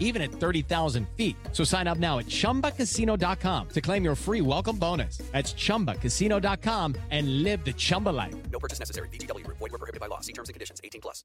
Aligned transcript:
even 0.00 0.22
at 0.22 0.32
30,000 0.32 1.06
feet. 1.16 1.36
So 1.52 1.62
sign 1.62 1.86
up 1.86 1.98
now 1.98 2.18
at 2.18 2.26
chumbacasino.com 2.26 3.68
to 3.68 3.80
claim 3.80 4.02
your 4.02 4.14
free 4.16 4.40
welcome 4.40 4.78
bonus. 4.78 5.18
That's 5.32 5.52
chumbacasino.com 5.52 6.96
and 7.10 7.42
live 7.42 7.64
the 7.64 7.74
Chumba 7.74 8.10
life. 8.10 8.34
No 8.50 8.58
purchase 8.58 8.78
necessary. 8.78 9.08
VGW 9.10 9.44
Group. 9.44 9.58
Void 9.58 9.72
were 9.72 9.78
prohibited 9.78 10.00
by 10.00 10.06
law. 10.06 10.20
See 10.20 10.32
terms 10.32 10.48
and 10.48 10.54
conditions. 10.54 10.80
18 10.82 11.02
plus. 11.02 11.24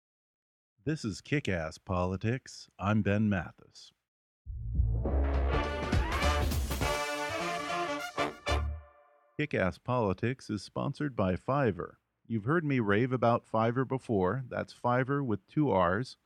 This 0.83 1.05
is 1.05 1.21
Kick 1.21 1.47
Ass 1.47 1.77
Politics. 1.77 2.67
I'm 2.79 3.03
Ben 3.03 3.29
Mathis. 3.29 3.91
Kick 9.37 9.53
Ass 9.53 9.77
Politics 9.77 10.49
is 10.49 10.63
sponsored 10.63 11.15
by 11.15 11.35
Fiverr. 11.35 11.93
You've 12.27 12.45
heard 12.45 12.65
me 12.65 12.79
rave 12.79 13.11
about 13.11 13.43
Fiverr 13.51 13.87
before. 13.87 14.43
That's 14.49 14.73
Fiverr 14.73 15.25
with 15.25 15.47
two 15.47 15.69
R's. 15.69 16.17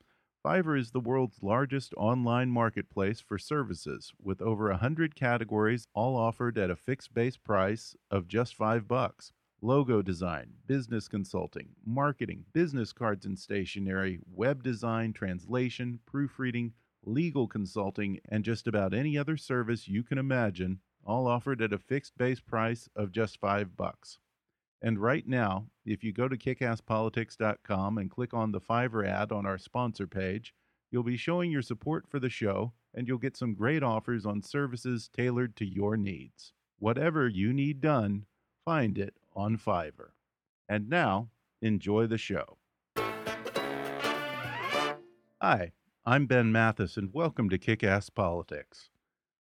Fiverr 0.45 0.79
is 0.79 0.91
the 0.91 0.99
world's 0.99 1.41
largest 1.41 1.91
online 1.97 2.51
marketplace 2.51 3.19
for 3.19 3.39
services 3.39 4.13
with 4.21 4.43
over 4.43 4.69
100 4.69 5.15
categories 5.15 5.87
all 5.95 6.15
offered 6.15 6.59
at 6.59 6.69
a 6.69 6.75
fixed 6.75 7.15
base 7.15 7.35
price 7.35 7.95
of 8.11 8.27
just 8.27 8.53
5 8.53 8.87
bucks. 8.87 9.33
Logo 9.59 10.03
design, 10.03 10.51
business 10.67 11.07
consulting, 11.07 11.69
marketing, 11.83 12.45
business 12.53 12.93
cards 12.93 13.25
and 13.25 13.39
stationery, 13.39 14.19
web 14.31 14.61
design, 14.61 15.13
translation, 15.13 15.99
proofreading, 16.05 16.73
legal 17.03 17.47
consulting, 17.47 18.19
and 18.29 18.43
just 18.43 18.67
about 18.67 18.93
any 18.93 19.17
other 19.17 19.37
service 19.37 19.87
you 19.87 20.03
can 20.03 20.19
imagine, 20.19 20.79
all 21.03 21.25
offered 21.25 21.59
at 21.59 21.73
a 21.73 21.79
fixed 21.79 22.15
base 22.19 22.39
price 22.39 22.87
of 22.95 23.11
just 23.11 23.39
5 23.39 23.75
bucks. 23.75 24.19
And 24.79 24.99
right 24.99 25.27
now, 25.27 25.65
if 25.85 26.03
you 26.03 26.11
go 26.11 26.27
to 26.27 26.35
kickasspolitics.com 26.35 27.99
and 27.99 28.09
click 28.09 28.33
on 28.33 28.51
the 28.51 28.59
Fiverr 28.59 29.07
ad 29.07 29.31
on 29.31 29.45
our 29.45 29.59
sponsor 29.59 30.07
page, 30.07 30.53
you'll 30.89 31.03
be 31.03 31.15
showing 31.15 31.51
your 31.51 31.61
support 31.61 32.07
for 32.09 32.19
the 32.19 32.29
show 32.29 32.73
and 32.93 33.07
you'll 33.07 33.19
get 33.19 33.37
some 33.37 33.53
great 33.53 33.83
offers 33.83 34.25
on 34.25 34.41
services 34.41 35.09
tailored 35.15 35.55
to 35.57 35.65
your 35.65 35.95
needs. 35.95 36.53
Whatever 36.79 37.27
you 37.27 37.53
need 37.53 37.81
done, 37.81 38.25
find 38.63 38.97
it 38.97 39.13
on 39.35 39.57
Fiverr. 39.57 40.09
And 40.67 40.89
now, 40.89 41.29
enjoy 41.61 42.07
the 42.07 42.17
show. 42.17 42.57
Hi, 45.39 45.73
I'm 46.03 46.25
Ben 46.25 46.51
Mathis 46.51 46.97
and 46.97 47.13
welcome 47.13 47.49
to 47.49 47.59
Kick 47.59 47.83
Ass 47.83 48.09
Politics. 48.09 48.89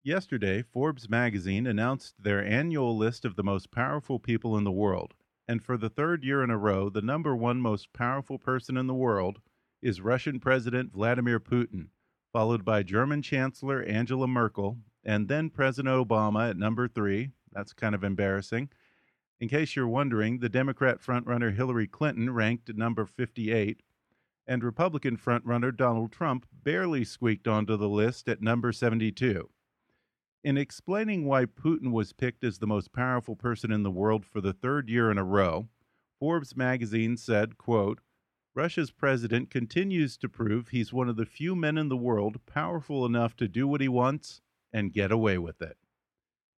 Yesterday, 0.02 0.62
Forbes 0.62 1.08
magazine 1.08 1.66
announced 1.66 2.22
their 2.22 2.44
annual 2.44 2.96
list 2.96 3.24
of 3.24 3.36
the 3.36 3.42
most 3.42 3.70
powerful 3.70 4.18
people 4.18 4.58
in 4.58 4.64
the 4.64 4.70
world. 4.70 5.14
And 5.48 5.64
for 5.64 5.78
the 5.78 5.88
third 5.88 6.24
year 6.24 6.44
in 6.44 6.50
a 6.50 6.58
row, 6.58 6.90
the 6.90 7.00
number 7.00 7.34
one 7.34 7.62
most 7.62 7.94
powerful 7.94 8.38
person 8.38 8.76
in 8.76 8.86
the 8.86 8.94
world 8.94 9.40
is 9.80 10.02
Russian 10.02 10.40
President 10.40 10.92
Vladimir 10.92 11.40
Putin, 11.40 11.86
followed 12.34 12.66
by 12.66 12.82
German 12.82 13.22
Chancellor 13.22 13.82
Angela 13.82 14.28
Merkel, 14.28 14.76
and 15.02 15.26
then 15.26 15.48
President 15.48 15.94
Obama 15.94 16.50
at 16.50 16.58
number 16.58 16.86
three. 16.86 17.30
That's 17.50 17.72
kind 17.72 17.94
of 17.94 18.04
embarrassing. 18.04 18.68
In 19.40 19.48
case 19.48 19.74
you're 19.74 19.88
wondering, 19.88 20.40
the 20.40 20.50
Democrat 20.50 21.00
frontrunner 21.00 21.54
Hillary 21.54 21.86
Clinton 21.86 22.28
ranked 22.34 22.68
at 22.68 22.76
number 22.76 23.06
58, 23.06 23.82
and 24.46 24.62
Republican 24.62 25.16
frontrunner 25.16 25.74
Donald 25.74 26.12
Trump 26.12 26.46
barely 26.52 27.04
squeaked 27.04 27.48
onto 27.48 27.78
the 27.78 27.88
list 27.88 28.28
at 28.28 28.42
number 28.42 28.70
72. 28.70 29.48
In 30.44 30.56
explaining 30.56 31.24
why 31.24 31.46
Putin 31.46 31.90
was 31.90 32.12
picked 32.12 32.44
as 32.44 32.58
the 32.58 32.66
most 32.66 32.92
powerful 32.92 33.34
person 33.34 33.72
in 33.72 33.82
the 33.82 33.90
world 33.90 34.24
for 34.24 34.40
the 34.40 34.52
third 34.52 34.88
year 34.88 35.10
in 35.10 35.18
a 35.18 35.24
row, 35.24 35.68
Forbes 36.20 36.56
magazine 36.56 37.16
said, 37.16 37.58
quote, 37.58 38.00
Russia's 38.54 38.92
president 38.92 39.50
continues 39.50 40.16
to 40.18 40.28
prove 40.28 40.68
he's 40.68 40.92
one 40.92 41.08
of 41.08 41.16
the 41.16 41.26
few 41.26 41.56
men 41.56 41.76
in 41.76 41.88
the 41.88 41.96
world 41.96 42.46
powerful 42.46 43.04
enough 43.04 43.34
to 43.36 43.48
do 43.48 43.66
what 43.66 43.80
he 43.80 43.88
wants 43.88 44.40
and 44.72 44.92
get 44.92 45.10
away 45.10 45.38
with 45.38 45.60
it. 45.60 45.76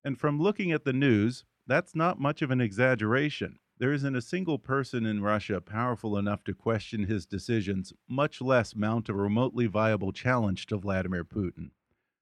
And 0.04 0.18
from 0.18 0.38
looking 0.38 0.70
at 0.72 0.84
the 0.84 0.92
news, 0.92 1.44
that's 1.66 1.94
not 1.94 2.20
much 2.20 2.42
of 2.42 2.50
an 2.50 2.60
exaggeration. 2.60 3.60
There 3.78 3.94
isn't 3.94 4.16
a 4.16 4.20
single 4.20 4.58
person 4.58 5.06
in 5.06 5.22
Russia 5.22 5.58
powerful 5.62 6.18
enough 6.18 6.44
to 6.44 6.54
question 6.54 7.04
his 7.04 7.24
decisions, 7.24 7.94
much 8.06 8.42
less 8.42 8.76
mount 8.76 9.08
a 9.08 9.14
remotely 9.14 9.66
viable 9.66 10.12
challenge 10.12 10.66
to 10.66 10.76
Vladimir 10.76 11.24
Putin 11.24 11.70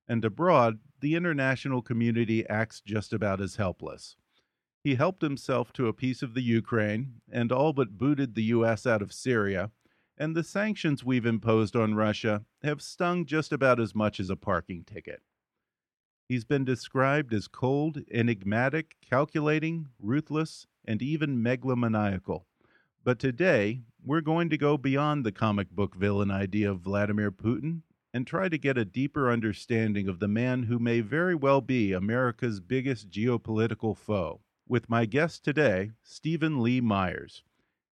and 0.08 0.24
abroad, 0.24 0.78
the 1.00 1.14
international 1.14 1.82
community 1.82 2.48
acts 2.48 2.80
just 2.80 3.12
about 3.12 3.40
as 3.40 3.56
helpless. 3.56 4.16
He 4.82 4.94
helped 4.94 5.22
himself 5.22 5.72
to 5.74 5.86
a 5.86 5.92
piece 5.92 6.22
of 6.22 6.34
the 6.34 6.42
Ukraine 6.42 7.20
and 7.30 7.52
all 7.52 7.72
but 7.72 7.98
booted 7.98 8.34
the 8.34 8.44
U.S. 8.44 8.86
out 8.86 9.02
of 9.02 9.12
Syria, 9.12 9.70
and 10.16 10.34
the 10.34 10.42
sanctions 10.42 11.04
we've 11.04 11.26
imposed 11.26 11.76
on 11.76 11.94
Russia 11.94 12.44
have 12.62 12.80
stung 12.80 13.26
just 13.26 13.52
about 13.52 13.78
as 13.78 13.94
much 13.94 14.18
as 14.18 14.30
a 14.30 14.36
parking 14.36 14.84
ticket. 14.84 15.22
He's 16.28 16.44
been 16.44 16.64
described 16.64 17.32
as 17.32 17.48
cold, 17.48 18.02
enigmatic, 18.10 18.96
calculating, 19.00 19.88
ruthless, 19.98 20.66
and 20.84 21.00
even 21.00 21.42
megalomaniacal. 21.42 22.44
But 23.04 23.18
today, 23.18 23.82
we're 24.04 24.20
going 24.20 24.50
to 24.50 24.58
go 24.58 24.76
beyond 24.76 25.24
the 25.24 25.32
comic 25.32 25.70
book 25.70 25.94
villain 25.94 26.30
idea 26.30 26.70
of 26.70 26.80
Vladimir 26.80 27.30
Putin 27.30 27.82
and 28.18 28.26
try 28.26 28.48
to 28.48 28.58
get 28.58 28.76
a 28.76 28.84
deeper 28.84 29.30
understanding 29.30 30.08
of 30.08 30.18
the 30.18 30.26
man 30.26 30.64
who 30.64 30.80
may 30.80 30.98
very 30.98 31.36
well 31.36 31.60
be 31.60 31.92
America's 31.92 32.58
biggest 32.58 33.08
geopolitical 33.08 33.96
foe. 33.96 34.40
With 34.66 34.90
my 34.90 35.04
guest 35.04 35.44
today, 35.44 35.92
Steven 36.02 36.60
Lee 36.60 36.80
Myers. 36.80 37.44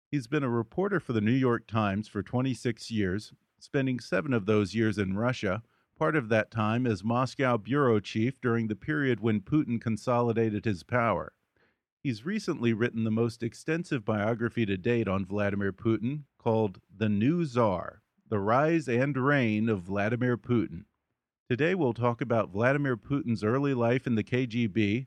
He's 0.09 0.25
been 0.25 0.41
a 0.41 0.49
reporter 0.49 0.99
for 0.99 1.13
the 1.13 1.21
New 1.21 1.29
York 1.29 1.67
Times 1.67 2.07
for 2.07 2.23
26 2.23 2.89
years, 2.89 3.33
spending 3.59 3.99
seven 3.99 4.33
of 4.33 4.47
those 4.47 4.73
years 4.73 4.97
in 4.97 5.15
Russia, 5.15 5.61
part 5.95 6.15
of 6.15 6.29
that 6.29 6.49
time 6.49 6.87
as 6.87 7.03
Moscow 7.03 7.57
bureau 7.57 7.99
chief 7.99 8.41
during 8.41 8.67
the 8.67 8.75
period 8.75 9.19
when 9.19 9.41
Putin 9.41 9.79
consolidated 9.79 10.65
his 10.65 10.81
power. 10.81 11.33
He's 12.01 12.25
recently 12.25 12.73
written 12.73 13.03
the 13.03 13.11
most 13.11 13.43
extensive 13.43 14.03
biography 14.03 14.65
to 14.65 14.75
date 14.75 15.07
on 15.07 15.23
Vladimir 15.23 15.71
Putin 15.71 16.23
called 16.39 16.81
The 16.97 17.09
New 17.09 17.45
Tsar 17.45 18.01
the 18.27 18.39
Rise 18.39 18.87
and 18.87 19.15
Reign 19.15 19.69
of 19.69 19.83
Vladimir 19.83 20.35
Putin. 20.35 20.85
Today 21.47 21.75
we'll 21.75 21.93
talk 21.93 22.21
about 22.21 22.49
Vladimir 22.49 22.97
Putin's 22.97 23.43
early 23.43 23.75
life 23.75 24.07
in 24.07 24.15
the 24.15 24.23
KGB, 24.23 25.05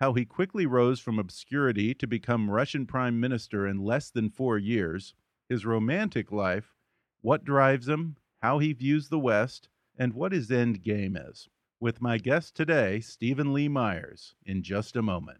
how 0.00 0.14
he 0.14 0.24
quickly 0.24 0.66
rose 0.66 0.98
from 0.98 1.16
obscurity 1.16 1.94
to 1.94 2.08
become 2.08 2.50
Russian 2.50 2.84
prime 2.84 3.20
minister 3.20 3.68
in 3.68 3.84
less 3.84 4.10
than 4.10 4.30
four 4.30 4.58
years, 4.58 5.14
his 5.48 5.64
romantic 5.64 6.32
life, 6.32 6.74
what 7.20 7.44
drives 7.44 7.88
him, 7.88 8.16
how 8.42 8.58
he 8.58 8.72
views 8.72 9.10
the 9.10 9.20
West, 9.20 9.68
and 9.96 10.12
what 10.12 10.32
his 10.32 10.50
end 10.50 10.82
game 10.82 11.16
is. 11.16 11.48
With 11.78 12.02
my 12.02 12.18
guest 12.18 12.56
today, 12.56 12.98
Steven 12.98 13.52
Lee 13.52 13.68
Myers, 13.68 14.34
in 14.44 14.64
just 14.64 14.96
a 14.96 15.02
moment. 15.02 15.38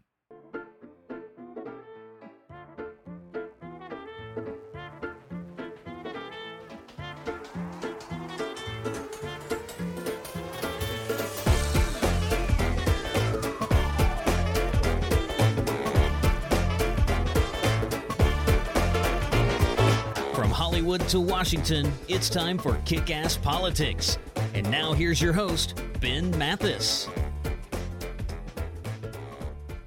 Hollywood 20.97 21.11
to 21.11 21.19
Washington, 21.19 21.93
it's 22.07 22.27
time 22.27 22.57
for 22.57 22.75
Kick 22.85 23.11
Ass 23.11 23.37
Politics. 23.37 24.17
And 24.55 24.69
now 24.71 24.93
here's 24.93 25.21
your 25.21 25.33
host, 25.33 25.79
Ben 26.01 26.35
Mathis. 26.39 27.07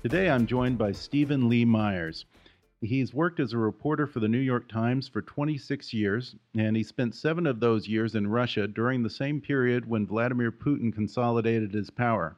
Today 0.03 0.31
I'm 0.31 0.47
joined 0.47 0.79
by 0.79 0.93
Steven 0.93 1.49
Lee 1.49 1.65
Myers. 1.65 2.27
He's 2.81 3.13
worked 3.13 3.41
as 3.41 3.53
a 3.53 3.59
reporter 3.59 4.07
for 4.07 4.21
the 4.21 4.29
New 4.29 4.39
York 4.39 4.69
Times 4.69 5.09
for 5.09 5.21
26 5.21 5.93
years, 5.93 6.37
and 6.57 6.77
he 6.77 6.85
spent 6.85 7.17
seven 7.17 7.45
of 7.45 7.59
those 7.59 7.89
years 7.89 8.15
in 8.15 8.29
Russia 8.29 8.69
during 8.69 9.03
the 9.03 9.11
same 9.11 9.41
period 9.41 9.89
when 9.89 10.07
Vladimir 10.07 10.53
Putin 10.53 10.95
consolidated 10.95 11.75
his 11.75 11.91
power. 11.91 12.37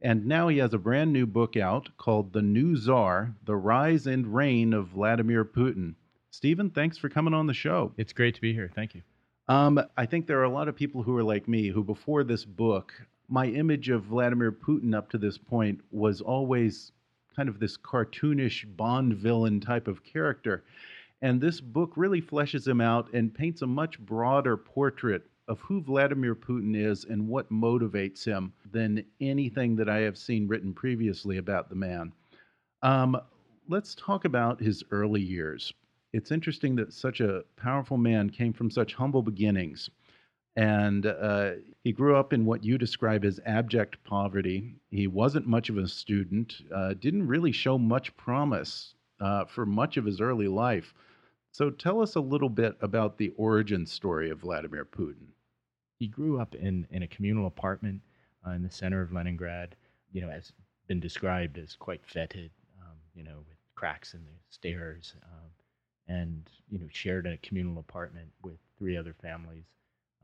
And 0.00 0.26
now 0.26 0.46
he 0.46 0.58
has 0.58 0.72
a 0.72 0.78
brand 0.78 1.12
new 1.12 1.26
book 1.26 1.56
out 1.56 1.88
called 1.96 2.32
The 2.32 2.42
New 2.42 2.76
Tsar 2.76 3.34
The 3.44 3.56
Rise 3.56 4.06
and 4.06 4.32
Reign 4.32 4.72
of 4.72 4.88
Vladimir 4.88 5.44
Putin. 5.44 5.94
Steven, 6.32 6.70
thanks 6.70 6.96
for 6.96 7.10
coming 7.10 7.34
on 7.34 7.46
the 7.46 7.52
show. 7.52 7.92
It's 7.98 8.14
great 8.14 8.34
to 8.36 8.40
be 8.40 8.54
here. 8.54 8.70
Thank 8.74 8.94
you. 8.94 9.02
Um, 9.48 9.78
I 9.98 10.06
think 10.06 10.26
there 10.26 10.40
are 10.40 10.44
a 10.44 10.50
lot 10.50 10.66
of 10.66 10.74
people 10.74 11.02
who 11.02 11.14
are 11.14 11.22
like 11.22 11.46
me 11.46 11.68
who, 11.68 11.84
before 11.84 12.24
this 12.24 12.42
book, 12.46 12.94
my 13.28 13.48
image 13.48 13.90
of 13.90 14.04
Vladimir 14.04 14.50
Putin 14.50 14.94
up 14.94 15.10
to 15.10 15.18
this 15.18 15.36
point 15.36 15.82
was 15.90 16.22
always 16.22 16.92
kind 17.36 17.50
of 17.50 17.60
this 17.60 17.76
cartoonish 17.76 18.64
Bond 18.78 19.12
villain 19.12 19.60
type 19.60 19.86
of 19.86 20.02
character. 20.04 20.64
And 21.20 21.38
this 21.38 21.60
book 21.60 21.92
really 21.96 22.22
fleshes 22.22 22.66
him 22.66 22.80
out 22.80 23.12
and 23.12 23.34
paints 23.34 23.60
a 23.60 23.66
much 23.66 24.00
broader 24.00 24.56
portrait 24.56 25.26
of 25.48 25.60
who 25.60 25.82
Vladimir 25.82 26.34
Putin 26.34 26.74
is 26.74 27.04
and 27.04 27.28
what 27.28 27.52
motivates 27.52 28.24
him 28.24 28.54
than 28.72 29.04
anything 29.20 29.76
that 29.76 29.90
I 29.90 29.98
have 29.98 30.16
seen 30.16 30.48
written 30.48 30.72
previously 30.72 31.36
about 31.36 31.68
the 31.68 31.74
man. 31.74 32.10
Um, 32.80 33.20
let's 33.68 33.94
talk 33.94 34.24
about 34.24 34.60
his 34.60 34.82
early 34.90 35.20
years. 35.20 35.74
It's 36.12 36.30
interesting 36.30 36.76
that 36.76 36.92
such 36.92 37.20
a 37.20 37.42
powerful 37.56 37.96
man 37.96 38.28
came 38.30 38.52
from 38.52 38.70
such 38.70 38.94
humble 38.94 39.22
beginnings. 39.22 39.88
And 40.56 41.06
uh, 41.06 41.52
he 41.82 41.92
grew 41.92 42.16
up 42.16 42.34
in 42.34 42.44
what 42.44 42.62
you 42.62 42.76
describe 42.76 43.24
as 43.24 43.40
abject 43.46 44.04
poverty. 44.04 44.74
He 44.90 45.06
wasn't 45.06 45.46
much 45.46 45.70
of 45.70 45.78
a 45.78 45.88
student, 45.88 46.60
uh, 46.74 46.94
didn't 46.94 47.26
really 47.26 47.52
show 47.52 47.78
much 47.78 48.14
promise 48.18 48.94
uh, 49.20 49.46
for 49.46 49.64
much 49.64 49.96
of 49.96 50.04
his 50.04 50.20
early 50.20 50.48
life. 50.48 50.92
So 51.52 51.70
tell 51.70 52.02
us 52.02 52.16
a 52.16 52.20
little 52.20 52.50
bit 52.50 52.76
about 52.82 53.16
the 53.16 53.32
origin 53.36 53.86
story 53.86 54.30
of 54.30 54.40
Vladimir 54.40 54.84
Putin. 54.84 55.28
He 55.98 56.08
grew 56.08 56.40
up 56.40 56.54
in, 56.54 56.86
in 56.90 57.02
a 57.02 57.08
communal 57.08 57.46
apartment 57.46 58.02
uh, 58.46 58.50
in 58.50 58.62
the 58.62 58.70
center 58.70 59.00
of 59.00 59.12
Leningrad, 59.12 59.76
you 60.12 60.20
know, 60.20 60.28
has 60.28 60.52
been 60.86 61.00
described 61.00 61.56
as 61.58 61.76
quite 61.76 62.04
fetid, 62.04 62.50
um, 62.82 62.96
you 63.14 63.22
know, 63.22 63.38
with 63.48 63.56
cracks 63.74 64.12
in 64.12 64.24
the 64.24 64.32
stairs, 64.50 65.14
um, 65.22 65.50
and, 66.08 66.48
you 66.68 66.78
know, 66.78 66.86
shared 66.90 67.26
a 67.26 67.36
communal 67.38 67.78
apartment 67.78 68.28
with 68.42 68.58
three 68.78 68.96
other 68.96 69.14
families. 69.20 69.64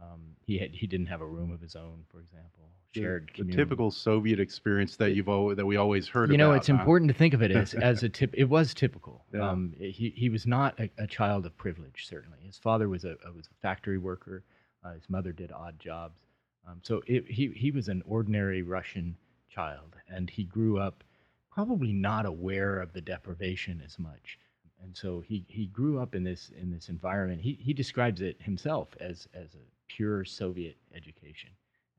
Um, 0.01 0.37
he 0.47 0.59
had 0.59 0.71
he 0.71 0.87
didn't 0.87 1.07
have 1.07 1.21
a 1.21 1.27
room 1.27 1.51
of 1.53 1.61
his 1.61 1.75
own, 1.75 2.05
for 2.11 2.21
example. 2.21 2.71
Shared 2.95 3.29
the 3.29 3.43
communal. 3.43 3.65
typical 3.65 3.91
Soviet 3.91 4.39
experience 4.39 4.97
that 4.97 5.13
you've 5.15 5.29
always, 5.29 5.57
that 5.57 5.67
we 5.67 5.77
always 5.77 6.07
heard 6.07 6.31
you 6.31 6.37
about. 6.37 6.45
know, 6.45 6.53
it's 6.53 6.69
huh? 6.69 6.75
important 6.75 7.09
to 7.09 7.15
think 7.15 7.35
of 7.35 7.43
it 7.43 7.51
as, 7.51 7.75
as 7.83 8.03
a 8.03 8.09
tip. 8.09 8.33
It 8.35 8.45
was 8.45 8.75
typical. 8.75 9.25
Yeah. 9.35 9.49
Um, 9.49 9.75
he 9.79 10.13
he 10.17 10.29
was 10.29 10.47
not 10.47 10.79
a, 10.79 10.89
a 10.99 11.07
child 11.07 11.47
of 11.47 11.57
privilege. 11.57 12.07
Certainly, 12.09 12.39
his 12.47 12.59
father 12.59 12.89
was 12.89 13.05
a 13.05 13.17
was 13.35 13.47
a 13.47 13.61
factory 13.61 13.99
worker. 13.99 14.45
Uh, 14.85 14.93
his 14.93 15.09
mother 15.09 15.33
did 15.33 15.51
odd 15.51 15.79
jobs. 15.81 16.21
Um, 16.69 16.81
so 16.83 17.03
it, 17.07 17.27
he 17.29 17.49
he 17.49 17.73
was 17.73 17.89
an 17.89 18.03
ordinary 18.07 18.63
Russian 18.63 19.17
child, 19.51 19.97
and 20.09 20.31
he 20.31 20.45
grew 20.45 20.79
up 20.79 21.03
probably 21.51 21.93
not 21.93 22.25
aware 22.25 22.79
of 22.79 22.93
the 22.93 23.01
deprivation 23.01 23.83
as 23.85 23.99
much. 23.99 24.39
And 24.83 24.97
so 24.97 25.21
he, 25.21 25.45
he 25.49 25.67
grew 25.67 25.99
up 25.99 26.15
in 26.15 26.25
this 26.25 26.51
in 26.57 26.71
this 26.71 26.89
environment. 26.89 27.41
He 27.41 27.59
he 27.61 27.73
describes 27.73 28.21
it 28.21 28.41
himself 28.41 28.89
as 29.01 29.29
as 29.35 29.55
a 29.55 29.67
pure 29.89 30.25
Soviet 30.25 30.77
education, 30.95 31.51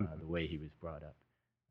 uh, 0.01 0.15
the 0.17 0.27
way 0.27 0.47
he 0.47 0.57
was 0.57 0.71
brought 0.79 1.03
up, 1.03 1.15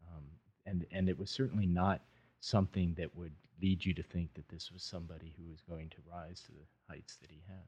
um, 0.09 0.25
and 0.67 0.87
and 0.91 1.09
it 1.09 1.19
was 1.19 1.31
certainly 1.31 1.67
not 1.67 2.03
something 2.41 2.95
that 2.95 3.15
would 3.17 3.33
lead 3.61 3.85
you 3.85 3.93
to 3.95 4.03
think 4.03 4.33
that 4.35 4.49
this 4.49 4.71
was 4.71 4.83
somebody 4.83 5.35
who 5.37 5.51
was 5.51 5.61
going 5.63 5.89
to 5.91 5.97
rise 6.11 6.41
to 6.43 6.53
the 6.53 6.67
heights 6.89 7.17
that 7.17 7.31
he 7.31 7.43
has. 7.49 7.67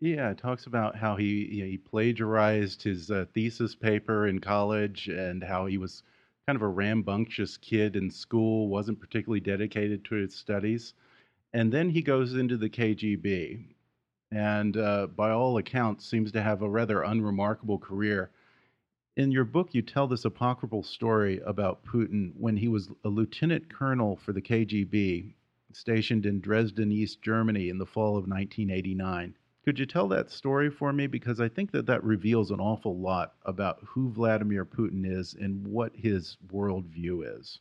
Yeah, 0.00 0.30
it 0.30 0.38
talks 0.38 0.66
about 0.66 0.96
how 0.96 1.14
he 1.14 1.44
you 1.44 1.62
know, 1.62 1.70
he 1.70 1.78
plagiarized 1.78 2.82
his 2.82 3.10
uh, 3.10 3.26
thesis 3.32 3.74
paper 3.74 4.26
in 4.26 4.40
college 4.40 5.08
and 5.08 5.44
how 5.44 5.66
he 5.66 5.78
was 5.78 6.02
kind 6.46 6.56
of 6.56 6.62
a 6.62 6.68
rambunctious 6.68 7.56
kid 7.56 7.94
in 7.94 8.10
school, 8.10 8.68
wasn't 8.68 8.98
particularly 8.98 9.40
dedicated 9.40 10.04
to 10.06 10.16
his 10.16 10.34
studies, 10.34 10.94
and 11.52 11.72
then 11.72 11.90
he 11.90 12.02
goes 12.02 12.34
into 12.34 12.56
the 12.56 12.70
KGB, 12.70 13.64
and 14.30 14.76
uh, 14.76 15.06
by 15.08 15.30
all 15.30 15.58
accounts 15.58 16.06
seems 16.06 16.32
to 16.32 16.42
have 16.42 16.62
a 16.62 16.68
rather 16.68 17.02
unremarkable 17.02 17.78
career. 17.78 18.30
In 19.16 19.30
your 19.30 19.44
book, 19.44 19.74
you 19.74 19.82
tell 19.82 20.06
this 20.08 20.24
apocryphal 20.24 20.82
story 20.82 21.40
about 21.44 21.84
Putin 21.84 22.32
when 22.38 22.56
he 22.56 22.68
was 22.68 22.88
a 23.04 23.08
lieutenant 23.08 23.68
colonel 23.68 24.16
for 24.16 24.32
the 24.32 24.40
KGB, 24.40 25.34
stationed 25.72 26.24
in 26.24 26.40
Dresden, 26.40 26.90
East 26.90 27.20
Germany, 27.20 27.68
in 27.68 27.76
the 27.76 27.84
fall 27.86 28.16
of 28.16 28.26
1989. 28.26 29.34
Could 29.64 29.78
you 29.78 29.86
tell 29.86 30.08
that 30.08 30.30
story 30.30 30.70
for 30.70 30.92
me? 30.92 31.06
Because 31.06 31.40
I 31.40 31.48
think 31.48 31.70
that 31.72 31.86
that 31.86 32.02
reveals 32.02 32.50
an 32.50 32.58
awful 32.58 32.98
lot 32.98 33.34
about 33.44 33.78
who 33.84 34.10
Vladimir 34.10 34.64
Putin 34.64 35.04
is 35.04 35.34
and 35.34 35.66
what 35.66 35.94
his 35.94 36.38
worldview 36.50 37.38
is. 37.38 37.60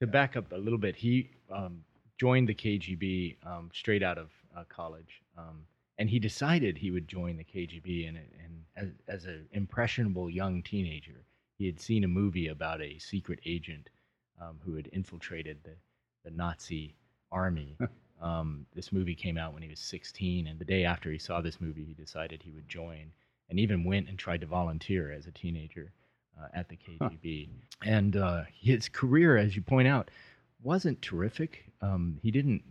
To 0.00 0.06
back 0.08 0.36
up 0.36 0.50
a 0.52 0.56
little 0.56 0.78
bit, 0.78 0.96
he 0.96 1.30
um, 1.50 1.84
joined 2.22 2.48
the 2.48 2.54
KGB 2.54 3.34
um, 3.44 3.68
straight 3.74 4.00
out 4.04 4.16
of 4.16 4.30
uh, 4.56 4.62
college, 4.68 5.22
um, 5.36 5.66
and 5.98 6.08
he 6.08 6.20
decided 6.20 6.78
he 6.78 6.92
would 6.92 7.08
join 7.08 7.36
the 7.36 7.42
KGB. 7.42 8.08
And, 8.08 8.16
and 8.16 8.62
as, 8.76 8.90
as 9.08 9.24
an 9.24 9.48
impressionable 9.50 10.30
young 10.30 10.62
teenager, 10.62 11.24
he 11.58 11.66
had 11.66 11.80
seen 11.80 12.04
a 12.04 12.08
movie 12.08 12.46
about 12.46 12.80
a 12.80 12.96
secret 13.00 13.40
agent 13.44 13.90
um, 14.40 14.60
who 14.64 14.76
had 14.76 14.88
infiltrated 14.92 15.58
the, 15.64 15.74
the 16.24 16.30
Nazi 16.30 16.94
army. 17.32 17.76
um, 18.22 18.66
this 18.72 18.92
movie 18.92 19.16
came 19.16 19.36
out 19.36 19.52
when 19.52 19.64
he 19.64 19.68
was 19.68 19.80
16, 19.80 20.46
and 20.46 20.60
the 20.60 20.64
day 20.64 20.84
after 20.84 21.10
he 21.10 21.18
saw 21.18 21.40
this 21.40 21.60
movie, 21.60 21.84
he 21.84 21.94
decided 21.94 22.40
he 22.40 22.52
would 22.52 22.68
join, 22.68 23.10
and 23.50 23.58
even 23.58 23.82
went 23.82 24.08
and 24.08 24.16
tried 24.16 24.42
to 24.42 24.46
volunteer 24.46 25.10
as 25.10 25.26
a 25.26 25.32
teenager 25.32 25.92
uh, 26.40 26.46
at 26.54 26.68
the 26.68 26.76
KGB. 26.76 27.48
And 27.84 28.16
uh, 28.16 28.42
his 28.60 28.88
career, 28.88 29.36
as 29.36 29.56
you 29.56 29.62
point 29.62 29.88
out, 29.88 30.08
wasn't 30.62 31.00
terrific. 31.02 31.64
Um, 31.80 32.18
he 32.22 32.30
didn't 32.30 32.62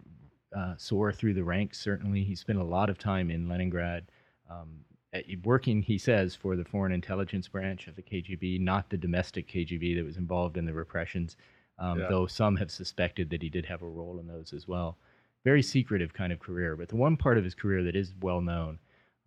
uh, 0.56 0.76
soar 0.78 1.12
through 1.12 1.34
the 1.34 1.44
ranks. 1.44 1.80
Certainly, 1.80 2.24
he 2.24 2.36
spent 2.36 2.60
a 2.60 2.64
lot 2.64 2.90
of 2.90 2.98
time 2.98 3.30
in 3.32 3.48
Leningrad. 3.48 4.06
Um, 4.50 4.80
at- 5.14 5.26
working, 5.44 5.82
he 5.82 5.98
says, 5.98 6.36
for 6.36 6.56
the 6.56 6.66
foreign 6.66 6.92
intelligence 6.92 7.48
branch 7.48 7.88
of 7.88 7.96
the 7.96 8.02
KGB, 8.02 8.60
not 8.60 8.90
the 8.90 8.98
domestic 8.98 9.48
KGB 9.48 9.96
that 9.96 10.06
was 10.06 10.18
involved 10.18 10.58
in 10.58 10.66
the 10.66 10.74
repressions, 10.74 11.36
um, 11.80 12.00
Yeah. 12.00 12.08
though 12.10 12.28
some 12.28 12.56
have 12.58 12.72
suspected 12.72 13.30
that 13.30 13.42
he 13.42 13.50
did 13.50 13.66
have 13.66 13.82
a 13.82 13.88
role 13.88 14.20
in 14.20 14.28
those 14.28 14.54
as 14.54 14.68
well. 14.68 14.98
Very 15.44 15.62
secretive 15.64 16.14
kind 16.14 16.32
of 16.32 16.40
career. 16.40 16.76
But 16.76 16.90
the 16.90 16.96
one 16.98 17.18
part 17.18 17.38
of 17.38 17.44
his 17.44 17.56
career 17.56 17.84
that 17.84 17.96
is 17.96 18.14
well 18.22 18.42
known 18.42 18.80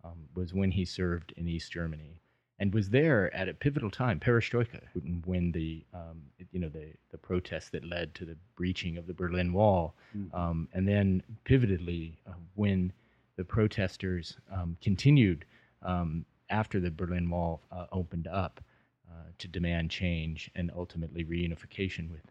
um, 0.03 0.27
was 0.35 0.53
when 0.53 0.71
he 0.71 0.85
served 0.85 1.33
in 1.37 1.47
East 1.47 1.71
Germany 1.71 2.21
and 2.59 2.73
was 2.73 2.89
there 2.89 3.33
at 3.35 3.49
a 3.49 3.53
pivotal 3.53 3.91
time, 3.91 4.19
Perestroika, 4.19 4.81
when 5.25 5.51
the 5.51 5.83
um, 5.93 6.21
you 6.51 6.59
know 6.59 6.69
the 6.69 6.93
the 7.11 7.17
protests 7.17 7.69
that 7.69 7.85
led 7.85 8.13
to 8.15 8.25
the 8.25 8.37
breaching 8.55 8.97
of 8.97 9.07
the 9.07 9.13
Berlin 9.13 9.51
Wall, 9.53 9.95
um, 10.33 10.67
and 10.73 10.87
then 10.87 11.21
pivotedly 11.43 12.13
uh, 12.27 12.33
when 12.55 12.93
the 13.35 13.43
protesters 13.43 14.37
um, 14.51 14.77
continued 14.81 15.45
um, 15.81 16.25
after 16.49 16.79
the 16.79 16.91
Berlin 16.91 17.29
Wall 17.29 17.61
uh, 17.71 17.87
opened 17.91 18.27
up 18.27 18.63
uh, 19.09 19.29
to 19.37 19.47
demand 19.47 19.91
change 19.91 20.49
and 20.55 20.71
ultimately 20.75 21.25
reunification 21.25 22.09
with 22.09 22.23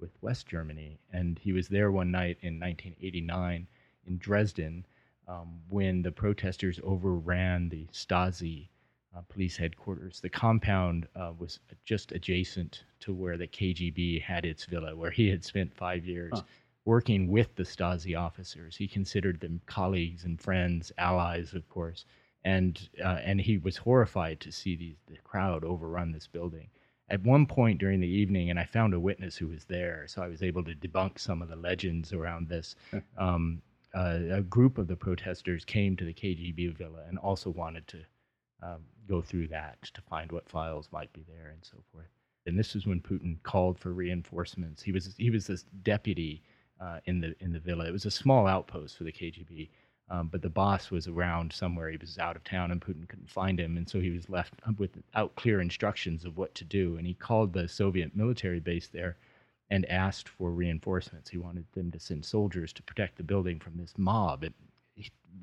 with 0.00 0.10
West 0.20 0.46
Germany. 0.46 0.98
And 1.12 1.38
he 1.38 1.52
was 1.52 1.68
there 1.68 1.90
one 1.90 2.10
night 2.10 2.38
in 2.42 2.60
1989 2.60 3.66
in 4.06 4.18
Dresden 4.18 4.86
um, 5.26 5.60
when 5.68 6.02
the 6.02 6.12
protesters 6.12 6.78
overran 6.84 7.68
the 7.70 7.86
Stasi 7.92 8.68
uh, 9.16 9.20
police 9.28 9.56
headquarters. 9.56 10.20
The 10.20 10.28
compound 10.28 11.06
uh, 11.16 11.32
was 11.38 11.60
just 11.84 12.12
adjacent 12.12 12.84
to 13.00 13.12
where 13.14 13.36
the 13.36 13.46
KGB 13.46 14.22
had 14.22 14.44
its 14.44 14.64
villa, 14.64 14.96
where 14.96 15.10
he 15.10 15.28
had 15.28 15.44
spent 15.44 15.74
five 15.74 16.04
years 16.04 16.32
Huh. 16.34 16.42
working 16.84 17.28
with 17.28 17.54
the 17.56 17.62
Stasi 17.62 18.18
officers. 18.18 18.76
He 18.76 18.86
considered 18.88 19.40
them 19.40 19.60
colleagues 19.66 20.24
and 20.24 20.40
friends, 20.40 20.92
allies, 20.98 21.54
of 21.54 21.68
course. 21.68 22.04
And 22.44 22.88
uh, 23.02 23.20
and 23.24 23.40
he 23.40 23.56
was 23.58 23.76
horrified 23.78 24.40
to 24.40 24.52
see 24.52 24.76
these, 24.76 24.96
the 25.06 25.16
crowd 25.24 25.64
overrun 25.64 26.12
this 26.12 26.26
building. 26.26 26.68
At 27.08 27.22
one 27.22 27.46
point 27.46 27.78
during 27.78 28.00
the 28.00 28.08
evening, 28.08 28.50
and 28.50 28.58
I 28.58 28.64
found 28.64 28.92
a 28.94 29.00
witness 29.00 29.36
who 29.36 29.48
was 29.48 29.64
there, 29.64 30.04
so 30.08 30.22
I 30.22 30.28
was 30.28 30.42
able 30.42 30.64
to 30.64 30.74
debunk 30.74 31.18
some 31.18 31.40
of 31.42 31.48
the 31.48 31.56
legends 31.56 32.12
around 32.12 32.48
this. 32.48 32.76
um, 33.18 33.62
uh, 33.94 34.18
a 34.30 34.42
group 34.42 34.76
of 34.78 34.88
the 34.88 34.96
protesters 34.96 35.64
came 35.64 35.96
to 35.96 36.04
the 36.04 36.12
KGB 36.12 36.76
villa 36.76 37.04
and 37.08 37.16
also 37.18 37.48
wanted 37.50 37.86
to 37.88 38.00
um, 38.64 38.80
go 39.08 39.20
through 39.20 39.48
that 39.48 39.82
to 39.82 40.00
find 40.00 40.32
what 40.32 40.48
files 40.48 40.88
might 40.90 41.12
be 41.12 41.24
there 41.28 41.50
and 41.52 41.62
so 41.62 41.76
forth. 41.92 42.08
And 42.46 42.58
this 42.58 42.74
is 42.74 42.86
when 42.86 43.00
Putin 43.00 43.42
called 43.42 43.78
for 43.78 43.92
reinforcements. 43.92 44.82
He 44.82 44.92
was 44.92 45.14
he 45.16 45.30
was 45.30 45.46
this 45.46 45.64
deputy 45.82 46.42
uh, 46.80 47.00
in 47.06 47.20
the 47.20 47.34
in 47.40 47.52
the 47.52 47.58
villa. 47.58 47.86
It 47.86 47.92
was 47.92 48.06
a 48.06 48.10
small 48.10 48.46
outpost 48.46 48.96
for 48.96 49.04
the 49.04 49.12
KGB, 49.12 49.70
um, 50.10 50.28
but 50.28 50.42
the 50.42 50.50
boss 50.50 50.90
was 50.90 51.08
around 51.08 51.52
somewhere. 51.52 51.90
He 51.90 51.96
was 51.96 52.18
out 52.18 52.36
of 52.36 52.44
town, 52.44 52.70
and 52.70 52.80
Putin 52.80 53.08
couldn't 53.08 53.30
find 53.30 53.58
him, 53.58 53.76
and 53.76 53.88
so 53.88 54.00
he 54.00 54.10
was 54.10 54.28
left 54.28 54.54
without 54.78 55.34
clear 55.36 55.60
instructions 55.60 56.24
of 56.24 56.36
what 56.36 56.54
to 56.56 56.64
do. 56.64 56.96
And 56.96 57.06
he 57.06 57.14
called 57.14 57.52
the 57.52 57.68
Soviet 57.68 58.14
military 58.14 58.60
base 58.60 58.88
there, 58.88 59.16
and 59.70 59.86
asked 59.86 60.28
for 60.28 60.50
reinforcements. 60.50 61.30
He 61.30 61.38
wanted 61.38 61.64
them 61.72 61.90
to 61.92 62.00
send 62.00 62.24
soldiers 62.24 62.72
to 62.74 62.82
protect 62.82 63.16
the 63.16 63.22
building 63.22 63.58
from 63.58 63.76
this 63.76 63.94
mob. 63.96 64.44
It, 64.44 64.52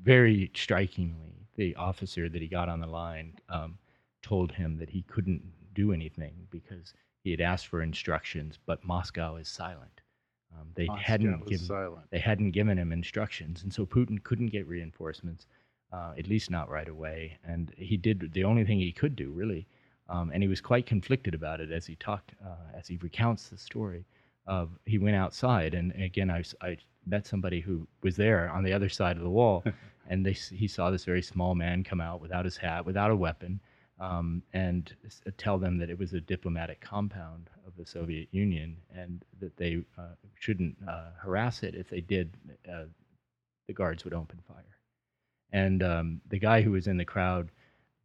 very 0.02 0.50
strikingly, 0.54 1.41
the 1.56 1.74
officer 1.76 2.28
that 2.28 2.40
he 2.40 2.48
got 2.48 2.68
on 2.68 2.80
the 2.80 2.86
line 2.86 3.34
um, 3.48 3.78
told 4.22 4.52
him 4.52 4.78
that 4.78 4.90
he 4.90 5.02
couldn't 5.02 5.42
do 5.74 5.92
anything 5.92 6.34
because 6.50 6.94
he 7.22 7.30
had 7.30 7.40
asked 7.40 7.66
for 7.68 7.82
instructions, 7.82 8.58
but 8.66 8.84
Moscow 8.84 9.36
is 9.36 9.48
silent. 9.48 10.00
Um, 10.54 10.68
they 10.74 10.86
Moscow 10.86 11.02
hadn't 11.02 11.46
given 11.46 11.66
silent. 11.66 12.06
they 12.10 12.18
hadn't 12.18 12.50
given 12.50 12.78
him 12.78 12.92
instructions, 12.92 13.62
and 13.62 13.72
so 13.72 13.86
Putin 13.86 14.22
couldn't 14.22 14.48
get 14.48 14.66
reinforcements, 14.66 15.46
uh, 15.92 16.12
at 16.18 16.28
least 16.28 16.50
not 16.50 16.68
right 16.68 16.88
away. 16.88 17.38
And 17.44 17.72
he 17.76 17.96
did 17.96 18.32
the 18.32 18.44
only 18.44 18.64
thing 18.64 18.78
he 18.78 18.92
could 18.92 19.16
do, 19.16 19.30
really. 19.30 19.66
Um, 20.08 20.30
and 20.34 20.42
he 20.42 20.48
was 20.48 20.60
quite 20.60 20.84
conflicted 20.84 21.34
about 21.34 21.60
it 21.60 21.70
as 21.70 21.86
he 21.86 21.94
talked, 21.96 22.32
uh, 22.44 22.76
as 22.76 22.86
he 22.86 22.98
recounts 22.98 23.48
the 23.48 23.56
story. 23.56 24.04
Of 24.44 24.70
he 24.84 24.98
went 24.98 25.14
outside, 25.14 25.72
and 25.72 25.92
again, 25.92 26.28
I, 26.28 26.42
I 26.60 26.76
met 27.06 27.26
somebody 27.26 27.60
who 27.60 27.86
was 28.02 28.16
there 28.16 28.48
on 28.50 28.64
the 28.64 28.72
other 28.72 28.88
side 28.88 29.16
of 29.16 29.22
the 29.22 29.30
wall, 29.30 29.64
and 30.08 30.24
they, 30.24 30.32
he 30.32 30.68
saw 30.68 30.90
this 30.90 31.04
very 31.04 31.22
small 31.22 31.54
man 31.54 31.84
come 31.84 32.00
out 32.00 32.20
without 32.20 32.44
his 32.44 32.56
hat, 32.56 32.84
without 32.86 33.10
a 33.10 33.16
weapon, 33.16 33.60
um, 34.00 34.42
and 34.52 34.94
s- 35.04 35.20
tell 35.38 35.58
them 35.58 35.78
that 35.78 35.90
it 35.90 35.98
was 35.98 36.12
a 36.12 36.20
diplomatic 36.20 36.80
compound 36.80 37.48
of 37.66 37.76
the 37.76 37.86
Soviet 37.86 38.28
Union, 38.32 38.76
and 38.94 39.24
that 39.40 39.56
they 39.56 39.82
uh, 39.98 40.14
shouldn't 40.38 40.76
uh, 40.88 41.10
harass 41.20 41.62
it. 41.62 41.74
If 41.74 41.88
they 41.90 42.00
did, 42.00 42.36
uh, 42.72 42.84
the 43.68 43.72
guards 43.74 44.04
would 44.04 44.14
open 44.14 44.40
fire. 44.48 44.64
And 45.52 45.82
um, 45.82 46.20
the 46.28 46.38
guy 46.38 46.62
who 46.62 46.72
was 46.72 46.86
in 46.86 46.96
the 46.96 47.04
crowd 47.04 47.50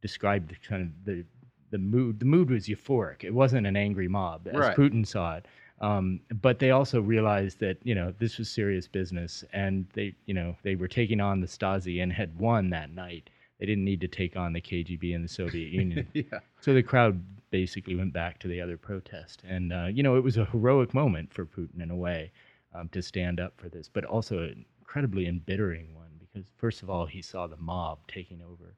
described 0.01 0.49
the 0.49 0.55
kind 0.67 0.83
of 0.83 1.05
the 1.05 1.25
the 1.69 1.77
mood. 1.77 2.19
The 2.19 2.25
mood 2.25 2.49
was 2.49 2.67
euphoric. 2.67 3.23
It 3.25 3.33
wasn't 3.33 3.67
an 3.67 3.75
angry 3.75 4.07
mob 4.07 4.47
as 4.47 4.55
Right. 4.55 4.77
Putin 4.77 5.05
saw 5.05 5.35
it. 5.37 5.45
Um, 5.79 6.21
but 6.41 6.59
they 6.59 6.71
also 6.71 7.01
realized 7.01 7.59
that 7.59 7.77
you 7.83 7.93
know 7.93 8.13
this 8.17 8.37
was 8.37 8.49
serious 8.49 8.87
business, 8.87 9.43
and 9.53 9.85
they 9.93 10.15
you 10.25 10.33
know 10.33 10.55
they 10.63 10.75
were 10.75 10.87
taking 10.87 11.21
on 11.21 11.39
the 11.39 11.47
Stasi 11.47 12.01
and 12.01 12.11
had 12.11 12.37
won 12.39 12.69
that 12.71 12.91
night. 12.91 13.29
They 13.59 13.65
didn't 13.65 13.85
need 13.85 14.01
to 14.01 14.07
take 14.07 14.35
on 14.35 14.53
the 14.53 14.61
KGB 14.61 15.15
and 15.15 15.23
the 15.23 15.29
Soviet 15.29 15.71
Union. 15.71 16.07
yeah. 16.13 16.39
So 16.61 16.73
the 16.73 16.83
crowd 16.83 17.23
basically 17.49 17.95
went 17.95 18.13
back 18.13 18.39
to 18.39 18.47
the 18.47 18.59
other 18.61 18.77
protest, 18.77 19.43
and 19.47 19.71
uh, 19.71 19.85
you 19.85 20.03
know 20.03 20.15
it 20.15 20.23
was 20.23 20.37
a 20.37 20.45
heroic 20.45 20.93
moment 20.93 21.33
for 21.33 21.45
Putin 21.45 21.81
in 21.81 21.91
a 21.91 21.95
way 21.95 22.31
um, 22.73 22.89
to 22.89 23.01
stand 23.01 23.39
up 23.39 23.53
for 23.57 23.69
this, 23.69 23.87
but 23.87 24.03
also 24.05 24.39
an 24.39 24.65
incredibly 24.79 25.27
embittering 25.27 25.93
one 25.93 26.07
because 26.19 26.49
first 26.57 26.81
of 26.81 26.89
all 26.89 27.05
he 27.05 27.21
saw 27.21 27.47
the 27.47 27.57
mob 27.57 27.99
taking 28.07 28.41
over, 28.41 28.75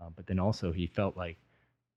uh, 0.00 0.08
but 0.14 0.26
then 0.26 0.38
also 0.38 0.72
he 0.72 0.86
felt 0.86 1.16
like 1.16 1.36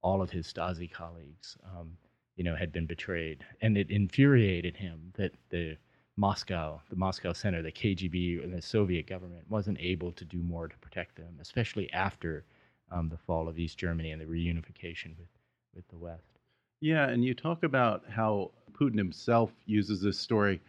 all 0.01 0.21
of 0.21 0.29
his 0.29 0.51
Stasi 0.51 0.91
colleagues, 0.91 1.57
um, 1.65 1.97
you 2.35 2.43
know, 2.43 2.55
had 2.55 2.71
been 2.71 2.85
betrayed, 2.85 3.45
and 3.61 3.77
it 3.77 3.89
infuriated 3.91 4.77
him 4.77 5.11
that 5.15 5.33
the 5.49 5.77
Moscow, 6.15 6.81
the 6.89 6.95
Moscow 6.95 7.33
Center, 7.33 7.61
the 7.61 7.71
KGB, 7.71 8.43
and 8.43 8.53
the 8.53 8.61
Soviet 8.61 9.07
government 9.07 9.49
wasn't 9.49 9.79
able 9.79 10.11
to 10.11 10.25
do 10.25 10.41
more 10.43 10.67
to 10.67 10.77
protect 10.77 11.15
them, 11.15 11.37
especially 11.41 11.91
after 11.91 12.45
um, 12.91 13.09
the 13.09 13.17
fall 13.17 13.47
of 13.47 13.57
East 13.57 13.77
Germany 13.77 14.11
and 14.11 14.21
the 14.21 14.25
reunification 14.25 15.17
with, 15.17 15.29
with 15.75 15.87
the 15.89 15.97
West. 15.97 16.39
Yeah, 16.81 17.07
and 17.07 17.23
you 17.23 17.33
talk 17.33 17.63
about 17.63 18.03
how 18.09 18.51
Putin 18.73 18.97
himself 18.97 19.51
uses 19.65 20.01
this 20.01 20.19
story 20.19 20.61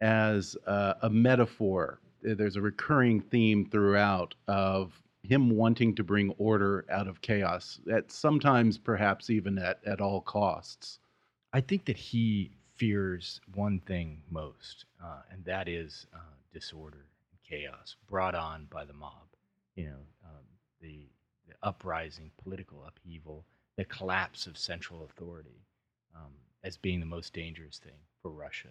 as 0.00 0.56
uh, 0.66 0.94
a 1.02 1.10
metaphor. 1.10 2.00
There's 2.22 2.56
a 2.56 2.60
recurring 2.60 3.20
theme 3.20 3.66
throughout 3.66 4.34
of 4.48 4.92
him 5.22 5.50
wanting 5.50 5.94
to 5.94 6.04
bring 6.04 6.30
order 6.38 6.84
out 6.90 7.06
of 7.06 7.20
chaos, 7.20 7.80
at 7.92 8.10
sometimes 8.10 8.78
perhaps 8.78 9.30
even 9.30 9.58
at, 9.58 9.78
at 9.84 10.00
all 10.00 10.20
costs. 10.20 10.98
I 11.52 11.60
think 11.60 11.84
that 11.86 11.96
he 11.96 12.52
fears 12.74 13.40
one 13.54 13.80
thing 13.80 14.22
most, 14.30 14.86
uh, 15.02 15.20
and 15.30 15.44
that 15.44 15.68
is 15.68 16.06
uh, 16.14 16.18
disorder 16.52 17.06
and 17.30 17.40
chaos 17.42 17.96
brought 18.08 18.34
on 18.34 18.66
by 18.70 18.84
the 18.84 18.92
mob. 18.94 19.26
You 19.76 19.86
know, 19.86 20.06
um, 20.24 20.44
the, 20.80 21.08
the 21.46 21.54
uprising, 21.62 22.30
political 22.42 22.84
upheaval, 22.86 23.44
the 23.76 23.84
collapse 23.84 24.46
of 24.46 24.56
central 24.56 25.04
authority 25.04 25.66
um, 26.16 26.32
as 26.64 26.76
being 26.76 27.00
the 27.00 27.06
most 27.06 27.32
dangerous 27.34 27.78
thing 27.78 27.98
for 28.22 28.30
Russia. 28.30 28.68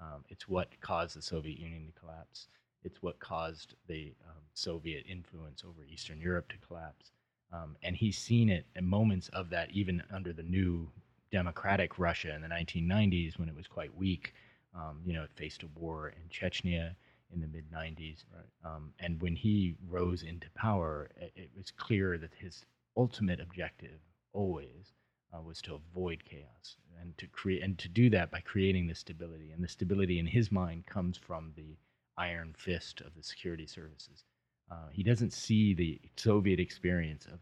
Um, 0.00 0.24
it's 0.28 0.48
what 0.48 0.68
caused 0.80 1.16
the 1.16 1.22
Soviet 1.22 1.58
Union 1.58 1.86
to 1.86 2.00
collapse. 2.00 2.48
It's 2.82 3.02
what 3.02 3.18
caused 3.18 3.74
the 3.86 4.14
um, 4.28 4.42
Soviet 4.54 5.04
influence 5.08 5.64
over 5.66 5.84
Eastern 5.84 6.20
Europe 6.20 6.48
to 6.48 6.66
collapse. 6.66 7.12
Um, 7.52 7.76
and 7.82 7.96
he's 7.96 8.16
seen 8.16 8.48
it 8.48 8.66
in 8.76 8.86
moments 8.86 9.28
of 9.30 9.50
that, 9.50 9.70
even 9.72 10.02
under 10.12 10.32
the 10.32 10.42
new 10.42 10.88
democratic 11.30 11.98
Russia 11.98 12.34
in 12.34 12.42
the 12.42 12.48
1990s 12.48 13.38
when 13.38 13.48
it 13.48 13.56
was 13.56 13.66
quite 13.66 13.94
weak. 13.96 14.34
Um, 14.74 15.00
you 15.04 15.12
know, 15.12 15.24
it 15.24 15.32
faced 15.34 15.62
a 15.62 15.68
war 15.78 16.08
in 16.08 16.28
Chechnya 16.30 16.94
in 17.32 17.40
the 17.40 17.48
mid 17.48 17.70
90s. 17.70 18.24
Um, 18.64 18.92
and 18.98 19.20
when 19.20 19.36
he 19.36 19.74
rose 19.88 20.22
into 20.22 20.48
power, 20.50 21.10
it, 21.16 21.32
it 21.34 21.50
was 21.56 21.70
clear 21.70 22.18
that 22.18 22.34
his 22.38 22.64
ultimate 22.96 23.40
objective 23.40 24.00
always 24.32 24.92
uh, 25.32 25.40
was 25.40 25.60
to 25.62 25.74
avoid 25.74 26.24
chaos 26.24 26.76
and 27.00 27.16
to 27.18 27.26
create 27.28 27.62
and 27.62 27.78
to 27.78 27.88
do 27.88 28.10
that 28.10 28.30
by 28.30 28.40
creating 28.40 28.86
the 28.86 28.94
stability. 28.94 29.50
And 29.52 29.62
the 29.62 29.68
stability 29.68 30.18
in 30.18 30.26
his 30.26 30.52
mind 30.52 30.86
comes 30.86 31.16
from 31.16 31.52
the 31.56 31.76
iron 32.20 32.54
fist 32.56 33.00
of 33.00 33.14
the 33.16 33.22
security 33.22 33.66
services. 33.66 34.24
Uh, 34.70 34.88
he 34.92 35.02
doesn't 35.02 35.32
see 35.32 35.74
the 35.74 36.00
Soviet 36.16 36.60
experience 36.60 37.26
of 37.26 37.40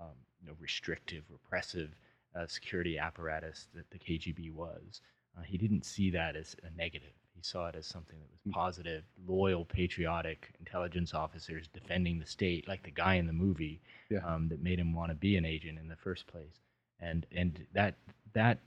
um, 0.00 0.16
you 0.40 0.48
know, 0.48 0.54
restrictive, 0.60 1.24
repressive 1.30 1.90
uh, 2.36 2.46
security 2.46 2.98
apparatus 2.98 3.68
that 3.74 3.88
the 3.90 3.98
KGB 3.98 4.52
was. 4.52 5.00
Uh, 5.38 5.42
he 5.42 5.56
didn't 5.58 5.84
see 5.84 6.10
that 6.10 6.36
as 6.36 6.56
a 6.64 6.76
negative. 6.76 7.14
He 7.34 7.42
saw 7.42 7.68
it 7.68 7.76
as 7.76 7.86
something 7.86 8.18
that 8.20 8.30
was 8.30 8.40
positive, 8.54 9.04
loyal, 9.26 9.64
patriotic 9.64 10.54
intelligence 10.60 11.14
officers 11.14 11.68
defending 11.68 12.18
the 12.18 12.26
state, 12.26 12.66
like 12.68 12.82
the 12.82 12.90
guy 12.90 13.14
in 13.14 13.26
the 13.26 13.32
movie 13.32 13.80
Yeah. 14.10 14.20
um, 14.26 14.48
that 14.48 14.62
made 14.62 14.78
him 14.78 14.94
want 14.94 15.10
to 15.10 15.14
be 15.16 15.36
an 15.36 15.44
agent 15.44 15.78
in 15.78 15.88
the 15.88 15.96
first 15.96 16.26
place. 16.26 16.60
And 17.00 17.26
and 17.32 17.66
that 17.72 17.94
that 18.32 18.58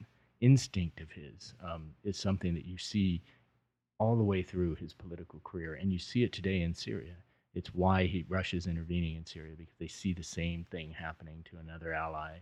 instinct 0.42 1.02
of 1.02 1.10
his 1.12 1.54
um, 1.64 1.94
is 2.04 2.18
something 2.18 2.54
that 2.54 2.66
you 2.66 2.78
see 2.78 3.22
all 4.00 4.16
the 4.16 4.24
way 4.24 4.44
through 4.44 4.76
his 4.76 4.94
political 4.94 5.40
career, 5.44 5.74
and 5.76 5.92
you 5.92 6.00
see 6.00 6.24
it 6.24 6.32
today 6.32 6.62
in 6.62 6.74
Syria. 6.74 7.16
It's 7.54 7.74
why 7.74 8.06
he 8.06 8.26
Russia's 8.30 8.68
intervening 8.68 9.16
in 9.16 9.26
Syria 9.26 9.56
because 9.58 9.78
they 9.80 9.88
see 9.88 10.14
the 10.14 10.24
same 10.24 10.66
thing 10.70 10.92
happening 10.92 11.44
to 11.50 11.58
another 11.58 11.94
ally, 11.94 12.38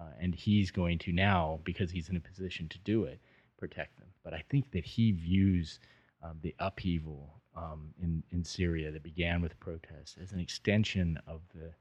uh, 0.00 0.12
and 0.18 0.34
he's 0.34 0.70
going 0.70 0.98
to 1.00 1.12
now 1.12 1.60
because 1.64 1.90
he's 1.90 2.08
in 2.08 2.16
a 2.16 2.20
position 2.20 2.68
to 2.70 2.78
do 2.78 3.04
it, 3.04 3.20
protect 3.58 3.98
them. 3.98 4.08
But 4.22 4.32
I 4.32 4.42
think 4.48 4.70
that 4.70 4.84
he 4.84 5.12
views 5.12 5.78
um, 6.22 6.38
the 6.40 6.54
upheaval 6.58 7.42
um, 7.56 7.92
in 8.02 8.22
in 8.32 8.42
Syria 8.44 8.90
that 8.90 9.02
began 9.02 9.42
with 9.42 9.60
protests 9.60 10.16
as 10.22 10.32
an 10.32 10.40
extension 10.40 11.18
of 11.26 11.42
the 11.54 11.72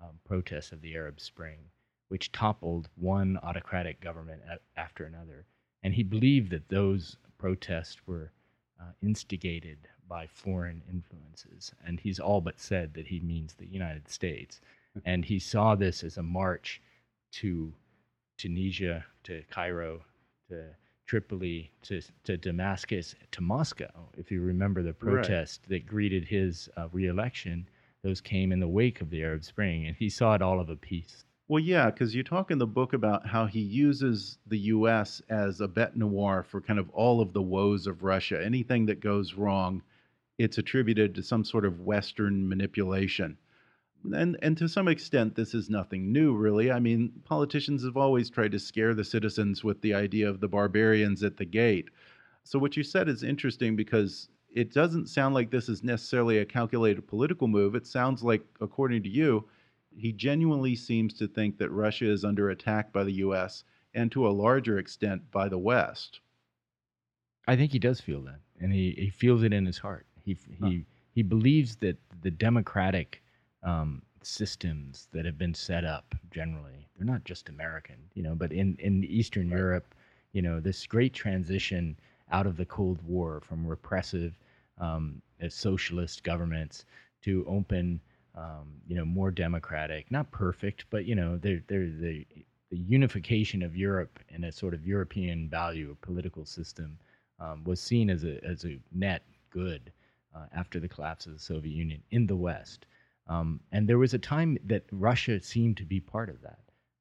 um, 0.00 0.18
protests 0.24 0.72
of 0.72 0.80
the 0.80 0.94
Arab 0.96 1.20
Spring, 1.20 1.58
which 2.08 2.32
toppled 2.32 2.88
one 2.96 3.38
autocratic 3.44 4.00
government 4.00 4.42
a- 4.50 4.80
after 4.80 5.04
another, 5.04 5.46
and 5.84 5.94
he 5.94 6.02
believed 6.02 6.50
that 6.50 6.68
those 6.68 7.16
protests 7.38 7.98
were 8.06 8.32
uh, 8.82 8.92
instigated 9.02 9.78
by 10.08 10.26
foreign 10.26 10.82
influences. 10.90 11.72
And 11.86 12.00
he's 12.00 12.18
all 12.20 12.40
but 12.40 12.58
said 12.60 12.94
that 12.94 13.06
he 13.06 13.20
means 13.20 13.54
the 13.54 13.66
United 13.66 14.08
States. 14.08 14.60
and 15.06 15.24
he 15.24 15.38
saw 15.38 15.74
this 15.74 16.04
as 16.04 16.18
a 16.18 16.22
march 16.22 16.82
to 17.32 17.72
Tunisia, 18.36 19.04
to 19.24 19.42
Cairo, 19.50 20.02
to 20.50 20.64
Tripoli, 21.06 21.70
to, 21.82 22.02
to 22.24 22.36
Damascus, 22.36 23.14
to 23.30 23.40
Moscow. 23.40 24.08
If 24.18 24.30
you 24.30 24.40
remember 24.42 24.82
the 24.82 24.88
Right. 24.90 24.98
protest 24.98 25.68
that 25.68 25.86
greeted 25.86 26.24
his 26.24 26.68
uh, 26.76 26.88
reelection, 26.92 27.68
those 28.02 28.20
came 28.20 28.52
in 28.52 28.60
the 28.60 28.68
wake 28.68 29.00
of 29.00 29.10
the 29.10 29.22
Arab 29.22 29.44
Spring. 29.44 29.86
And 29.86 29.96
he 29.96 30.08
saw 30.10 30.34
it 30.34 30.42
all 30.42 30.60
of 30.60 30.68
a 30.68 30.76
piece. 30.76 31.24
Well, 31.48 31.62
yeah, 31.62 31.90
because 31.90 32.14
you 32.14 32.22
talk 32.24 32.50
in 32.50 32.58
the 32.58 32.66
book 32.66 32.92
about 32.92 33.26
how 33.28 33.46
he 33.46 33.60
uses 33.60 34.38
the 34.46 34.58
U.S. 34.58 35.20
as 35.28 35.60
a 35.60 35.68
bête 35.68 35.94
noire 35.94 36.42
for 36.42 36.60
kind 36.60 36.78
of 36.78 36.88
all 36.90 37.20
of 37.20 37.32
the 37.32 37.42
woes 37.42 37.86
of 37.86 38.02
Russia. 38.02 38.44
Anything 38.44 38.86
that 38.86 39.00
goes 39.00 39.34
wrong, 39.34 39.82
it's 40.38 40.58
attributed 40.58 41.14
to 41.14 41.22
some 41.22 41.44
sort 41.44 41.64
of 41.64 41.80
Western 41.80 42.48
manipulation. 42.48 43.38
And, 44.04 44.38
and 44.42 44.56
to 44.58 44.68
some 44.68 44.88
extent, 44.88 45.34
this 45.36 45.54
is 45.54 45.70
nothing 45.70 46.12
new, 46.12 46.34
really. 46.34 46.70
I 46.72 46.80
mean, 46.80 47.22
politicians 47.24 47.84
have 47.84 47.96
always 47.96 48.30
tried 48.30 48.52
to 48.52 48.58
scare 48.58 48.94
the 48.94 49.04
citizens 49.04 49.64
with 49.64 49.80
the 49.82 49.94
idea 49.94 50.28
of 50.28 50.40
the 50.40 50.48
barbarians 50.48 51.22
at 51.22 51.36
the 51.38 51.44
gate. 51.44 51.90
So, 52.44 52.58
what 52.58 52.76
you 52.76 52.82
said 52.82 53.08
is 53.08 53.22
interesting 53.22 53.76
because 53.76 54.28
it 54.54 54.72
doesn't 54.72 55.08
sound 55.08 55.34
like 55.34 55.50
this 55.50 55.68
is 55.68 55.82
necessarily 55.84 56.38
a 56.38 56.44
calculated 56.46 57.06
political 57.06 57.48
move. 57.48 57.74
It 57.74 57.86
sounds 57.86 58.22
like, 58.22 58.44
according 58.60 59.02
to 59.04 59.08
you, 59.08 59.48
he 59.96 60.12
genuinely 60.12 60.74
seems 60.74 61.14
to 61.14 61.26
think 61.28 61.58
that 61.58 61.70
Russia 61.70 62.10
is 62.10 62.24
under 62.24 62.50
attack 62.50 62.92
by 62.92 63.04
the 63.04 63.12
U.S. 63.14 63.64
and 63.94 64.10
to 64.12 64.26
a 64.26 64.30
larger 64.30 64.78
extent 64.78 65.30
by 65.30 65.48
the 65.48 65.58
West. 65.58 66.20
I 67.46 67.56
think 67.56 67.72
he 67.72 67.78
does 67.78 68.00
feel 68.00 68.20
that, 68.22 68.40
and 68.60 68.72
he, 68.72 68.92
he 68.92 69.10
feels 69.10 69.42
it 69.42 69.52
in 69.52 69.66
his 69.66 69.78
heart. 69.78 70.06
He 70.24 70.36
he 70.64 70.84
he 71.14 71.22
believes 71.22 71.76
that 71.76 71.98
the 72.22 72.30
democratic 72.30 73.22
um, 73.62 74.02
systems 74.22 75.08
that 75.12 75.24
have 75.24 75.38
been 75.38 75.54
set 75.54 75.84
up 75.84 76.14
generally, 76.30 76.86
they're 76.96 77.06
not 77.06 77.24
just 77.24 77.48
American, 77.48 77.96
you 78.14 78.22
know, 78.22 78.34
but 78.34 78.52
in 78.52 78.76
in 78.78 79.04
Eastern 79.04 79.48
Europe, 79.48 79.94
you 80.32 80.42
know, 80.42 80.60
this 80.60 80.86
great 80.86 81.12
transition 81.12 81.98
out 82.30 82.46
of 82.46 82.56
the 82.56 82.64
Cold 82.64 83.02
War 83.02 83.40
from 83.40 83.66
repressive 83.66 84.38
um, 84.78 85.20
socialist 85.48 86.22
governments 86.22 86.84
to 87.22 87.44
open, 87.46 88.00
um, 88.34 88.80
you 88.86 88.96
know, 88.96 89.04
more 89.04 89.30
democratic, 89.30 90.10
not 90.10 90.30
perfect, 90.30 90.86
but 90.90 91.04
you 91.04 91.14
know, 91.14 91.38
they're, 91.38 91.62
they're 91.68 91.86
the 91.86 92.26
the 92.70 92.78
unification 92.78 93.62
of 93.62 93.76
Europe 93.76 94.18
in 94.30 94.44
a 94.44 94.52
sort 94.52 94.72
of 94.72 94.86
European 94.86 95.46
value 95.46 95.94
political 96.00 96.46
system 96.46 96.98
um, 97.38 97.62
was 97.64 97.80
seen 97.80 98.08
as 98.08 98.24
a 98.24 98.42
as 98.44 98.64
a 98.64 98.78
net 98.92 99.22
good 99.50 99.92
uh, 100.34 100.46
after 100.54 100.80
the 100.80 100.88
collapse 100.88 101.26
of 101.26 101.34
the 101.34 101.38
Soviet 101.38 101.74
Union 101.74 102.02
in 102.10 102.26
the 102.26 102.36
West. 102.36 102.86
Um, 103.28 103.60
and 103.72 103.86
there 103.86 103.98
was 103.98 104.14
a 104.14 104.18
time 104.18 104.56
that 104.64 104.84
Russia 104.90 105.40
seemed 105.40 105.76
to 105.76 105.84
be 105.84 106.00
part 106.00 106.30
of 106.30 106.40
that. 106.40 106.58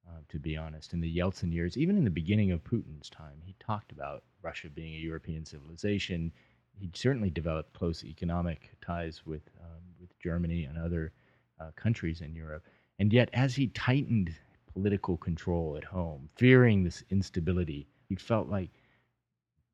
Uh, 0.07 0.19
to 0.27 0.39
be 0.39 0.57
honest, 0.57 0.91
in 0.91 0.99
the 0.99 1.17
Yeltsin 1.17 1.53
years, 1.53 1.77
even 1.77 1.97
in 1.97 2.03
the 2.03 2.09
beginning 2.09 2.51
of 2.51 2.61
Putin's 2.65 3.09
time, 3.09 3.41
he 3.45 3.55
talked 3.59 3.93
about 3.93 4.23
Russia 4.41 4.67
being 4.69 4.93
a 4.93 4.97
European 4.97 5.45
civilization. 5.45 6.33
He 6.77 6.91
certainly 6.93 7.29
developed 7.29 7.73
close 7.73 8.03
economic 8.03 8.71
ties 8.85 9.25
with 9.25 9.43
um, 9.61 9.81
with 10.01 10.19
Germany 10.19 10.65
and 10.65 10.77
other 10.77 11.13
uh, 11.61 11.71
countries 11.75 12.21
in 12.21 12.35
Europe. 12.35 12.65
And 12.99 13.13
yet, 13.13 13.29
as 13.33 13.55
he 13.55 13.67
tightened 13.67 14.35
political 14.73 15.17
control 15.17 15.77
at 15.77 15.83
home, 15.83 16.29
fearing 16.35 16.83
this 16.83 17.03
instability, 17.09 17.87
he 18.09 18.15
felt 18.15 18.49
like 18.49 18.71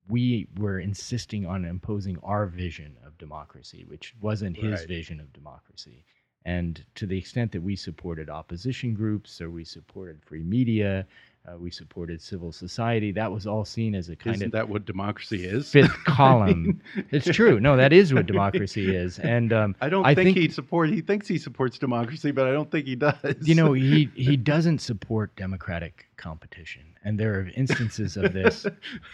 we 0.10 0.48
were 0.58 0.80
insisting 0.80 1.46
on 1.46 1.66
imposing 1.66 2.18
our 2.24 2.46
vision 2.48 2.98
of 3.06 3.18
democracy, 3.18 3.86
which 3.88 4.16
wasn't 4.22 4.58
his 4.58 4.80
Right. 4.80 4.88
vision 4.88 5.20
of 5.20 5.34
democracy. 5.34 6.06
And 6.46 6.86
to 6.96 7.06
the 7.06 7.18
extent 7.18 7.52
that 7.52 7.62
we 7.64 7.76
supported 7.76 8.30
opposition 8.30 8.94
groups 8.94 9.42
or 9.42 9.50
we 9.50 9.66
supported 9.66 10.24
free 10.24 10.44
media, 10.44 11.06
uh, 11.48 11.58
we 11.58 11.72
supported 11.72 12.22
civil 12.22 12.52
society, 12.52 13.12
that 13.14 13.32
was 13.32 13.48
all 13.48 13.64
seen 13.64 13.96
as 13.96 14.10
a 14.10 14.16
kind 14.16 14.36
of 14.36 14.36
Isn't 14.36 14.46
of 14.48 14.52
that 14.54 14.68
what 14.70 14.86
democracy 14.86 15.46
is? 15.46 15.72
fifth 15.72 15.94
column. 16.06 16.82
it's 17.12 17.28
true. 17.30 17.60
No, 17.60 17.78
that 17.78 17.94
is 17.94 18.14
what 18.14 18.26
democracy 18.26 18.94
is. 19.04 19.18
And 19.20 19.54
um, 19.54 19.76
I 19.80 19.88
don't 19.90 20.06
I 20.06 20.14
think, 20.14 20.36
think- 20.36 20.38
he 20.38 20.50
support. 20.50 20.90
He 20.90 21.02
thinks 21.02 21.28
he 21.28 21.38
supports 21.38 21.78
democracy, 21.80 22.32
but 22.32 22.48
I 22.48 22.52
don't 22.52 22.70
think 22.70 22.86
he 22.86 22.96
does. 22.96 23.16
you 23.42 23.56
know 23.56 23.74
he 23.74 24.10
he 24.16 24.36
doesn't 24.36 24.80
support 24.80 25.36
democratic 25.38 26.06
competition 26.18 26.82
and 27.04 27.20
there 27.20 27.36
are 27.36 27.50
instances 27.56 28.18
of 28.18 28.34
this 28.34 28.66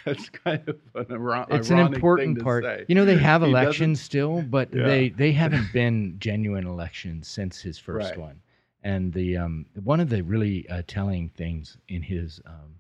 that's 0.06 0.30
kind 0.30 0.62
of 0.70 0.78
an 0.96 1.06
iro- 1.12 1.46
it's 1.52 1.70
an 1.70 1.80
important 1.80 2.42
part 2.42 2.64
say. 2.64 2.86
you 2.88 2.96
know 2.96 3.04
they 3.04 3.18
have 3.18 3.42
He 3.42 3.52
doesn't- 3.52 3.64
elections 3.66 4.02
still 4.02 4.42
but 4.42 4.74
Yeah. 4.74 4.86
they 4.88 5.10
they 5.10 5.34
haven't 5.34 5.72
been 5.74 6.16
genuine 6.18 6.66
elections 6.66 7.28
since 7.28 7.60
his 7.60 7.78
first 7.78 8.12
Right. 8.12 8.18
one 8.18 8.40
and 8.84 9.14
the 9.14 9.38
um 9.38 9.66
one 9.84 10.00
of 10.00 10.10
the 10.10 10.22
really 10.24 10.68
uh, 10.70 10.82
telling 10.88 11.30
things 11.30 11.78
in 11.88 12.02
his 12.02 12.42
um 12.46 12.76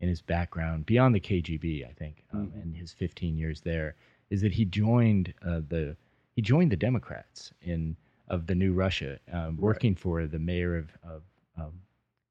in 0.00 0.08
his 0.08 0.22
background 0.22 0.86
beyond 0.86 1.14
the 1.14 1.20
KGB 1.20 1.88
I 1.88 1.92
think 1.92 2.22
um, 2.32 2.52
Mhm. 2.56 2.62
and 2.62 2.76
his 2.76 2.92
15 2.92 3.36
years 3.36 3.60
there 3.60 3.94
is 4.30 4.40
that 4.42 4.52
he 4.52 4.64
joined 4.64 5.34
uh, 5.44 5.60
the 5.68 5.96
he 6.36 6.42
joined 6.42 6.70
the 6.72 6.76
Democrats 6.76 7.52
in 7.62 7.96
of 8.28 8.46
the 8.46 8.54
new 8.54 8.72
Russia 8.72 9.18
um, 9.32 9.56
working 9.56 9.94
for 9.94 10.26
the 10.26 10.38
mayor 10.38 10.76
of 10.76 10.90
of 11.02 11.22
um, 11.56 11.72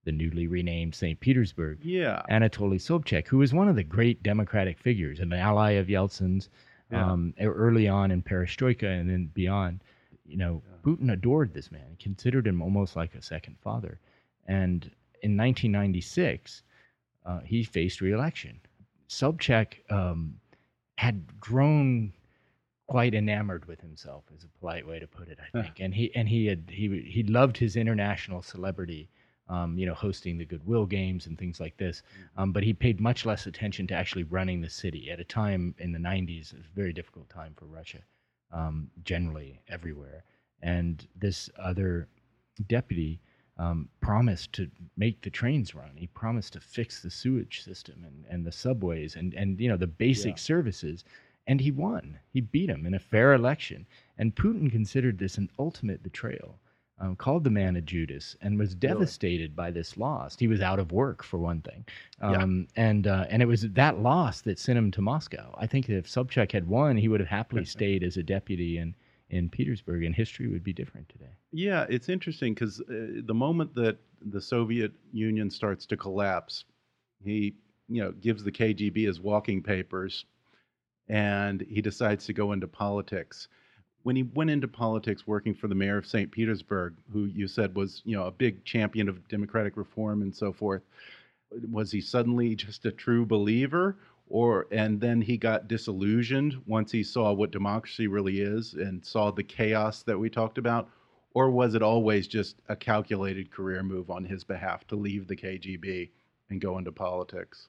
the 0.05 0.11
newly 0.13 0.47
renamed 0.47 0.95
St. 0.95 1.19
Petersburg 1.19 1.79
Yeah. 1.83 2.21
Anatoly 2.29 2.79
Sobchak, 2.79 3.27
who 3.27 3.39
was 3.39 3.53
one 3.53 3.67
of 3.67 3.75
the 3.75 3.83
great 3.83 4.23
democratic 4.23 4.79
figures, 4.79 5.19
an 5.19 5.33
ally 5.33 5.71
of 5.71 5.87
Yeltsin's 5.87 6.47
Yeah. 6.89 7.11
um, 7.11 7.33
early 7.41 7.89
on 7.89 8.11
in 8.11 8.21
Perestroika 8.23 8.87
and 8.87 9.09
then 9.09 9.25
beyond. 9.33 9.81
You 10.27 10.37
know, 10.37 10.61
Putin 10.83 11.11
adored 11.11 11.53
this 11.53 11.71
man, 11.71 11.97
considered 11.99 12.47
him 12.47 12.61
almost 12.61 12.95
like 12.95 13.15
a 13.15 13.21
second 13.21 13.57
father. 13.59 13.99
And 14.47 14.83
in 15.21 15.35
1996, 15.37 16.63
uh, 17.25 17.39
he 17.41 17.63
faced 17.63 18.01
reelection. 18.01 18.59
Sobchak 19.09 19.89
um, 19.91 20.35
had 20.97 21.39
grown 21.39 22.13
quite 22.87 23.13
enamored 23.13 23.65
with 23.65 23.81
himself, 23.81 24.23
is 24.35 24.43
a 24.43 24.59
polite 24.59 24.87
way 24.87 24.99
to 24.99 25.07
put 25.07 25.27
it, 25.27 25.39
I 25.41 25.61
think. 25.61 25.79
and 25.79 25.93
he 25.93 26.13
and 26.15 26.27
he 26.27 26.45
had 26.45 26.63
he 26.69 27.01
he 27.01 27.23
loved 27.23 27.57
his 27.57 27.75
international 27.75 28.41
celebrity 28.41 29.09
um, 29.49 29.77
you 29.77 29.85
know, 29.85 29.93
hosting 29.93 30.37
the 30.37 30.45
Goodwill 30.45 30.85
Games 30.85 31.25
and 31.27 31.37
things 31.37 31.59
like 31.59 31.77
this. 31.77 32.03
Um, 32.37 32.51
but 32.51 32.63
he 32.63 32.73
paid 32.73 32.99
much 32.99 33.25
less 33.25 33.45
attention 33.47 33.87
to 33.87 33.93
actually 33.93 34.23
running 34.23 34.61
the 34.61 34.69
city 34.69 35.09
at 35.09 35.19
a 35.19 35.23
time 35.23 35.73
in 35.79 35.91
the 35.91 35.99
90s. 35.99 36.53
It 36.53 36.57
was 36.57 36.65
a 36.65 36.75
very 36.75 36.93
difficult 36.93 37.29
time 37.29 37.53
for 37.55 37.65
Russia, 37.65 37.99
um, 38.51 38.89
generally 39.03 39.61
everywhere. 39.67 40.23
And 40.61 41.05
this 41.15 41.49
other 41.59 42.07
deputy 42.67 43.19
um, 43.57 43.89
promised 44.01 44.53
to 44.53 44.69
make 44.97 45.21
the 45.21 45.29
trains 45.29 45.73
run. 45.73 45.91
He 45.95 46.07
promised 46.07 46.53
to 46.53 46.59
fix 46.59 47.01
the 47.01 47.09
sewage 47.09 47.63
system 47.63 48.03
and, 48.05 48.25
and 48.29 48.45
the 48.45 48.51
subways 48.51 49.15
and, 49.15 49.33
and 49.33 49.59
you 49.59 49.69
know 49.69 49.77
the 49.77 49.87
basic 49.87 50.33
Yeah. 50.35 50.41
services. 50.41 51.03
And 51.49 51.61
he 51.61 51.71
won. 51.71 52.19
He 52.33 52.41
beat 52.41 52.69
him 52.69 52.85
in 52.85 52.93
a 52.93 52.99
fair 52.99 53.33
election. 53.33 53.87
And 54.17 54.35
Putin 54.35 54.69
considered 54.69 55.17
this 55.17 55.37
an 55.37 55.49
ultimate 55.57 56.03
betrayal 56.03 56.59
um, 56.99 57.15
called 57.15 57.43
the 57.43 57.49
man 57.49 57.75
a 57.75 57.81
Judas 57.81 58.35
and 58.41 58.57
was 58.57 58.73
devastated 58.73 59.55
by 59.55 59.71
this 59.71 59.97
loss. 59.97 60.35
He 60.37 60.47
was 60.47 60.61
out 60.61 60.79
of 60.79 60.91
work 60.91 61.23
for 61.23 61.37
one 61.37 61.61
thing, 61.61 61.85
Yeah. 62.21 62.41
um, 62.43 62.67
and 62.75 63.05
uh, 63.07 63.25
and 63.29 63.41
it 63.41 63.45
was 63.45 63.61
that 63.61 63.99
loss 63.99 64.41
that 64.41 64.57
sent 64.59 64.77
him 64.77 64.91
to 64.91 65.01
Moscow. 65.01 65.53
I 65.57 65.67
think 65.67 65.89
if 65.89 66.07
Sobchak 66.07 66.51
had 66.51 66.67
won, 66.67 66.97
he 66.97 67.07
would 67.07 67.19
have 67.19 67.29
happily 67.29 67.65
stayed 67.77 68.03
as 68.03 68.17
a 68.17 68.23
deputy 68.23 68.77
in 68.77 68.95
in 69.29 69.49
Petersburg, 69.49 70.03
and 70.03 70.15
history 70.15 70.47
would 70.47 70.63
be 70.63 70.73
different 70.73 71.09
today. 71.09 71.31
Yeah, 71.51 71.85
it's 71.89 72.07
interesting 72.09 72.53
because 72.53 72.79
uh, 72.81 73.21
the 73.25 73.33
moment 73.33 73.75
that 73.75 73.97
the 74.21 74.41
Soviet 74.41 74.93
Union 75.11 75.51
starts 75.51 75.85
to 75.87 75.97
collapse, 75.97 76.63
he, 77.23 77.53
you 77.89 78.01
know, 78.01 78.11
gives 78.13 78.43
the 78.43 78.51
KGB 78.51 79.05
his 79.05 79.19
walking 79.19 79.61
papers, 79.61 80.25
and 81.09 81.61
he 81.69 81.81
decides 81.81 82.25
to 82.25 82.33
go 82.33 82.53
into 82.53 82.67
politics. 82.67 83.47
When 84.07 84.15
he 84.15 84.23
went 84.23 84.49
into 84.49 84.69
politics, 84.69 85.27
working 85.27 85.53
for 85.53 85.67
the 85.67 85.75
mayor 85.75 85.97
of 85.97 86.07
St. 86.07 86.31
Petersburg, 86.31 86.93
who 87.11 87.25
you 87.25 87.45
said 87.45 87.75
was, 87.75 88.01
you 88.05 88.15
know, 88.15 88.23
a 88.23 88.31
big 88.31 88.63
champion 88.63 89.09
of 89.09 89.27
democratic 89.27 89.75
reform 89.75 90.21
and 90.21 90.33
so 90.33 90.53
forth, 90.53 90.81
was 91.69 91.91
he 91.91 91.99
suddenly 91.99 92.55
just 92.55 92.85
a 92.85 92.91
true 92.93 93.25
believer, 93.25 93.97
or 94.29 94.65
and 94.71 95.01
then 95.01 95.19
he 95.19 95.35
got 95.35 95.67
disillusioned 95.67 96.55
once 96.65 96.89
he 96.89 97.03
saw 97.03 97.33
what 97.33 97.51
democracy 97.51 98.07
really 98.07 98.39
is 98.39 98.75
and 98.75 99.05
saw 99.05 99.29
the 99.29 99.43
chaos 99.43 100.03
that 100.03 100.17
we 100.17 100.29
talked 100.29 100.57
about? 100.57 100.89
Or 101.33 101.51
was 101.51 101.75
it 101.75 101.81
always 101.81 102.29
just 102.29 102.61
a 102.69 102.77
calculated 102.77 103.51
career 103.51 103.83
move 103.83 104.09
on 104.09 104.23
his 104.23 104.45
behalf 104.45 104.87
to 104.87 104.95
leave 104.95 105.27
the 105.27 105.35
KGB 105.35 106.11
and 106.49 106.61
go 106.61 106.77
into 106.77 106.93
politics? 106.93 107.67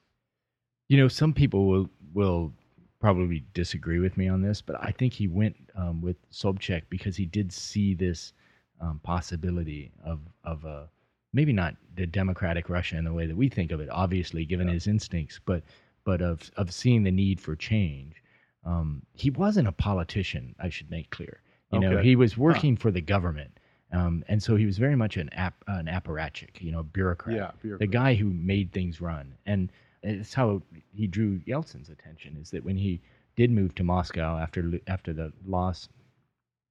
You 0.87 0.99
know, 0.99 1.09
some 1.09 1.33
people 1.33 1.67
will 1.67 1.89
will 2.13 2.53
probably 2.99 3.45
disagree 3.53 3.99
with 3.99 4.17
me 4.17 4.27
on 4.27 4.41
this, 4.41 4.61
but 4.61 4.75
I 4.79 4.91
think 4.91 5.13
he 5.13 5.27
went 5.27 5.55
um, 5.75 6.01
with 6.01 6.17
Sobchak 6.31 6.83
because 6.89 7.15
he 7.15 7.25
did 7.25 7.51
see 7.51 7.93
this 7.93 8.33
um, 8.81 8.99
possibility 9.03 9.91
of 10.03 10.19
of 10.43 10.65
a 10.65 10.89
maybe 11.33 11.53
not 11.53 11.75
the 11.95 12.07
democratic 12.07 12.69
Russia 12.69 12.97
in 12.97 13.05
the 13.05 13.13
way 13.13 13.25
that 13.27 13.35
we 13.35 13.49
think 13.49 13.71
of 13.71 13.79
it, 13.79 13.89
obviously, 13.91 14.45
given 14.45 14.67
his 14.73 14.87
instincts, 14.87 15.39
but 15.45 15.63
but 16.03 16.21
of 16.21 16.49
of 16.57 16.73
seeing 16.73 17.03
the 17.03 17.11
need 17.11 17.39
for 17.39 17.55
change. 17.55 18.21
Um, 18.65 19.03
he 19.13 19.29
wasn't 19.29 19.67
a 19.67 19.71
politician, 19.71 20.53
I 20.59 20.69
should 20.69 20.89
make 20.91 21.09
clear. 21.11 21.41
You 21.71 21.79
know, 21.79 21.97
he 21.99 22.15
was 22.15 22.35
working 22.37 22.75
for 22.75 22.91
the 22.91 23.01
government, 23.01 23.59
um, 23.93 24.23
and 24.27 24.41
so 24.41 24.55
he 24.55 24.65
was 24.65 24.77
very 24.77 24.95
much 24.95 25.17
an 25.17 25.29
ap- 25.33 25.63
an 25.67 25.85
apparatchik, 25.85 26.59
you 26.61 26.71
know, 26.71 26.83
bureaucrat 26.83 27.35
Yeah, 27.35 27.51
the 27.77 27.87
guy 27.87 28.15
who 28.15 28.25
made 28.29 28.71
things 28.71 28.99
run. 28.99 29.35
And 29.45 29.71
it's 30.03 30.33
how 30.33 30.61
he 30.93 31.07
drew 31.07 31.39
Yeltsin's 31.39 31.89
attention 31.89 32.37
is 32.41 32.51
that 32.51 32.63
when 32.63 32.77
he 32.77 33.01
did 33.35 33.51
move 33.51 33.75
to 33.75 33.83
Moscow 33.83 34.37
after 34.37 34.79
after 34.87 35.13
the 35.13 35.31
loss 35.45 35.89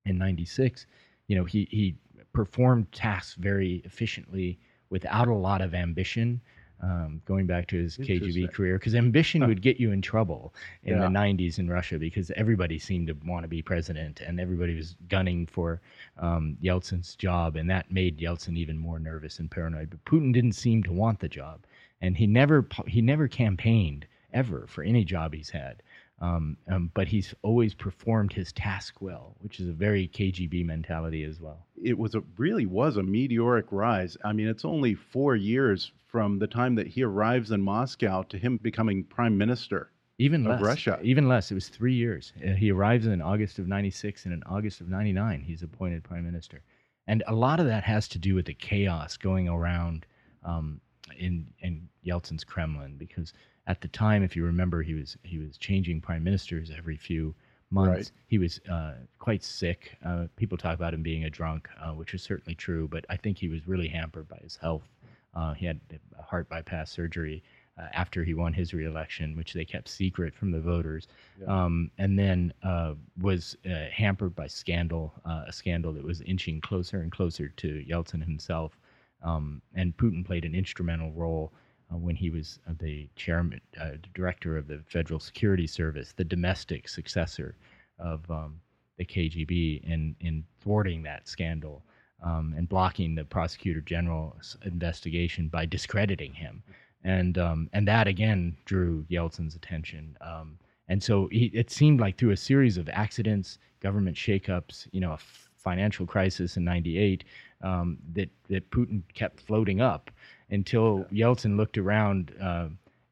in 0.05 0.19
96, 0.19 0.87
you 1.27 1.37
know, 1.37 1.45
he 1.45 1.69
he 1.71 1.97
performed 2.33 2.91
tasks 2.93 3.35
very 3.35 3.83
efficiently 3.85 4.59
without 4.91 5.29
a 5.29 5.35
lot 5.35 5.61
of 5.61 5.75
ambition. 5.75 6.41
Um, 6.81 7.21
going 7.25 7.49
back 7.49 7.67
to 7.69 7.77
his 7.77 7.97
KGB 7.97 8.53
career, 8.53 8.79
because 8.79 8.95
ambition 8.95 9.45
would 9.49 9.63
get 9.63 9.81
you 9.81 9.91
in 9.91 10.01
trouble 10.01 10.55
in 10.85 10.95
Yeah. 10.95 11.01
the 11.01 11.09
90s 11.09 11.59
in 11.59 11.69
Russia 11.69 11.99
because 11.99 12.31
everybody 12.37 12.79
seemed 12.79 13.09
to 13.09 13.15
want 13.25 13.43
to 13.43 13.49
be 13.49 13.63
president 13.63 14.21
and 14.21 14.39
everybody 14.39 14.77
was 14.77 14.95
gunning 15.09 15.45
for 15.49 15.81
um, 16.19 16.57
Yeltsin's 16.63 17.17
job, 17.17 17.57
and 17.57 17.69
that 17.69 17.91
made 17.91 18.19
Yeltsin 18.21 18.57
even 18.57 18.79
more 18.79 19.01
nervous 19.01 19.41
and 19.41 19.51
paranoid. 19.51 19.91
But 19.91 20.05
Putin 20.05 20.33
didn't 20.33 20.53
seem 20.53 20.85
to 20.85 20.93
want 20.93 21.19
the 21.19 21.29
job, 21.29 21.65
and 22.01 22.17
he 22.17 22.27
never 22.27 22.67
he 22.87 23.01
never 23.03 23.29
campaigned 23.29 24.07
ever 24.33 24.67
for 24.69 24.83
any 24.85 25.05
job 25.05 25.35
he's 25.35 25.51
had. 25.51 25.83
Um, 26.21 26.57
um, 26.69 26.91
but 26.95 27.07
he's 27.07 27.33
always 27.43 27.75
performed 27.75 28.33
his 28.33 28.53
task 28.53 29.01
well, 29.01 29.37
which 29.39 29.61
is 29.61 29.69
a 29.69 29.73
very 29.73 30.09
KGB 30.09 30.65
mentality 30.65 31.23
as 31.23 31.41
well. 31.41 31.65
it 31.81 31.97
was 31.97 32.17
a 32.17 32.23
really 32.37 32.67
was 32.67 32.97
a 32.97 33.03
meteoric 33.05 33.67
rise. 33.71 34.17
I 34.25 34.33
mean, 34.33 34.49
it's 34.49 34.65
only 34.65 34.95
four 34.95 35.37
years 35.37 35.93
from 36.09 36.41
the 36.41 36.49
time 36.49 36.75
that 36.75 36.89
he 36.89 37.05
arrives 37.05 37.53
in 37.53 37.63
Moscow 37.63 38.23
to 38.25 38.37
him 38.39 38.57
becoming 38.57 39.05
prime 39.05 39.39
minister. 39.39 39.93
Even 40.19 40.45
Of 40.45 40.61
less. 40.61 40.63
Russia. 40.63 40.99
Even 41.05 41.29
less. 41.29 41.53
It 41.53 41.55
was 41.55 41.69
three 41.69 41.95
years. 41.95 42.33
Uh, 42.45 42.55
he 42.55 42.73
arrives 42.73 43.07
in 43.07 43.23
August 43.23 43.61
of 43.61 43.69
96, 43.69 44.25
and 44.25 44.35
in 44.35 44.43
August 44.47 44.81
of 44.81 44.89
99, 44.89 45.43
he's 45.43 45.63
appointed 45.63 46.03
prime 46.03 46.25
minister. 46.25 46.63
And 47.07 47.23
a 47.29 47.35
lot 47.35 47.61
of 47.61 47.67
that 47.67 47.85
has 47.85 48.09
to 48.09 48.19
do 48.19 48.35
with 48.35 48.47
the 48.47 48.55
chaos 48.55 49.17
going 49.17 49.49
around 49.49 50.05
um, 50.45 50.81
in, 51.17 51.47
in 51.61 51.89
Yeltsin's 52.05 52.45
Kremlin, 52.45 52.97
because 52.99 53.33
At 53.69 53.83
the 53.83 53.89
time, 53.89 54.23
if 54.23 54.35
you 54.35 54.45
remember, 54.45 54.83
he 54.83 54.95
was 54.95 55.17
he 55.23 55.39
was 55.39 55.59
changing 55.59 56.01
prime 56.01 56.25
ministers 56.25 56.71
every 56.77 56.97
few 56.97 57.35
months. 57.71 58.11
Right. 58.11 58.13
He 58.27 58.39
was 58.39 58.61
uh, 58.71 58.95
quite 59.19 59.45
sick. 59.45 59.99
Uh, 60.03 60.27
people 60.37 60.57
talk 60.57 60.75
about 60.75 60.95
him 60.95 61.03
being 61.03 61.25
a 61.25 61.31
drunk, 61.31 61.69
uh, 61.79 61.93
which 61.93 62.15
is 62.15 62.23
certainly 62.23 62.55
true, 62.55 62.89
but 62.89 63.05
I 63.11 63.17
think 63.19 63.37
he 63.37 63.49
was 63.49 63.69
really 63.69 63.89
hampered 63.89 64.27
by 64.27 64.39
his 64.43 64.57
health. 64.57 64.89
Uh, 65.35 65.53
he 65.53 65.67
had 65.67 65.79
a 66.19 66.23
heart 66.23 66.49
bypass 66.49 66.91
surgery 66.91 67.43
uh, 67.79 67.89
after 67.93 68.25
he 68.25 68.33
won 68.33 68.55
his 68.55 68.73
reelection, 68.73 69.37
which 69.37 69.53
they 69.53 69.67
kept 69.67 69.89
secret 69.89 70.35
from 70.35 70.51
the 70.51 70.61
voters, 70.61 71.07
um, 71.47 71.91
and 71.99 72.19
then 72.19 72.55
uh, 72.63 72.95
was 73.21 73.55
uh, 73.67 73.91
hampered 73.93 74.35
by 74.35 74.47
scandal, 74.47 75.13
uh, 75.27 75.45
a 75.47 75.53
scandal 75.53 75.93
that 75.93 76.03
was 76.03 76.23
inching 76.23 76.59
closer 76.63 77.03
and 77.03 77.13
closer 77.13 77.49
to 77.51 77.85
Yeltsin 77.87 78.25
himself. 78.25 78.79
Um, 79.23 79.63
and 79.75 79.97
Putin 79.97 80.25
played 80.25 80.45
an 80.45 80.55
instrumental 80.55 81.13
role 81.13 81.53
uh, 81.93 81.97
when 81.97 82.17
he 82.17 82.31
was 82.31 82.59
uh, 82.69 82.73
the 82.79 83.09
chairman, 83.17 83.61
uh, 83.81 83.93
director 84.15 84.57
of 84.57 84.69
the 84.69 84.81
Federal 84.87 85.21
Security 85.21 85.67
Service, 85.67 86.13
the 86.17 86.25
domestic 86.25 86.89
successor 86.89 87.57
of 87.99 88.31
um, 88.31 88.61
the 88.97 89.05
KGB, 89.05 89.83
in 89.85 90.15
in 90.21 90.45
thwarting 90.61 91.03
that 91.03 91.29
scandal 91.29 91.83
um, 92.23 92.55
and 92.57 92.69
blocking 92.69 93.15
the 93.15 93.25
prosecutor 93.25 93.81
general's 93.81 94.57
investigation 94.65 95.49
by 95.49 95.65
discrediting 95.67 96.33
him, 96.33 96.63
and 97.05 97.39
um, 97.39 97.71
and 97.73 97.87
that 97.89 98.07
again 98.07 98.57
drew 98.65 99.05
Yeltsin's 99.11 99.55
attention. 99.55 100.17
Um, 100.21 100.59
and 100.89 101.03
so 101.03 101.29
he, 101.31 101.47
it 101.55 101.71
seemed 101.71 102.01
like 102.01 102.17
through 102.17 102.31
a 102.31 102.37
series 102.37 102.79
of 102.79 102.89
accidents, 102.89 103.59
government 103.81 104.17
shakeups, 104.17 104.89
you 104.91 105.01
know, 105.01 105.13
a 105.13 105.19
financial 105.59 106.07
crisis 106.07 106.57
in 106.57 106.65
'98, 106.65 107.25
um, 107.63 107.99
that 108.15 108.31
that 108.49 108.71
Putin 108.71 109.03
kept 109.15 109.41
floating 109.41 109.81
up 109.81 110.11
until 110.51 111.05
Yeltsin 111.13 111.57
looked 111.57 111.79
around 111.79 112.33
uh, 112.41 112.69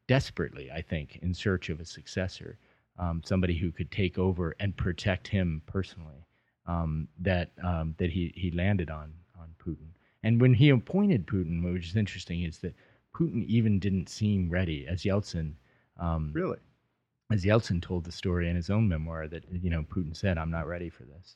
desperately, 0.07 0.71
I 0.71 0.81
think, 0.81 1.19
in 1.21 1.33
search 1.33 1.69
of 1.69 1.79
a 1.79 1.85
successor, 1.85 2.57
um, 2.97 3.21
somebody 3.23 3.55
who 3.57 3.71
could 3.71 3.91
take 3.91 4.17
over 4.17 4.55
and 4.59 4.75
protect 4.75 5.27
him 5.27 5.61
personally. 5.65 6.25
Um, 6.65 7.07
that 7.19 7.51
um, 7.63 7.95
that 7.97 8.09
he 8.09 8.33
he 8.35 8.51
landed 8.51 8.89
on 8.89 9.13
on 9.39 9.47
Putin. 9.65 9.87
And 10.23 10.41
when 10.41 10.53
he 10.53 10.69
appointed 10.69 11.25
Putin, 11.25 11.63
which 11.63 11.87
is 11.87 11.95
interesting, 11.95 12.43
is 12.43 12.57
that 12.59 12.75
Putin 13.15 13.45
even 13.45 13.79
didn't 13.79 14.09
seem 14.09 14.49
ready, 14.49 14.85
as 14.87 15.03
Yeltsin. 15.03 15.53
Um, 15.97 16.31
Really? 16.33 16.57
as 17.31 17.43
Yeltsin 17.43 17.81
told 17.81 18.03
the 18.05 18.11
story 18.11 18.49
in 18.49 18.55
his 18.55 18.69
own 18.69 18.87
memoir 18.87 19.27
that 19.27 19.43
you 19.51 19.69
know 19.69 19.83
Putin 19.83 20.15
said, 20.15 20.37
"I'm 20.37 20.51
not 20.51 20.67
ready 20.67 20.89
for 20.89 21.03
this," 21.03 21.35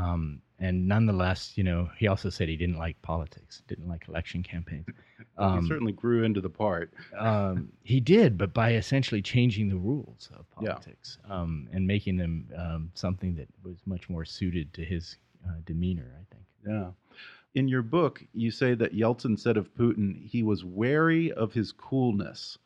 um, 0.00 0.40
and 0.58 0.86
nonetheless, 0.88 1.52
you 1.56 1.64
know, 1.64 1.90
he 1.98 2.06
also 2.06 2.30
said 2.30 2.48
he 2.48 2.56
didn't 2.56 2.78
like 2.78 3.00
politics, 3.02 3.62
didn't 3.68 3.88
like 3.88 4.08
election 4.08 4.42
campaigns. 4.42 4.86
Um, 5.38 5.60
he 5.62 5.68
certainly 5.68 5.92
grew 5.92 6.24
into 6.24 6.40
the 6.40 6.48
part. 6.48 6.92
um, 7.18 7.70
he 7.82 8.00
did, 8.00 8.38
but 8.38 8.54
by 8.54 8.72
essentially 8.72 9.20
changing 9.20 9.68
the 9.68 9.76
rules 9.76 10.30
of 10.34 10.46
Yeah. 10.62 10.72
politics 10.72 11.18
um, 11.28 11.68
and 11.72 11.86
making 11.86 12.16
them 12.16 12.48
um, 12.56 12.90
something 12.94 13.34
that 13.34 13.48
was 13.62 13.76
much 13.84 14.08
more 14.08 14.24
suited 14.24 14.72
to 14.74 14.82
his 14.84 15.16
uh, 15.46 15.52
demeanor, 15.66 16.10
I 16.18 16.34
think. 16.34 16.46
Yeah. 16.66 16.90
In 17.54 17.68
your 17.68 17.82
book, 17.82 18.22
you 18.32 18.50
say 18.50 18.74
that 18.74 18.94
Yeltsin 18.94 19.38
said 19.38 19.58
of 19.58 19.74
Putin, 19.74 20.26
he 20.26 20.42
was 20.42 20.64
wary 20.64 21.32
of 21.32 21.52
his 21.52 21.70
coolness, 21.70 22.56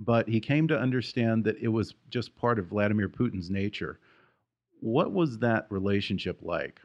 but 0.00 0.26
he 0.28 0.40
came 0.40 0.66
to 0.68 0.78
understand 0.78 1.44
that 1.44 1.58
it 1.58 1.68
was 1.68 1.94
just 2.10 2.34
part 2.36 2.58
of 2.58 2.66
Vladimir 2.68 3.08
Putin's 3.10 3.50
nature. 3.50 3.98
What 4.80 5.12
was 5.12 5.38
that 5.38 5.66
relationship 5.70 6.38
like? 6.42 6.80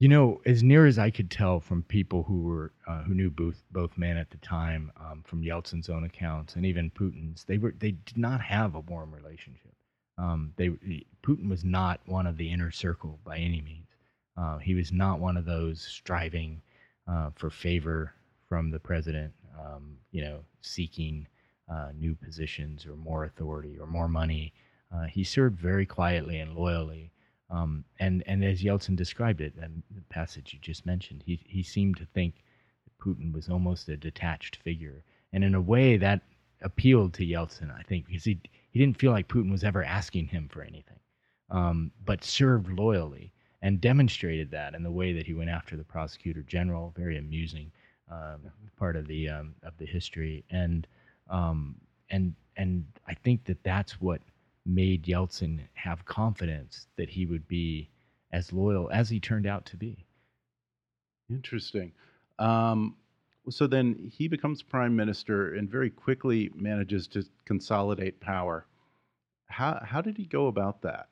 You 0.00 0.08
know, 0.08 0.40
as 0.46 0.62
near 0.62 0.86
as 0.86 0.98
I 0.98 1.10
could 1.10 1.30
tell 1.30 1.58
from 1.58 1.82
people 1.82 2.22
who 2.22 2.42
were 2.42 2.72
uh, 2.86 3.02
who 3.02 3.14
knew 3.14 3.30
both 3.30 3.64
both 3.72 3.98
men 3.98 4.16
at 4.16 4.30
the 4.30 4.36
time, 4.38 4.92
um, 4.96 5.24
from 5.26 5.42
Yeltsin's 5.42 5.88
own 5.88 6.04
accounts 6.04 6.54
and 6.54 6.64
even 6.64 6.90
Putin's, 6.90 7.44
they 7.44 7.58
were 7.58 7.74
they 7.78 7.92
did 7.92 8.16
not 8.16 8.40
have 8.40 8.74
a 8.74 8.80
warm 8.80 9.12
relationship. 9.12 9.74
Um, 10.16 10.52
they 10.56 10.68
Putin 11.22 11.48
was 11.48 11.64
not 11.64 12.00
one 12.06 12.26
of 12.26 12.36
the 12.36 12.50
inner 12.50 12.70
circle 12.70 13.18
by 13.24 13.38
any 13.38 13.60
means. 13.60 13.88
Uh, 14.36 14.58
he 14.58 14.74
was 14.74 14.92
not 14.92 15.18
one 15.18 15.36
of 15.36 15.44
those 15.44 15.80
striving 15.82 16.62
uh, 17.08 17.30
for 17.34 17.50
favor 17.50 18.14
from 18.48 18.70
the 18.70 18.78
president. 18.78 19.32
Um, 19.58 19.98
you 20.12 20.22
know, 20.22 20.44
seeking 20.60 21.26
uh, 21.68 21.88
new 21.98 22.14
positions 22.14 22.86
or 22.86 22.96
more 22.96 23.24
authority 23.24 23.76
or 23.78 23.86
more 23.86 24.08
money. 24.08 24.52
Uh, 24.94 25.04
he 25.04 25.24
served 25.24 25.58
very 25.58 25.86
quietly 25.86 26.38
and 26.38 26.54
loyally. 26.54 27.10
Um, 27.50 27.84
and 27.98 28.22
and 28.26 28.44
as 28.44 28.62
Yeltsin 28.62 28.96
described 28.96 29.40
it, 29.40 29.54
and 29.60 29.82
the 29.94 30.02
passage 30.02 30.52
you 30.52 30.58
just 30.60 30.84
mentioned, 30.84 31.22
he 31.24 31.40
he 31.46 31.62
seemed 31.62 31.96
to 31.96 32.06
think 32.06 32.44
that 32.84 32.98
Putin 32.98 33.32
was 33.32 33.48
almost 33.48 33.88
a 33.88 33.96
detached 33.96 34.56
figure, 34.56 35.02
and 35.32 35.42
in 35.42 35.54
a 35.54 35.60
way 35.60 35.96
that 35.96 36.20
appealed 36.62 37.14
to 37.14 37.24
Yeltsin, 37.24 37.74
I 37.74 37.82
think, 37.82 38.06
because 38.06 38.24
he 38.24 38.38
he 38.70 38.78
didn't 38.78 38.98
feel 38.98 39.12
like 39.12 39.28
Putin 39.28 39.50
was 39.50 39.64
ever 39.64 39.82
asking 39.82 40.26
him 40.26 40.48
for 40.48 40.62
anything, 40.62 41.00
um, 41.50 41.90
but 42.04 42.22
served 42.22 42.70
loyally 42.70 43.32
and 43.62 43.80
demonstrated 43.80 44.50
that 44.50 44.74
in 44.74 44.82
the 44.82 44.90
way 44.90 45.12
that 45.12 45.26
he 45.26 45.34
went 45.34 45.50
after 45.50 45.76
the 45.76 45.84
prosecutor 45.84 46.42
general. 46.42 46.92
Very 46.96 47.16
amusing 47.16 47.72
um, 48.10 48.40
part 48.76 48.96
of 48.96 49.06
the 49.06 49.28
um, 49.28 49.54
of 49.62 49.72
the 49.78 49.86
history, 49.86 50.44
and 50.50 50.86
um, 51.30 51.76
and 52.10 52.34
and 52.56 52.84
I 53.06 53.14
think 53.14 53.44
that 53.44 53.62
that's 53.62 54.00
what 54.00 54.20
made 54.68 55.04
Yeltsin 55.04 55.60
have 55.74 56.04
confidence 56.04 56.86
that 56.96 57.08
he 57.08 57.26
would 57.26 57.48
be 57.48 57.90
as 58.32 58.52
loyal 58.52 58.90
as 58.92 59.08
he 59.08 59.18
turned 59.18 59.46
out 59.46 59.64
to 59.66 59.76
be. 59.76 60.06
Interesting. 61.30 61.92
Um, 62.38 62.96
so 63.50 63.66
then 63.66 64.10
he 64.12 64.28
becomes 64.28 64.62
prime 64.62 64.94
minister 64.94 65.54
and 65.54 65.68
very 65.68 65.90
quickly 65.90 66.50
manages 66.54 67.06
to 67.08 67.24
consolidate 67.46 68.20
power. 68.20 68.66
How, 69.46 69.80
how 69.82 70.02
did 70.02 70.16
he 70.16 70.26
go 70.26 70.48
about 70.48 70.82
that? 70.82 71.08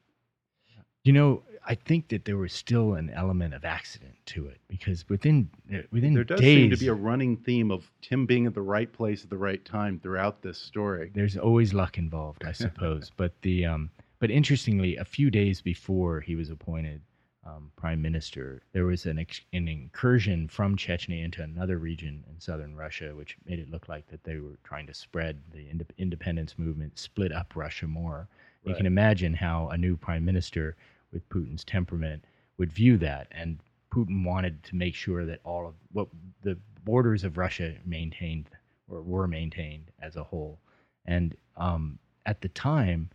You 1.06 1.12
know, 1.12 1.42
I 1.64 1.76
think 1.76 2.08
that 2.08 2.24
there 2.24 2.36
was 2.36 2.52
still 2.52 2.94
an 2.94 3.10
element 3.10 3.54
of 3.54 3.64
accident 3.64 4.14
to 4.26 4.46
it 4.46 4.60
because 4.66 5.08
within 5.08 5.48
uh, 5.72 5.78
within 5.92 6.14
There 6.14 6.24
does 6.24 6.40
days, 6.40 6.56
seem 6.56 6.70
to 6.70 6.76
be 6.76 6.88
a 6.88 6.94
running 6.94 7.36
theme 7.36 7.70
of 7.70 7.90
Tim 8.02 8.26
being 8.26 8.46
at 8.46 8.54
the 8.54 8.62
right 8.62 8.92
place 8.92 9.22
at 9.22 9.30
the 9.30 9.36
right 9.38 9.64
time 9.64 10.00
throughout 10.00 10.42
this 10.42 10.58
story. 10.58 11.12
there's 11.14 11.36
always 11.36 11.72
luck 11.72 11.96
involved, 11.96 12.44
I 12.44 12.52
suppose. 12.66 13.12
but 13.16 13.40
the 13.42 13.66
um, 13.66 13.90
but 14.18 14.30
interestingly, 14.30 14.96
a 14.96 15.04
few 15.04 15.30
days 15.30 15.60
before 15.60 16.20
he 16.20 16.34
was 16.34 16.50
appointed 16.50 17.02
um, 17.46 17.70
prime 17.76 18.02
minister, 18.02 18.62
there 18.72 18.86
was 18.86 19.06
an 19.06 19.20
ex- 19.20 19.42
an 19.52 19.68
incursion 19.68 20.48
from 20.48 20.76
Chechnya 20.76 21.24
into 21.24 21.42
another 21.42 21.78
region 21.78 22.24
in 22.28 22.40
southern 22.40 22.74
Russia, 22.74 23.14
which 23.14 23.36
made 23.46 23.60
it 23.60 23.70
look 23.70 23.88
like 23.88 24.08
that 24.08 24.24
they 24.24 24.38
were 24.38 24.58
trying 24.64 24.88
to 24.88 24.94
spread 24.94 25.40
the 25.52 25.68
ind- 25.68 25.92
independence 25.98 26.54
movement, 26.58 26.98
split 26.98 27.30
up 27.30 27.54
Russia 27.54 27.86
more. 27.86 28.26
You 28.64 28.74
can 28.74 28.86
imagine 28.86 29.32
how 29.32 29.68
a 29.68 29.78
new 29.78 29.96
prime 29.96 30.24
minister 30.24 30.74
with 31.12 31.28
Putin's 31.28 31.64
temperament 31.64 32.24
would 32.58 32.72
view 32.72 32.96
that, 32.98 33.28
and 33.30 33.58
Putin 33.92 34.24
wanted 34.24 34.62
to 34.64 34.76
make 34.76 34.94
sure 34.94 35.24
that 35.24 35.40
all 35.44 35.66
of 35.66 35.74
what 35.92 36.08
the 36.42 36.58
borders 36.84 37.24
of 37.24 37.38
Russia 37.38 37.74
maintained 37.84 38.48
or 38.88 39.02
were 39.02 39.26
maintained 39.26 39.90
as 40.00 40.16
a 40.16 40.24
whole. 40.24 40.60
And 41.04 41.36
um, 41.56 41.98
at 42.26 42.40
the 42.40 42.48
time, 42.48 43.10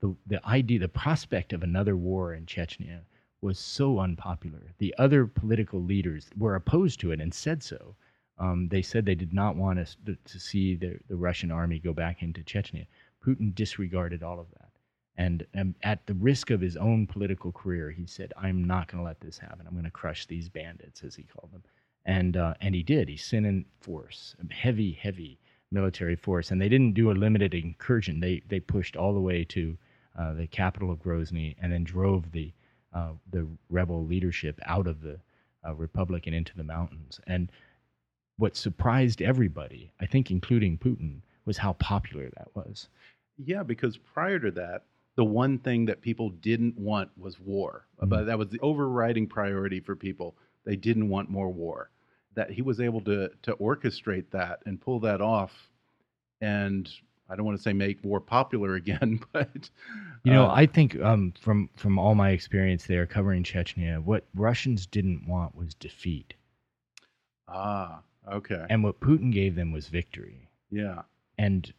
the 0.00 0.14
the 0.26 0.46
idea, 0.46 0.78
the 0.78 0.88
prospect 0.88 1.52
of 1.52 1.62
another 1.62 1.96
war 1.96 2.34
in 2.34 2.46
Chechnya 2.46 3.00
was 3.40 3.58
so 3.58 3.98
unpopular. 3.98 4.72
The 4.78 4.94
other 4.98 5.26
political 5.26 5.82
leaders 5.82 6.30
were 6.36 6.54
opposed 6.54 7.00
to 7.00 7.12
it 7.12 7.20
and 7.20 7.32
said 7.32 7.62
so. 7.62 7.94
Um, 8.38 8.68
they 8.68 8.82
said 8.82 9.04
they 9.04 9.14
did 9.14 9.32
not 9.32 9.54
want 9.54 9.78
us 9.78 9.96
to, 10.06 10.16
to 10.16 10.40
see 10.40 10.74
the, 10.74 10.98
the 11.08 11.16
Russian 11.16 11.50
army 11.50 11.78
go 11.78 11.92
back 11.92 12.22
into 12.22 12.42
Chechnya. 12.42 12.86
Putin 13.24 13.54
disregarded 13.54 14.22
all 14.22 14.40
of 14.40 14.46
that. 14.58 14.70
And 15.16 15.46
um, 15.56 15.74
at 15.82 16.04
the 16.06 16.14
risk 16.14 16.50
of 16.50 16.60
his 16.60 16.76
own 16.76 17.06
political 17.06 17.52
career, 17.52 17.90
he 17.90 18.06
said, 18.06 18.32
I'm 18.36 18.64
not 18.64 18.88
going 18.88 19.02
to 19.02 19.06
let 19.06 19.20
this 19.20 19.38
happen. 19.38 19.66
I'm 19.66 19.74
going 19.74 19.84
to 19.84 19.90
crush 19.90 20.26
these 20.26 20.48
bandits, 20.48 21.02
as 21.04 21.14
he 21.14 21.22
called 21.22 21.52
them. 21.52 21.62
And, 22.04 22.36
uh, 22.36 22.54
and 22.60 22.74
he 22.74 22.82
did. 22.82 23.08
He 23.08 23.16
sent 23.16 23.46
in 23.46 23.64
force, 23.80 24.34
heavy, 24.50 24.92
heavy 24.92 25.38
military 25.70 26.16
force. 26.16 26.50
And 26.50 26.60
they 26.60 26.68
didn't 26.68 26.94
do 26.94 27.10
a 27.10 27.12
limited 27.12 27.54
incursion. 27.54 28.20
They, 28.20 28.42
they 28.48 28.60
pushed 28.60 28.96
all 28.96 29.14
the 29.14 29.20
way 29.20 29.44
to 29.44 29.76
uh, 30.18 30.34
the 30.34 30.46
capital 30.46 30.90
of 30.90 31.02
Grozny 31.02 31.54
and 31.60 31.72
then 31.72 31.84
drove 31.84 32.30
the, 32.32 32.52
uh, 32.92 33.12
the 33.30 33.46
rebel 33.70 34.04
leadership 34.04 34.58
out 34.66 34.86
of 34.86 35.00
the 35.00 35.18
uh, 35.66 35.74
republic 35.74 36.26
and 36.26 36.34
into 36.34 36.56
the 36.56 36.64
mountains. 36.64 37.20
And 37.26 37.50
what 38.36 38.56
surprised 38.56 39.22
everybody, 39.22 39.92
I 40.00 40.06
think, 40.06 40.30
including 40.30 40.78
Putin, 40.78 41.20
was 41.44 41.56
how 41.56 41.74
popular 41.74 42.30
that 42.36 42.48
was. 42.54 42.88
Yeah, 43.38 43.62
because 43.62 43.96
prior 43.96 44.38
to 44.38 44.50
that, 44.52 44.82
the 45.16 45.24
one 45.24 45.58
thing 45.58 45.86
that 45.86 46.00
people 46.00 46.30
didn't 46.30 46.76
want 46.78 47.10
was 47.16 47.38
war. 47.40 47.86
Mhm. 48.02 48.08
But 48.08 48.24
that 48.26 48.38
was 48.38 48.48
the 48.50 48.60
overriding 48.60 49.26
priority 49.28 49.80
for 49.80 49.96
people. 49.96 50.36
They 50.64 50.76
didn't 50.76 51.08
want 51.08 51.30
more 51.30 51.50
war. 51.52 51.90
That 52.34 52.50
he 52.50 52.62
was 52.62 52.80
able 52.80 53.00
to 53.02 53.30
to 53.42 53.56
orchestrate 53.56 54.30
that 54.30 54.60
and 54.66 54.80
pull 54.80 55.00
that 55.00 55.20
off, 55.20 55.70
and 56.40 56.90
I 57.28 57.36
don't 57.36 57.46
want 57.46 57.56
to 57.58 57.62
say 57.62 57.72
make 57.72 58.02
war 58.04 58.20
popular 58.20 58.74
again, 58.82 59.20
but 59.32 59.70
You 60.24 60.32
know, 60.32 60.46
uh, 60.46 60.52
I 60.52 60.66
think 60.66 60.96
um, 61.00 61.32
from 61.40 61.68
from 61.76 61.98
all 61.98 62.14
my 62.14 62.30
experience 62.30 62.86
there 62.86 63.06
covering 63.06 63.44
Chechnya, 63.44 64.02
what 64.02 64.26
Russians 64.34 64.86
didn't 64.86 65.26
want 65.28 65.54
was 65.54 65.74
defeat, 65.74 66.34
ah 67.48 68.02
okay 68.26 68.66
and 68.68 68.82
what 68.82 69.00
Putin 69.00 69.32
gave 69.32 69.54
them 69.54 69.72
was 69.72 69.88
victory. 69.88 70.48
yeah 70.70 71.02
And 71.38 71.72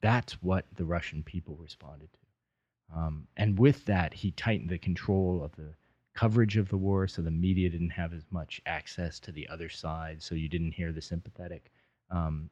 that's 0.00 0.42
what 0.42 0.66
the 0.76 0.84
Russian 0.84 1.22
people 1.22 1.56
responded 1.56 2.12
to. 2.12 2.17
Um, 2.94 3.26
and 3.36 3.58
with 3.58 3.84
that, 3.86 4.14
he 4.14 4.30
tightened 4.32 4.70
the 4.70 4.78
control 4.78 5.42
of 5.42 5.54
the 5.56 5.74
coverage 6.14 6.56
of 6.56 6.68
the 6.68 6.76
war, 6.76 7.06
so 7.06 7.22
the 7.22 7.30
media 7.30 7.68
didn't 7.70 7.90
have 7.90 8.12
as 8.12 8.24
much 8.30 8.60
access 8.66 9.20
to 9.20 9.32
the 9.32 9.48
other 9.48 9.68
side, 9.68 10.22
so 10.22 10.34
you 10.34 10.48
didn't 10.48 10.72
hear 10.72 10.92
the 10.92 11.02
sympathetic, 11.02 11.70
um, 12.10 12.50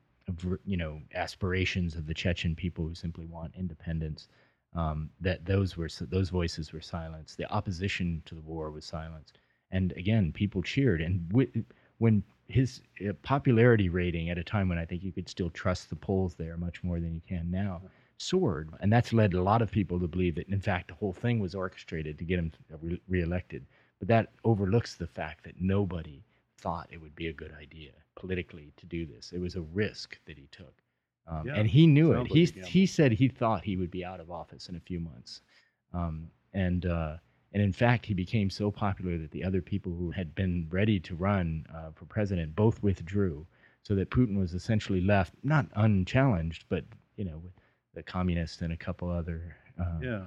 you 0.65 0.77
know, 0.77 1.01
aspirations 1.15 1.95
of 1.97 2.07
the 2.07 2.15
Chechen 2.15 2.55
people 2.55 2.87
who 2.87 2.95
simply 2.95 3.27
want 3.27 3.55
independence. 3.57 4.29
Um, 4.75 5.11
that 5.21 5.45
those 5.47 5.77
were 5.77 5.89
those 6.03 6.29
voices 6.29 6.73
were 6.73 6.83
silenced. 6.83 7.39
The 7.39 7.51
opposition 7.51 8.23
to 8.27 8.35
the 8.35 8.43
war 8.43 8.71
was 8.71 8.85
silenced, 8.85 9.39
and 9.71 9.93
again, 9.93 10.33
people 10.33 10.63
cheered. 10.63 11.01
And 11.01 11.33
when 11.99 12.23
his 12.49 12.83
uh, 13.09 13.13
popularity 13.23 13.89
rating 13.89 14.31
at 14.31 14.39
a 14.39 14.45
time 14.45 14.69
when 14.69 14.79
I 14.79 14.85
think 14.85 15.03
you 15.03 15.13
could 15.13 15.29
still 15.29 15.51
trust 15.51 15.89
the 15.91 15.97
polls 15.97 16.35
there 16.35 16.57
much 16.57 16.85
more 16.85 17.01
than 17.01 17.15
you 17.15 17.23
can 17.27 17.51
now 17.51 17.83
soared. 18.19 18.71
And 18.81 18.93
that's 18.93 19.13
led 19.13 19.35
a 19.35 19.43
lot 19.43 19.63
of 19.63 19.71
people 19.71 20.01
to 20.01 20.09
believe 20.09 20.35
that, 20.37 20.49
in 20.49 20.61
fact, 20.61 20.89
the 20.89 20.95
whole 20.95 21.13
thing 21.13 21.39
was 21.39 21.55
orchestrated 21.55 22.19
to 22.19 22.25
get 22.25 22.39
him 22.39 22.53
re- 22.81 23.01
reelected. 23.09 23.67
But 23.99 24.09
that 24.09 24.33
overlooks 24.45 24.95
the 24.95 25.07
fact 25.07 25.45
that 25.45 25.61
nobody 25.61 26.23
thought 26.59 26.89
it 26.91 27.01
would 27.01 27.15
be 27.15 27.29
a 27.29 27.33
good 27.33 27.53
idea 27.53 27.93
politically 28.15 28.73
to 28.77 28.87
do 28.87 29.07
this. 29.07 29.33
It 29.33 29.41
was 29.41 29.57
a 29.57 29.61
risk 29.61 30.19
that 30.27 30.37
he 30.37 30.49
took. 30.51 30.83
Um, 31.27 31.47
Yeah, 31.47 31.55
and 31.57 31.69
he 31.69 31.87
knew 31.87 32.13
it. 32.13 32.27
He, 32.29 32.47
like 32.47 32.65
he 32.67 32.87
said 32.87 33.13
he 33.13 33.29
thought 33.29 33.65
he 33.65 33.77
would 33.77 33.91
be 33.91 34.05
out 34.05 34.21
of 34.21 34.31
office 34.31 34.69
in 34.69 34.77
a 34.77 34.81
few 34.81 35.01
months. 35.01 35.43
Um, 35.93 36.31
and 36.53 36.87
uh, 36.87 37.17
and 37.53 37.63
in 37.63 37.73
fact, 37.73 38.07
he 38.07 38.15
became 38.15 38.51
so 38.51 38.71
popular 38.71 39.19
that 39.19 39.31
the 39.31 39.45
other 39.45 39.63
people 39.63 39.93
who 39.93 40.11
had 40.11 40.35
been 40.35 40.67
ready 40.71 41.01
to 41.01 41.15
run 41.15 41.67
uh, 41.75 41.91
for 41.95 42.05
president 42.07 42.55
both 42.55 42.83
withdrew, 42.83 43.47
so 43.83 43.95
that 43.95 44.11
Putin 44.11 44.37
was 44.39 44.55
essentially 44.55 45.01
left 45.01 45.35
not 45.43 45.67
unchallenged, 45.75 46.65
but 46.69 46.85
you 47.17 47.25
know, 47.25 47.39
with 47.39 47.53
the 47.97 48.03
communists 48.03 48.61
and 48.61 48.73
a 48.73 48.77
couple 48.77 49.11
other. 49.11 49.57
Uh, 49.81 49.99
Yeah. 50.01 50.25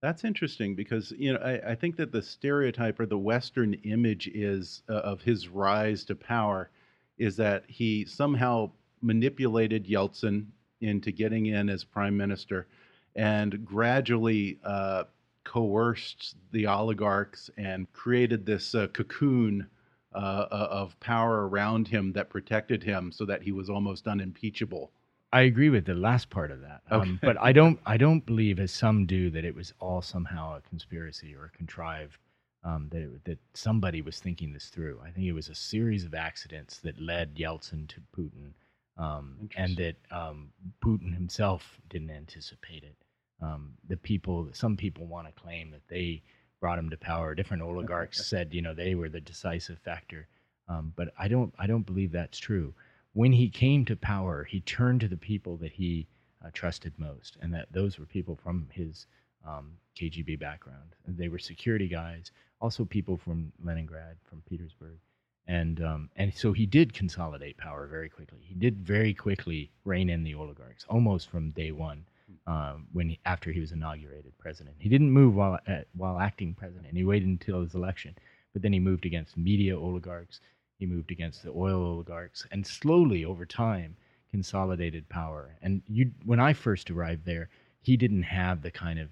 That's 0.00 0.24
interesting 0.24 0.74
because 0.74 1.12
you 1.16 1.32
know 1.32 1.38
I, 1.38 1.72
I 1.72 1.74
think 1.76 1.96
that 1.96 2.10
the 2.10 2.22
stereotype 2.22 2.98
or 2.98 3.06
the 3.06 3.18
Western 3.18 3.74
image 3.84 4.26
is 4.28 4.82
uh, 4.88 4.94
of 4.94 5.20
his 5.20 5.46
rise 5.48 6.04
to 6.06 6.16
power 6.16 6.70
is 7.18 7.36
that 7.36 7.64
he 7.68 8.04
somehow 8.04 8.72
manipulated 9.00 9.86
Yeltsin 9.86 10.46
into 10.80 11.12
getting 11.12 11.46
in 11.46 11.68
as 11.68 11.84
prime 11.84 12.16
minister 12.16 12.66
and 13.14 13.64
gradually 13.64 14.58
uh, 14.64 15.04
coerced 15.44 16.36
the 16.50 16.66
oligarchs 16.66 17.50
and 17.56 17.92
created 17.92 18.44
this 18.44 18.74
uh, 18.74 18.88
cocoon 18.88 19.68
uh, 20.14 20.46
uh, 20.50 20.68
of 20.70 20.98
power 20.98 21.48
around 21.48 21.86
him 21.88 22.12
that 22.12 22.28
protected 22.28 22.82
him 22.82 23.12
so 23.12 23.24
that 23.24 23.42
he 23.42 23.52
was 23.52 23.70
almost 23.70 24.08
unimpeachable. 24.08 24.90
I 25.32 25.42
agree 25.42 25.70
with 25.70 25.86
the 25.86 25.94
last 25.94 26.28
part 26.28 26.50
of 26.50 26.60
that, 26.60 26.82
um, 26.90 27.18
but 27.22 27.40
I 27.40 27.52
don't. 27.52 27.80
I 27.86 27.96
don't 27.96 28.24
believe, 28.24 28.60
as 28.60 28.70
some 28.70 29.06
do, 29.06 29.30
that 29.30 29.44
it 29.44 29.54
was 29.54 29.72
all 29.80 30.02
somehow 30.02 30.56
a 30.56 30.60
conspiracy 30.60 31.34
or 31.34 31.50
contrived. 31.56 32.18
Um, 32.64 32.88
that 32.92 33.02
it, 33.02 33.24
that 33.24 33.38
somebody 33.54 34.02
was 34.02 34.20
thinking 34.20 34.52
this 34.52 34.66
through. 34.66 35.00
I 35.04 35.10
think 35.10 35.26
it 35.26 35.32
was 35.32 35.48
a 35.48 35.54
series 35.54 36.04
of 36.04 36.14
accidents 36.14 36.78
that 36.80 37.00
led 37.00 37.34
Yeltsin 37.34 37.88
to 37.88 38.00
Putin, 38.16 38.52
um, 38.98 39.48
and 39.56 39.76
that 39.78 39.96
um, 40.10 40.50
Putin 40.84 41.14
himself 41.14 41.78
didn't 41.88 42.10
anticipate 42.10 42.84
it. 42.84 42.94
Um, 43.40 43.72
the 43.88 43.96
people, 43.96 44.48
some 44.52 44.76
people 44.76 45.06
want 45.06 45.26
to 45.26 45.42
claim 45.42 45.70
that 45.70 45.88
they 45.88 46.22
brought 46.60 46.78
him 46.78 46.90
to 46.90 46.96
power. 46.98 47.34
Different 47.34 47.62
oligarchs 47.62 48.24
said, 48.28 48.52
you 48.52 48.60
know, 48.60 48.74
they 48.74 48.94
were 48.94 49.08
the 49.08 49.20
decisive 49.20 49.78
factor, 49.78 50.28
um, 50.68 50.92
but 50.94 51.08
I 51.18 51.26
don't. 51.26 51.54
I 51.58 51.66
don't 51.66 51.86
believe 51.86 52.12
that's 52.12 52.38
true 52.38 52.74
when 53.14 53.32
he 53.32 53.48
came 53.48 53.84
to 53.84 53.96
power, 53.96 54.44
he 54.44 54.60
turned 54.60 55.00
to 55.00 55.08
the 55.08 55.16
people 55.16 55.56
that 55.58 55.72
he 55.72 56.06
uh, 56.44 56.50
trusted 56.52 56.92
most, 56.98 57.36
and 57.40 57.52
that 57.54 57.72
those 57.72 57.98
were 57.98 58.06
people 58.06 58.36
from 58.42 58.68
his 58.72 59.06
um, 59.46 59.72
KGB 59.96 60.38
background. 60.38 60.94
They 61.06 61.28
were 61.28 61.38
security 61.38 61.88
guys, 61.88 62.30
also 62.60 62.84
people 62.84 63.16
from 63.16 63.52
Leningrad, 63.62 64.16
from 64.28 64.42
Petersburg, 64.48 64.98
and 65.46 65.82
um, 65.82 66.10
and 66.16 66.32
so 66.34 66.52
he 66.52 66.66
did 66.66 66.94
consolidate 66.94 67.58
power 67.58 67.86
very 67.86 68.08
quickly. 68.08 68.40
He 68.42 68.54
did 68.54 68.78
very 68.78 69.12
quickly 69.12 69.70
rein 69.84 70.08
in 70.08 70.22
the 70.22 70.34
oligarchs, 70.34 70.84
almost 70.88 71.28
from 71.28 71.50
day 71.50 71.72
one. 71.72 72.04
Um, 72.46 72.86
when 72.92 73.10
he, 73.10 73.20
after 73.26 73.52
he 73.52 73.60
was 73.60 73.72
inaugurated 73.72 74.32
president, 74.38 74.76
he 74.78 74.88
didn't 74.88 75.10
move 75.10 75.34
while 75.34 75.58
uh, 75.68 75.80
while 75.94 76.18
acting 76.18 76.54
president. 76.54 76.96
He 76.96 77.04
waited 77.04 77.28
until 77.28 77.60
his 77.60 77.74
election, 77.74 78.16
but 78.52 78.62
then 78.62 78.72
he 78.72 78.80
moved 78.80 79.04
against 79.04 79.36
media 79.36 79.78
oligarchs. 79.78 80.40
He 80.78 80.86
moved 80.86 81.10
against 81.10 81.42
the 81.42 81.50
oil 81.50 81.82
oligarchs 81.84 82.46
and 82.50 82.66
slowly 82.66 83.24
over 83.24 83.46
time 83.46 83.96
consolidated 84.30 85.08
power. 85.08 85.56
And 85.62 85.82
you, 85.86 86.10
when 86.24 86.40
I 86.40 86.52
first 86.54 86.90
arrived 86.90 87.24
there, 87.24 87.50
he 87.80 87.96
didn't 87.96 88.22
have 88.22 88.62
the 88.62 88.70
kind 88.70 88.98
of 88.98 89.10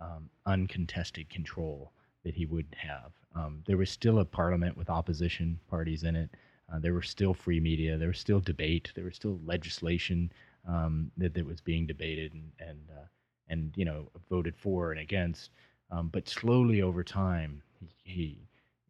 um, 0.00 0.30
uncontested 0.46 1.28
control 1.28 1.92
that 2.24 2.34
he 2.34 2.46
would 2.46 2.66
have. 2.76 3.12
Um, 3.34 3.62
there 3.66 3.76
was 3.76 3.90
still 3.90 4.18
a 4.18 4.24
parliament 4.24 4.76
with 4.76 4.90
opposition 4.90 5.58
parties 5.68 6.04
in 6.04 6.16
it. 6.16 6.30
Uh, 6.72 6.78
there 6.78 6.94
were 6.94 7.02
still 7.02 7.34
free 7.34 7.60
media. 7.60 7.98
There 7.98 8.08
was 8.08 8.18
still 8.18 8.40
debate. 8.40 8.92
There 8.94 9.04
was 9.04 9.16
still 9.16 9.38
legislation 9.44 10.32
um, 10.66 11.10
that, 11.16 11.34
that 11.34 11.44
was 11.44 11.60
being 11.60 11.86
debated 11.86 12.32
and 12.32 12.50
and 12.60 12.78
uh, 12.90 13.06
and 13.48 13.72
you 13.76 13.84
know 13.84 14.08
voted 14.30 14.56
for 14.56 14.92
and 14.92 15.00
against. 15.00 15.50
Um, 15.90 16.08
but 16.08 16.28
slowly 16.28 16.80
over 16.80 17.04
time, 17.04 17.62
he, 17.78 17.88
he 18.02 18.38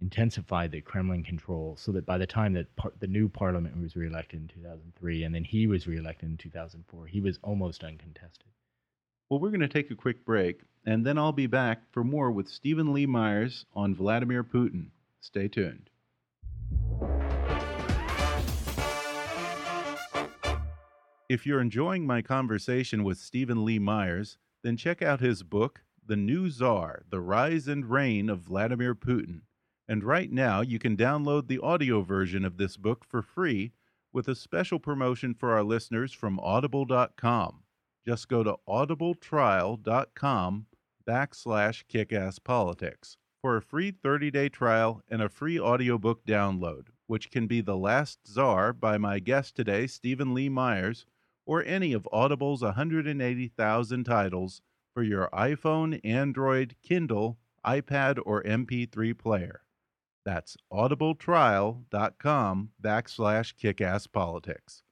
intensified 0.03 0.73
the 0.73 0.81
Kremlin 0.81 1.23
control 1.23 1.77
so 1.79 1.93
that 1.93 2.05
by 2.05 2.19
the 2.19 2.27
time 2.27 2.53
that 2.55 2.75
par- 2.75 2.93
the 2.99 3.07
new 3.07 3.29
parliament 3.29 3.81
was 3.81 3.95
reelected 3.95 4.41
in 4.41 4.49
2003 4.49 5.23
and 5.23 5.33
then 5.33 5.45
he 5.45 5.69
was 5.69 5.87
reelected 5.87 6.29
in 6.29 6.37
2004, 6.37 7.07
he 7.07 7.21
was 7.21 7.39
almost 7.43 7.85
uncontested. 7.85 8.49
Well, 9.31 9.39
we're 9.39 9.51
going 9.51 9.61
to 9.61 9.69
take 9.69 9.93
a 9.93 9.95
quick 9.95 10.25
break, 10.27 10.63
and 10.85 11.07
then 11.07 11.17
I'll 11.19 11.33
be 11.33 11.47
back 11.47 11.85
for 11.93 12.03
more 12.03 12.33
with 12.33 12.49
Steven 12.49 12.93
Lee 12.93 13.07
Myers 13.07 13.65
on 13.75 13.95
Vladimir 13.95 14.43
Putin. 14.43 14.89
Stay 15.21 15.47
tuned. 15.47 15.89
If 21.29 21.47
you're 21.47 21.61
enjoying 21.61 22.07
my 22.07 22.23
conversation 22.23 23.05
with 23.05 23.19
Steven 23.19 23.65
Lee 23.65 23.79
Myers, 23.79 24.37
then 24.65 24.77
check 24.77 25.01
out 25.01 25.21
his 25.21 25.45
book, 25.45 25.83
The 26.05 26.17
New 26.17 26.51
Tsar 26.51 27.05
The 27.09 27.21
Rise 27.21 27.69
and 27.69 27.89
Reign 27.89 28.29
of 28.29 28.41
Vladimir 28.41 28.97
Putin. 28.97 29.43
And 29.89 30.05
right 30.05 30.31
now, 30.31 30.61
you 30.61 30.79
can 30.79 30.97
download 30.97 31.49
the 31.49 31.59
audio 31.59 32.03
version 32.03 32.45
of 32.45 32.57
this 32.57 32.77
book 32.77 33.05
for 33.05 33.21
free 33.21 33.73
with 34.13 34.29
a 34.29 34.35
special 34.35 34.79
promotion 34.79 35.35
for 35.35 35.53
our 35.53 35.63
listeners 35.63 36.13
from 36.13 36.39
audible.com. 36.41 37.63
Just 38.07 38.29
go 38.29 38.43
to 38.43 38.57
audibletrial.com 38.69 40.67
backslash 41.09 41.85
kickasspolitics 41.93 43.17
for 43.41 43.57
a 43.57 43.63
free 43.63 43.91
30-day 43.91 44.49
trial 44.49 45.03
and 45.09 45.21
a 45.21 45.29
free 45.29 45.59
audiobook 45.59 46.25
download, 46.25 46.87
which 47.07 47.31
can 47.31 47.47
be 47.47 47.61
The 47.61 47.77
Last 47.77 48.21
Czar 48.27 48.73
by 48.73 48.99
my 48.99 49.19
guest 49.19 49.57
today, 49.57 49.87
Steven 49.89 50.33
Lee 50.33 50.49
Myers, 50.49 51.05
or 51.45 51.65
any 51.65 51.93
of 51.93 52.09
Audible's 52.13 52.63
180,000 52.63 54.05
titles 54.05 54.63
for 54.95 55.03
your 55.03 55.29
iPhone, 55.33 56.01
Android, 56.05 56.77
Kindle, 56.83 57.39
iPad, 57.67 58.21
or 58.25 58.43
MP3 58.45 59.19
player. 59.19 59.63
That's 60.25 60.57
audibletrial.com 60.73 62.71
backslash 62.81 63.55
kickasspolitics. 63.55 64.83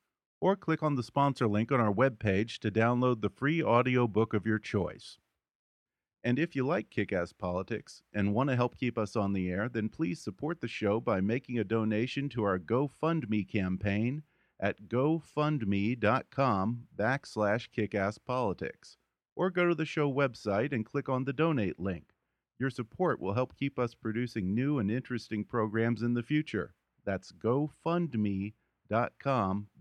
Or 0.40 0.57
click 0.57 0.83
on 0.83 0.95
the 0.97 1.03
sponsor 1.03 1.47
link 1.47 1.71
on 1.71 1.81
our 1.81 1.93
webpage 1.93 2.59
to 2.61 2.71
download 2.71 3.21
the 3.21 3.29
free 3.29 3.62
audiobook 3.62 4.33
of 4.35 4.47
your 4.47 4.59
choice. 4.59 5.19
And 6.23 6.38
if 6.38 6.55
you 6.55 6.66
like 6.66 6.90
Kickass 6.90 7.33
Politics 7.37 8.03
and 8.12 8.35
want 8.35 8.51
to 8.51 8.57
help 8.57 8.77
keep 8.77 8.99
us 8.99 9.16
on 9.16 9.33
the 9.33 9.51
air, 9.51 9.69
then 9.71 9.88
please 9.88 10.21
support 10.21 10.61
the 10.61 10.69
show 10.69 11.01
by 11.01 11.21
making 11.21 11.59
a 11.59 11.64
donation 11.64 12.29
to 12.31 12.45
our 12.45 12.59
GoFundMe 12.59 13.49
campaign 13.49 14.23
at 14.59 14.88
gofundme.com 14.88 15.99
backslash 16.95 17.69
kickasspolitics. 17.75 18.97
Or 19.35 19.51
go 19.51 19.69
to 19.69 19.75
the 19.75 19.87
show 19.87 20.12
website 20.12 20.73
and 20.73 20.85
click 20.85 21.09
on 21.09 21.25
the 21.25 21.33
donate 21.33 21.81
link. 21.81 22.12
Your 22.61 22.68
support 22.68 23.20
will 23.20 23.33
help 23.33 23.57
keep 23.57 23.79
us 23.79 23.94
producing 23.94 24.55
new 24.55 24.79
and 24.79 24.90
interesting 24.90 25.44
programs 25.44 26.03
in 26.03 26.12
the 26.12 26.23
future. 26.23 26.75
That's 27.07 27.33
gofundme.com 27.33 28.53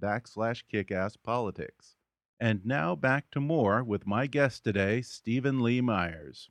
backslash 0.02 0.64
kickasspolitics. 0.74 1.96
And 2.40 2.66
now 2.66 2.96
back 2.96 3.32
to 3.32 3.42
more 3.42 3.84
with 3.84 4.08
my 4.08 4.28
guest 4.28 4.64
today, 4.64 5.02
Steven 5.02 5.62
Lee 5.62 5.82
Myers. 5.82 6.50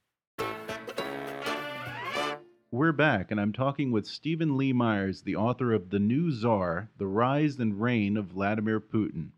We're 2.71 2.93
back, 2.93 3.31
and 3.31 3.41
I'm 3.41 3.55
talking 3.55 3.91
with 3.91 4.07
Steven 4.07 4.59
Lee 4.59 4.75
Myers, 4.75 5.23
the 5.23 5.37
author 5.37 5.73
of 5.73 5.89
The 5.89 5.99
New 5.99 6.31
Tsar 6.31 6.91
The 6.99 7.07
Rise 7.07 7.59
and 7.59 7.81
Reign 7.81 8.19
of 8.19 8.27
Vladimir 8.27 8.83
Putin. 8.83 9.31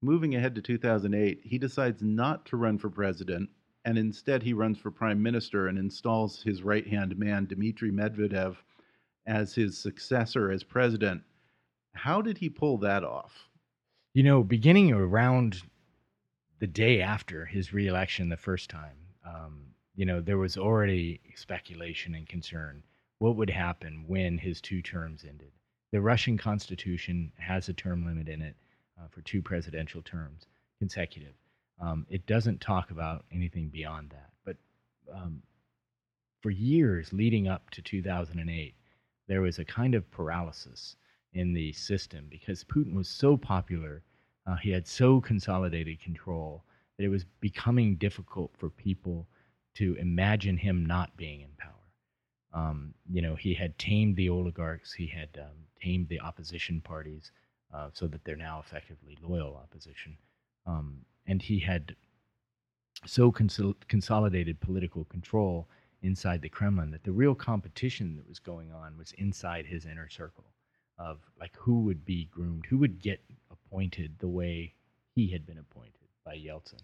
Moving 0.00 0.36
ahead 0.36 0.54
to 0.54 0.62
2008, 0.62 1.40
he 1.42 1.58
decides 1.58 2.04
not 2.04 2.46
to 2.46 2.56
run 2.56 2.78
for 2.78 2.88
president, 2.88 3.50
and 3.88 3.96
instead 3.96 4.42
he 4.42 4.52
runs 4.52 4.78
for 4.78 4.90
prime 4.90 5.22
minister 5.22 5.66
and 5.68 5.78
installs 5.78 6.42
his 6.42 6.62
right 6.62 6.86
hand 6.86 7.16
man, 7.16 7.46
Dmitry 7.46 7.90
Medvedev, 7.90 8.56
as 9.26 9.54
his 9.54 9.78
successor 9.78 10.50
as 10.50 10.62
president. 10.62 11.22
How 11.94 12.20
did 12.20 12.36
he 12.36 12.50
pull 12.50 12.76
that 12.78 13.02
off? 13.02 13.48
You 14.12 14.24
know, 14.24 14.42
beginning 14.42 14.92
around 14.92 15.62
the 16.58 16.66
day 16.66 17.00
after 17.00 17.46
his 17.46 17.72
reelection 17.72 18.28
the 18.28 18.36
first 18.36 18.68
time, 18.68 18.98
um, 19.26 19.68
you 19.96 20.04
know, 20.04 20.20
there 20.20 20.36
was 20.36 20.58
already 20.58 21.22
speculation 21.34 22.14
and 22.14 22.28
concern 22.28 22.82
what 23.20 23.36
would 23.36 23.48
happen 23.48 24.04
when 24.06 24.36
his 24.36 24.60
two 24.60 24.82
terms 24.82 25.24
ended. 25.26 25.52
The 25.92 26.02
Russian 26.02 26.36
constitution 26.36 27.32
has 27.38 27.70
a 27.70 27.72
term 27.72 28.04
limit 28.04 28.28
in 28.28 28.42
it 28.42 28.56
uh, 29.00 29.08
for 29.08 29.22
two 29.22 29.40
presidential 29.40 30.02
terms 30.02 30.42
consecutive. 30.78 31.32
Um, 31.80 32.06
it 32.08 32.26
doesn't 32.26 32.60
talk 32.60 32.90
about 32.90 33.24
anything 33.32 33.68
beyond 33.68 34.10
that. 34.10 34.30
But 34.44 34.56
um, 35.14 35.42
for 36.42 36.50
years 36.50 37.12
leading 37.12 37.48
up 37.48 37.70
to 37.70 37.82
2008, 37.82 38.74
there 39.28 39.42
was 39.42 39.58
a 39.58 39.64
kind 39.64 39.94
of 39.94 40.10
paralysis 40.10 40.96
in 41.34 41.52
the 41.52 41.72
system 41.72 42.26
because 42.30 42.64
Putin 42.64 42.94
was 42.94 43.08
so 43.08 43.36
popular, 43.36 44.02
uh, 44.46 44.56
he 44.56 44.70
had 44.70 44.86
so 44.86 45.20
consolidated 45.20 46.00
control 46.00 46.64
that 46.96 47.04
it 47.04 47.08
was 47.08 47.24
becoming 47.40 47.96
difficult 47.96 48.50
for 48.56 48.70
people 48.70 49.28
to 49.74 49.94
imagine 49.96 50.56
him 50.56 50.84
not 50.84 51.16
being 51.16 51.42
in 51.42 51.50
power. 51.58 51.74
Um, 52.52 52.94
you 53.08 53.22
know, 53.22 53.34
he 53.34 53.54
had 53.54 53.78
tamed 53.78 54.16
the 54.16 54.30
oligarchs, 54.30 54.92
he 54.92 55.06
had 55.06 55.28
um, 55.38 55.56
tamed 55.80 56.08
the 56.08 56.20
opposition 56.20 56.80
parties 56.80 57.30
uh, 57.72 57.90
so 57.92 58.06
that 58.08 58.24
they're 58.24 58.36
now 58.36 58.62
effectively 58.64 59.18
loyal 59.22 59.56
opposition. 59.56 60.16
Um, 60.66 61.04
and 61.28 61.42
he 61.42 61.60
had 61.60 61.94
so 63.06 63.30
consol- 63.30 63.76
consolidated 63.86 64.58
political 64.60 65.04
control 65.04 65.68
inside 66.02 66.42
the 66.42 66.48
Kremlin 66.48 66.90
that 66.90 67.04
the 67.04 67.12
real 67.12 67.34
competition 67.34 68.16
that 68.16 68.28
was 68.28 68.38
going 68.38 68.72
on 68.72 68.96
was 68.98 69.12
inside 69.18 69.66
his 69.66 69.86
inner 69.86 70.08
circle 70.08 70.44
of 70.98 71.18
like 71.38 71.54
who 71.56 71.80
would 71.80 72.04
be 72.04 72.24
groomed, 72.32 72.66
who 72.66 72.78
would 72.78 73.00
get 73.00 73.20
appointed 73.50 74.12
the 74.18 74.28
way 74.28 74.74
he 75.14 75.28
had 75.28 75.46
been 75.46 75.58
appointed 75.58 75.92
by 76.24 76.36
Yeltsin. 76.36 76.80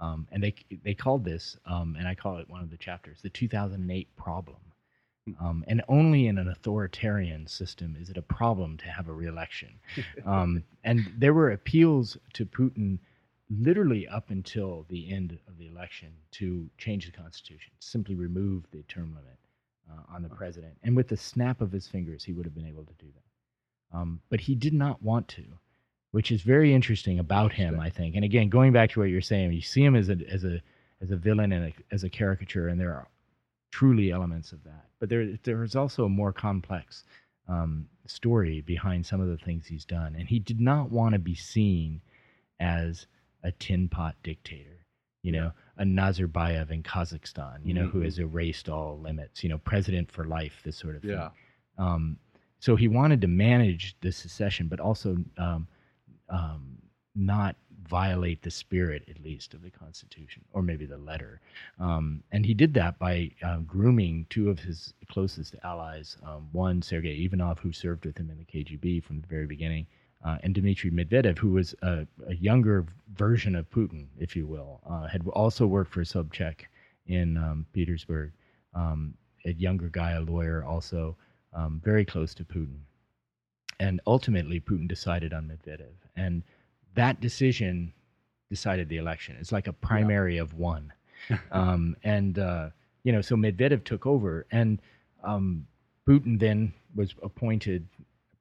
Um, 0.00 0.26
and 0.32 0.42
they 0.42 0.54
they 0.82 0.94
called 0.94 1.24
this, 1.24 1.56
um, 1.64 1.94
and 1.96 2.08
I 2.08 2.16
call 2.16 2.38
it 2.38 2.50
one 2.50 2.60
of 2.60 2.70
the 2.70 2.76
chapters, 2.76 3.20
the 3.22 3.30
2008 3.30 4.16
problem. 4.16 4.56
Um, 5.40 5.64
and 5.68 5.82
only 5.88 6.26
in 6.26 6.36
an 6.38 6.48
authoritarian 6.48 7.46
system 7.46 7.96
is 8.00 8.10
it 8.10 8.16
a 8.16 8.22
problem 8.22 8.76
to 8.78 8.86
have 8.86 9.08
a 9.08 9.12
reelection. 9.12 9.78
Um, 10.26 10.64
and 10.82 11.12
there 11.16 11.34
were 11.34 11.50
appeals 11.52 12.16
to 12.32 12.44
Putin 12.44 12.98
literally 13.60 14.08
up 14.08 14.30
until 14.30 14.86
the 14.88 15.12
end 15.12 15.38
of 15.48 15.58
the 15.58 15.66
election 15.66 16.12
to 16.32 16.68
change 16.78 17.06
the 17.06 17.12
constitution, 17.12 17.72
simply 17.80 18.14
remove 18.14 18.64
the 18.70 18.82
term 18.84 19.14
limit 19.14 19.38
uh, 19.90 20.14
on 20.14 20.22
the 20.22 20.28
president. 20.28 20.74
And 20.82 20.96
with 20.96 21.08
the 21.08 21.16
snap 21.16 21.60
of 21.60 21.72
his 21.72 21.86
fingers, 21.86 22.24
he 22.24 22.32
would 22.32 22.46
have 22.46 22.54
been 22.54 22.66
able 22.66 22.84
to 22.84 22.94
do 22.94 23.06
that. 23.12 23.96
Um, 23.96 24.20
but 24.30 24.40
he 24.40 24.54
did 24.54 24.72
not 24.72 25.02
want 25.02 25.28
to, 25.28 25.44
which 26.12 26.30
is 26.30 26.42
very 26.42 26.72
interesting 26.72 27.18
about 27.18 27.52
him, 27.52 27.78
I 27.78 27.90
think. 27.90 28.14
And 28.14 28.24
again, 28.24 28.48
going 28.48 28.72
back 28.72 28.90
to 28.90 29.00
what 29.00 29.10
you're 29.10 29.20
saying, 29.20 29.52
you 29.52 29.60
see 29.60 29.84
him 29.84 29.96
as 29.96 30.08
a 30.08 30.16
as 30.30 30.44
a 30.44 30.62
as 31.02 31.10
a 31.10 31.16
villain 31.16 31.52
and 31.52 31.66
a, 31.66 31.94
as 31.94 32.04
a 32.04 32.08
caricature, 32.08 32.68
and 32.68 32.80
there 32.80 32.94
are 32.94 33.08
truly 33.70 34.10
elements 34.10 34.52
of 34.52 34.62
that. 34.64 34.86
But 34.98 35.10
there 35.10 35.38
there 35.42 35.62
is 35.62 35.76
also 35.76 36.04
a 36.04 36.08
more 36.08 36.32
complex 36.32 37.04
um, 37.48 37.86
story 38.06 38.62
behind 38.62 39.04
some 39.04 39.20
of 39.20 39.28
the 39.28 39.36
things 39.36 39.66
he's 39.66 39.84
done, 39.84 40.14
and 40.18 40.26
he 40.28 40.38
did 40.38 40.60
not 40.60 40.90
want 40.90 41.12
to 41.12 41.18
be 41.18 41.34
seen 41.34 42.00
as 42.60 43.06
a 43.42 43.52
tin 43.52 43.88
pot 43.88 44.16
dictator, 44.22 44.84
you 45.22 45.32
know, 45.32 45.52
a 45.78 45.84
Nazarbayev 45.84 46.70
in 46.70 46.82
Kazakhstan, 46.82 47.58
you 47.64 47.74
know, 47.74 47.82
Mm-hmm. 47.82 47.98
who 47.98 48.00
has 48.04 48.18
erased 48.18 48.68
all 48.68 48.98
limits, 49.00 49.42
you 49.42 49.50
know, 49.50 49.58
president 49.58 50.10
for 50.10 50.24
life, 50.24 50.60
this 50.64 50.76
sort 50.76 50.96
of 50.96 51.02
thing. 51.02 51.10
Yeah. 51.12 51.30
Um, 51.78 52.18
so 52.60 52.76
he 52.76 52.86
wanted 52.88 53.20
to 53.22 53.26
manage 53.28 53.96
the 54.00 54.12
secession, 54.12 54.68
but 54.68 54.78
also 54.80 55.16
um, 55.38 55.66
um, 56.28 56.78
not 57.14 57.56
violate 57.88 58.40
the 58.42 58.50
spirit, 58.50 59.02
at 59.08 59.20
least, 59.22 59.52
of 59.54 59.62
the 59.62 59.70
Constitution, 59.70 60.44
or 60.52 60.62
maybe 60.62 60.86
the 60.86 60.96
letter. 60.96 61.40
Um, 61.80 62.22
and 62.30 62.46
he 62.46 62.54
did 62.54 62.72
that 62.74 62.98
by 62.98 63.32
uh, 63.42 63.58
grooming 63.58 64.26
two 64.30 64.48
of 64.48 64.60
his 64.60 64.94
closest 65.10 65.56
allies 65.64 66.16
um, 66.24 66.48
one, 66.52 66.80
Sergei 66.80 67.24
Ivanov, 67.24 67.58
who 67.58 67.72
served 67.72 68.06
with 68.06 68.16
him 68.16 68.30
in 68.30 68.38
the 68.38 68.44
KGB 68.44 69.02
from 69.02 69.20
the 69.20 69.26
very 69.26 69.46
beginning, 69.46 69.86
uh, 70.24 70.38
and 70.42 70.54
Dmitry 70.54 70.90
Medvedev, 70.90 71.38
who 71.38 71.50
was 71.50 71.74
a, 71.82 72.06
a 72.26 72.34
younger 72.34 72.86
version 73.14 73.56
of 73.56 73.68
Putin, 73.70 74.06
if 74.18 74.36
you 74.36 74.46
will, 74.46 74.80
uh, 74.88 75.06
had 75.06 75.26
also 75.28 75.66
worked 75.66 75.92
for 75.92 76.02
Sobchak 76.02 76.66
in 77.06 77.36
um, 77.36 77.66
Petersburg. 77.72 78.32
Um, 78.74 79.14
a 79.44 79.52
younger 79.52 79.88
guy, 79.88 80.12
a 80.12 80.20
lawyer, 80.20 80.64
also 80.64 81.16
um, 81.52 81.80
very 81.84 82.04
close 82.04 82.34
to 82.34 82.44
Putin. 82.44 82.78
And 83.80 84.00
ultimately, 84.06 84.60
Putin 84.60 84.86
decided 84.86 85.32
on 85.32 85.48
Medvedev. 85.48 85.92
And 86.14 86.42
that 86.94 87.20
decision 87.20 87.92
decided 88.48 88.88
the 88.88 88.98
election. 88.98 89.36
It's 89.40 89.50
like 89.50 89.66
a 89.66 89.72
primary 89.72 90.38
of 90.38 90.54
one. 90.54 90.92
um, 91.50 91.96
and, 92.04 92.38
uh, 92.38 92.68
you 93.02 93.12
know, 93.12 93.20
so 93.20 93.34
Medvedev 93.34 93.82
took 93.82 94.06
over. 94.06 94.46
And 94.52 94.80
um, 95.24 95.66
Putin 96.06 96.38
then 96.38 96.72
was 96.94 97.14
appointed 97.22 97.86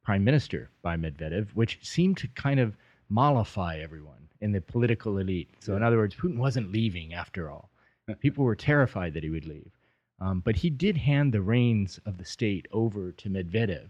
prime 0.04 0.24
minister 0.24 0.70
by 0.82 0.96
Medvedev, 0.98 1.50
which 1.54 1.80
seemed 1.82 2.18
to 2.18 2.28
kind 2.30 2.60
of 2.60 2.76
mollify 3.10 3.78
everyone 3.78 4.28
in 4.42 4.52
the 4.52 4.62
political 4.62 5.18
elite. 5.18 5.50
So, 5.60 5.76
in 5.76 5.84
other 5.84 5.98
words, 5.98 6.16
Putin 6.16 6.38
wasn't 6.38 6.72
leaving 6.72 7.14
after 7.14 7.50
all. 7.50 7.70
People 8.20 8.44
were 8.46 8.56
terrified 8.56 9.14
that 9.14 9.24
he 9.24 9.30
would 9.30 9.46
leave. 9.46 9.72
Um, 10.20 10.40
but 10.42 10.56
he 10.56 10.70
did 10.70 10.98
hand 10.98 11.34
the 11.34 11.42
reins 11.42 12.00
of 12.06 12.18
the 12.18 12.26
state 12.26 12.68
over 12.72 13.12
to 13.14 13.30
Medvedev 13.30 13.90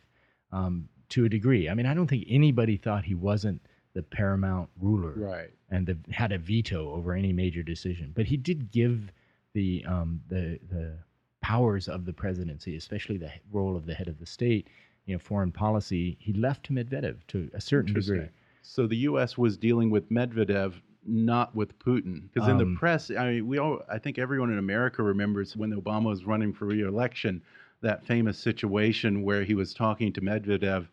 um, 0.52 0.88
to 1.10 1.26
a 1.26 1.30
degree. 1.30 1.70
I 1.70 1.74
mean, 1.74 1.86
I 1.86 1.94
don't 1.94 2.08
think 2.08 2.26
anybody 2.30 2.78
thought 2.78 3.04
he 3.04 3.16
wasn't 3.16 3.62
the 3.94 4.02
paramount 4.04 4.70
ruler 4.80 5.12
Right. 5.16 5.50
and 5.70 5.86
the, 5.86 5.98
had 6.10 6.32
a 6.32 6.38
veto 6.38 6.94
over 6.94 7.14
any 7.14 7.34
major 7.34 7.64
decision. 7.64 8.14
But 8.16 8.26
he 8.26 8.38
did 8.38 8.72
give 8.72 9.12
the 9.54 9.84
um, 9.86 10.22
the 10.30 10.58
the 10.70 10.94
powers 11.42 11.90
of 11.90 12.06
the 12.06 12.14
presidency, 12.14 12.78
especially 12.78 13.18
the 13.18 13.32
role 13.52 13.76
of 13.76 13.86
the 13.86 13.94
head 13.94 14.08
of 14.08 14.18
the 14.20 14.26
state, 14.26 14.68
you 15.06 15.16
know, 15.16 15.20
foreign 15.20 15.52
policy. 15.52 16.18
He 16.20 16.34
left 16.34 16.66
to 16.66 16.74
Medvedev 16.74 17.18
to 17.30 17.50
a 17.54 17.62
certain 17.62 17.94
degree. 17.94 18.30
So 18.62 18.88
the 18.88 18.98
U.S. 18.98 19.38
was 19.38 19.58
dealing 19.58 19.90
with 19.90 20.10
Medvedev, 20.12 20.74
not 21.06 21.56
with 21.56 21.78
Putin, 21.80 22.30
because 22.32 22.48
in 22.48 22.58
the 22.58 22.66
Um, 22.66 22.76
press, 22.78 23.10
I 23.10 23.32
mean, 23.32 23.48
we 23.48 23.58
all, 23.58 23.82
I 23.90 23.98
think 23.98 24.20
everyone 24.20 24.52
in 24.52 24.60
America 24.60 25.02
remembers 25.02 25.58
when 25.58 25.72
Obama 25.74 26.06
was 26.06 26.26
running 26.26 26.54
for 26.54 26.66
re-election, 26.66 27.42
that 27.82 28.06
famous 28.06 28.38
situation 28.38 29.24
where 29.24 29.44
he 29.44 29.56
was 29.56 29.74
talking 29.74 30.14
to 30.14 30.22
Medvedev, 30.22 30.88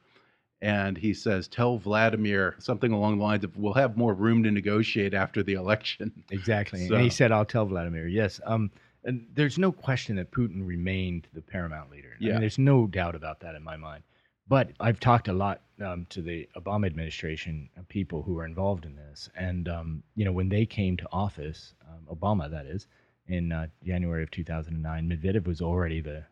and 0.62 0.96
he 0.98 1.12
says, 1.14 1.46
"Tell 1.46 1.76
Vladimir 1.78 2.56
something 2.58 2.90
along 2.90 3.18
the 3.18 3.22
lines 3.24 3.44
of, 3.44 3.56
we'll 3.56 3.74
have 3.74 3.96
more 3.96 4.14
room 4.14 4.42
to 4.44 4.50
negotiate 4.50 5.12
after 5.14 5.42
the 5.42 5.52
election." 5.52 6.10
Exactly. 6.30 6.88
So- 6.88 6.94
And 6.96 7.04
he 7.04 7.10
said, 7.10 7.30
I'll 7.30 7.44
tell 7.44 7.66
Vladimir. 7.66 8.08
Yes. 8.08 8.40
Um, 8.44 8.70
and 9.04 9.26
there's 9.34 9.58
no 9.58 9.72
question 9.72 10.16
that 10.16 10.30
Putin 10.30 10.66
remained 10.66 11.28
the 11.32 11.42
paramount 11.42 11.90
leader. 11.90 12.14
I 12.20 12.24
Yeah. 12.24 12.32
mean, 12.32 12.40
there's 12.40 12.58
no 12.58 12.86
doubt 12.86 13.14
about 13.14 13.40
that 13.40 13.54
in 13.54 13.62
my 13.62 13.76
mind. 13.76 14.02
But 14.48 14.72
I've 14.80 14.98
talked 14.98 15.28
a 15.28 15.32
lot 15.32 15.62
um, 15.80 16.06
to 16.06 16.22
the 16.22 16.48
Obama 16.56 16.86
administration, 16.86 17.68
uh, 17.78 17.82
people 17.88 18.22
who 18.22 18.34
were 18.34 18.46
involved 18.46 18.86
in 18.86 18.96
this. 18.96 19.28
And, 19.36 19.68
um, 19.68 20.02
you 20.14 20.24
know, 20.24 20.32
when 20.32 20.48
they 20.48 20.64
came 20.66 20.96
to 20.96 21.08
office, 21.12 21.74
um, 21.88 22.06
Obama, 22.16 22.50
that 22.50 22.66
is, 22.66 22.86
in 23.26 23.52
uh, 23.52 23.66
January 23.84 24.22
of 24.22 24.30
2009, 24.30 25.08
Medvedev 25.08 25.46
was 25.46 25.60
already 25.60 26.00
the 26.00 26.24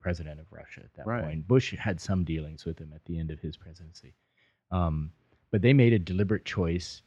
president 0.00 0.38
of 0.38 0.52
Russia 0.52 0.80
at 0.84 0.92
that 0.94 1.06
Right. 1.06 1.24
point. 1.24 1.48
Bush 1.48 1.74
had 1.74 2.00
some 2.00 2.24
dealings 2.24 2.64
with 2.64 2.78
him 2.78 2.92
at 2.94 3.04
the 3.06 3.18
end 3.18 3.30
of 3.30 3.40
his 3.40 3.56
presidency. 3.56 4.14
Um, 4.70 5.10
but 5.50 5.62
they 5.62 5.72
made 5.72 5.92
a 5.94 5.98
deliberate 5.98 6.44
choice 6.44 7.02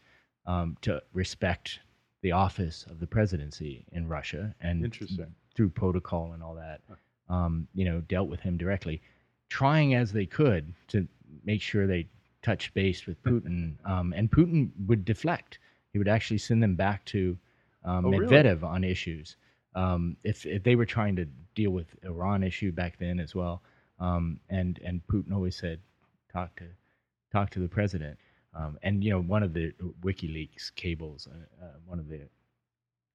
um, 0.45 0.77
to 0.81 1.01
respect 1.13 1.79
the 2.21 2.31
office 2.31 2.85
of 2.89 2.99
the 2.99 3.07
presidency 3.07 3.85
in 3.91 4.07
Russia 4.07 4.53
and 4.61 4.83
Interesting. 4.83 5.33
through 5.55 5.69
protocol 5.69 6.33
and 6.33 6.43
all 6.43 6.55
that, 6.55 6.81
um, 7.29 7.67
you 7.73 7.85
know, 7.85 8.01
dealt 8.01 8.29
with 8.29 8.41
him 8.41 8.57
directly, 8.57 9.01
trying 9.49 9.93
as 9.95 10.11
they 10.11 10.25
could 10.25 10.73
to 10.87 11.07
make 11.45 11.61
sure 11.61 11.87
they 11.87 12.07
touched 12.41 12.73
base 12.73 13.05
with 13.05 13.21
Putin. 13.23 13.75
Um, 13.85 14.13
and 14.15 14.29
Putin 14.31 14.69
would 14.87 15.05
deflect. 15.05 15.59
He 15.91 15.97
would 15.97 16.07
actually 16.07 16.37
send 16.39 16.61
them 16.61 16.75
back 16.75 17.05
to 17.05 17.37
um, 17.85 18.05
Oh, 18.05 18.09
really? 18.09 18.25
Medvedev 18.27 18.63
on 18.63 18.83
issues. 18.83 19.37
Um, 19.75 20.17
if, 20.23 20.45
if 20.45 20.63
they 20.63 20.75
were 20.75 20.85
trying 20.85 21.15
to 21.15 21.25
deal 21.55 21.71
with 21.71 21.87
Iran 22.03 22.43
issue 22.43 22.71
back 22.71 22.97
then 22.99 23.19
as 23.19 23.33
well, 23.35 23.61
um, 23.99 24.39
and 24.49 24.79
and 24.85 25.01
Putin 25.07 25.33
always 25.33 25.55
said, 25.55 25.79
talk 26.31 26.55
to 26.57 26.65
talk 27.31 27.49
to 27.51 27.59
the 27.59 27.67
president. 27.67 28.17
Um, 28.59 28.77
and 28.83 29.03
you 29.03 29.11
know, 29.11 29.21
one 29.21 29.43
of 29.43 29.53
the 29.53 29.73
WikiLeaks 30.03 30.75
cables, 30.75 31.27
uh, 31.31 31.65
uh, 31.65 31.69
one 31.85 31.99
of 31.99 32.09
the 32.09 32.21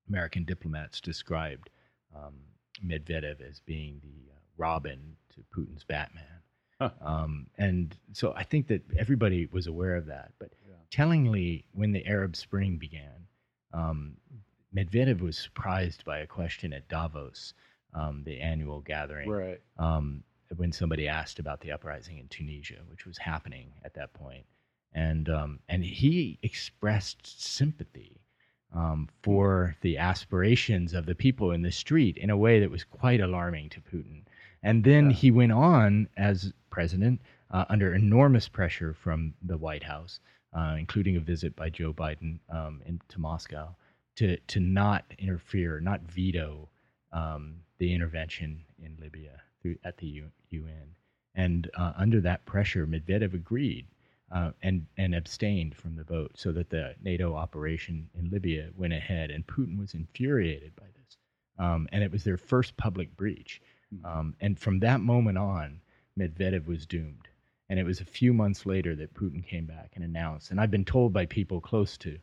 American 0.08 0.44
diplomats 0.44 1.00
described 1.00 1.70
um, 2.16 2.34
Medvedev 2.84 3.40
as 3.46 3.60
being 3.60 4.00
the 4.02 4.32
uh, 4.32 4.38
Robin 4.56 5.16
to 5.34 5.44
Putin's 5.54 5.84
Batman. 5.84 6.24
Huh. 6.80 6.90
Um, 7.00 7.46
and 7.58 7.96
so 8.12 8.32
I 8.36 8.42
think 8.44 8.66
that 8.68 8.82
everybody 8.98 9.46
was 9.52 9.66
aware 9.66 9.96
of 9.96 10.06
that. 10.06 10.32
But 10.38 10.50
tellingly, 10.90 11.64
when 11.72 11.92
the 11.92 12.04
Arab 12.06 12.36
Spring 12.36 12.76
began, 12.78 13.26
um, 13.72 14.16
Medvedev 14.74 15.20
was 15.20 15.36
surprised 15.38 16.04
by 16.04 16.18
a 16.18 16.26
question 16.26 16.72
at 16.72 16.88
Davos, 16.88 17.54
um, 17.94 18.22
the 18.24 18.40
annual 18.40 18.80
gathering 18.80 19.28
Right. 19.28 19.60
um, 19.78 20.24
when 20.56 20.72
somebody 20.72 21.06
asked 21.08 21.38
about 21.38 21.60
the 21.60 21.70
uprising 21.72 22.18
in 22.18 22.28
Tunisia, 22.28 22.80
which 22.90 23.06
was 23.06 23.18
happening 23.18 23.72
at 23.84 23.94
that 23.94 24.12
point, 24.14 24.44
and 24.94 25.28
um, 25.28 25.58
and 25.68 25.84
he 25.84 26.38
expressed 26.42 27.40
sympathy 27.42 28.20
um, 28.74 29.08
for 29.22 29.76
the 29.82 29.98
aspirations 29.98 30.92
of 30.94 31.06
the 31.06 31.14
people 31.14 31.52
in 31.52 31.62
the 31.62 31.72
street 31.72 32.16
in 32.16 32.30
a 32.30 32.36
way 32.36 32.60
that 32.60 32.70
was 32.70 32.84
quite 32.84 33.20
alarming 33.20 33.68
to 33.70 33.80
Putin. 33.80 34.22
And 34.62 34.84
then 34.84 35.10
Yeah. 35.10 35.16
he 35.16 35.30
went 35.30 35.52
on 35.52 36.08
as 36.16 36.52
president 36.70 37.20
uh, 37.50 37.64
under 37.68 37.94
enormous 37.94 38.48
pressure 38.48 38.94
from 38.94 39.34
the 39.42 39.56
White 39.58 39.82
House, 39.84 40.20
uh, 40.52 40.76
including 40.78 41.16
a 41.16 41.20
visit 41.20 41.54
by 41.54 41.70
Joe 41.70 41.92
Biden 41.92 42.38
um, 42.48 42.82
in, 42.86 43.00
to 43.08 43.20
Moscow, 43.20 43.76
to, 44.16 44.36
to 44.38 44.60
not 44.60 45.04
interfere, 45.18 45.80
not 45.80 46.00
veto 46.02 46.68
um, 47.12 47.56
the 47.78 47.92
intervention 47.94 48.64
in 48.82 48.96
Libya 49.00 49.40
through, 49.62 49.76
at 49.84 49.98
the 49.98 50.06
U- 50.06 50.32
UN. 50.50 50.96
And 51.34 51.70
uh, 51.74 51.92
under 51.96 52.20
that 52.22 52.44
pressure, 52.46 52.86
Medvedev 52.86 53.34
agreed 53.34 53.86
uh, 54.34 54.50
and, 54.62 54.84
and 54.98 55.14
abstained 55.14 55.76
from 55.76 55.94
the 55.94 56.02
vote 56.04 56.32
so 56.34 56.50
that 56.50 56.68
the 56.68 56.94
NATO 57.00 57.34
operation 57.34 58.10
in 58.18 58.30
Libya 58.30 58.70
went 58.76 58.92
ahead. 58.92 59.30
And 59.30 59.46
Putin 59.46 59.78
was 59.78 59.94
infuriated 59.94 60.74
by 60.74 60.86
this. 60.98 61.16
Um, 61.58 61.88
and 61.92 62.02
it 62.02 62.10
was 62.10 62.24
their 62.24 62.36
first 62.36 62.76
public 62.76 63.16
breach. 63.16 63.62
Um, 64.04 64.34
and 64.40 64.58
from 64.58 64.80
that 64.80 65.00
moment 65.00 65.38
on, 65.38 65.80
Medvedev 66.18 66.66
was 66.66 66.84
doomed. 66.84 67.28
And 67.68 67.78
it 67.78 67.84
was 67.84 68.00
a 68.00 68.04
few 68.04 68.34
months 68.34 68.66
later 68.66 68.96
that 68.96 69.14
Putin 69.14 69.46
came 69.46 69.66
back 69.66 69.92
and 69.94 70.04
announced. 70.04 70.50
And 70.50 70.60
I've 70.60 70.70
been 70.70 70.84
told 70.84 71.12
by 71.12 71.26
people 71.26 71.60
close 71.60 71.96
to 71.98 72.18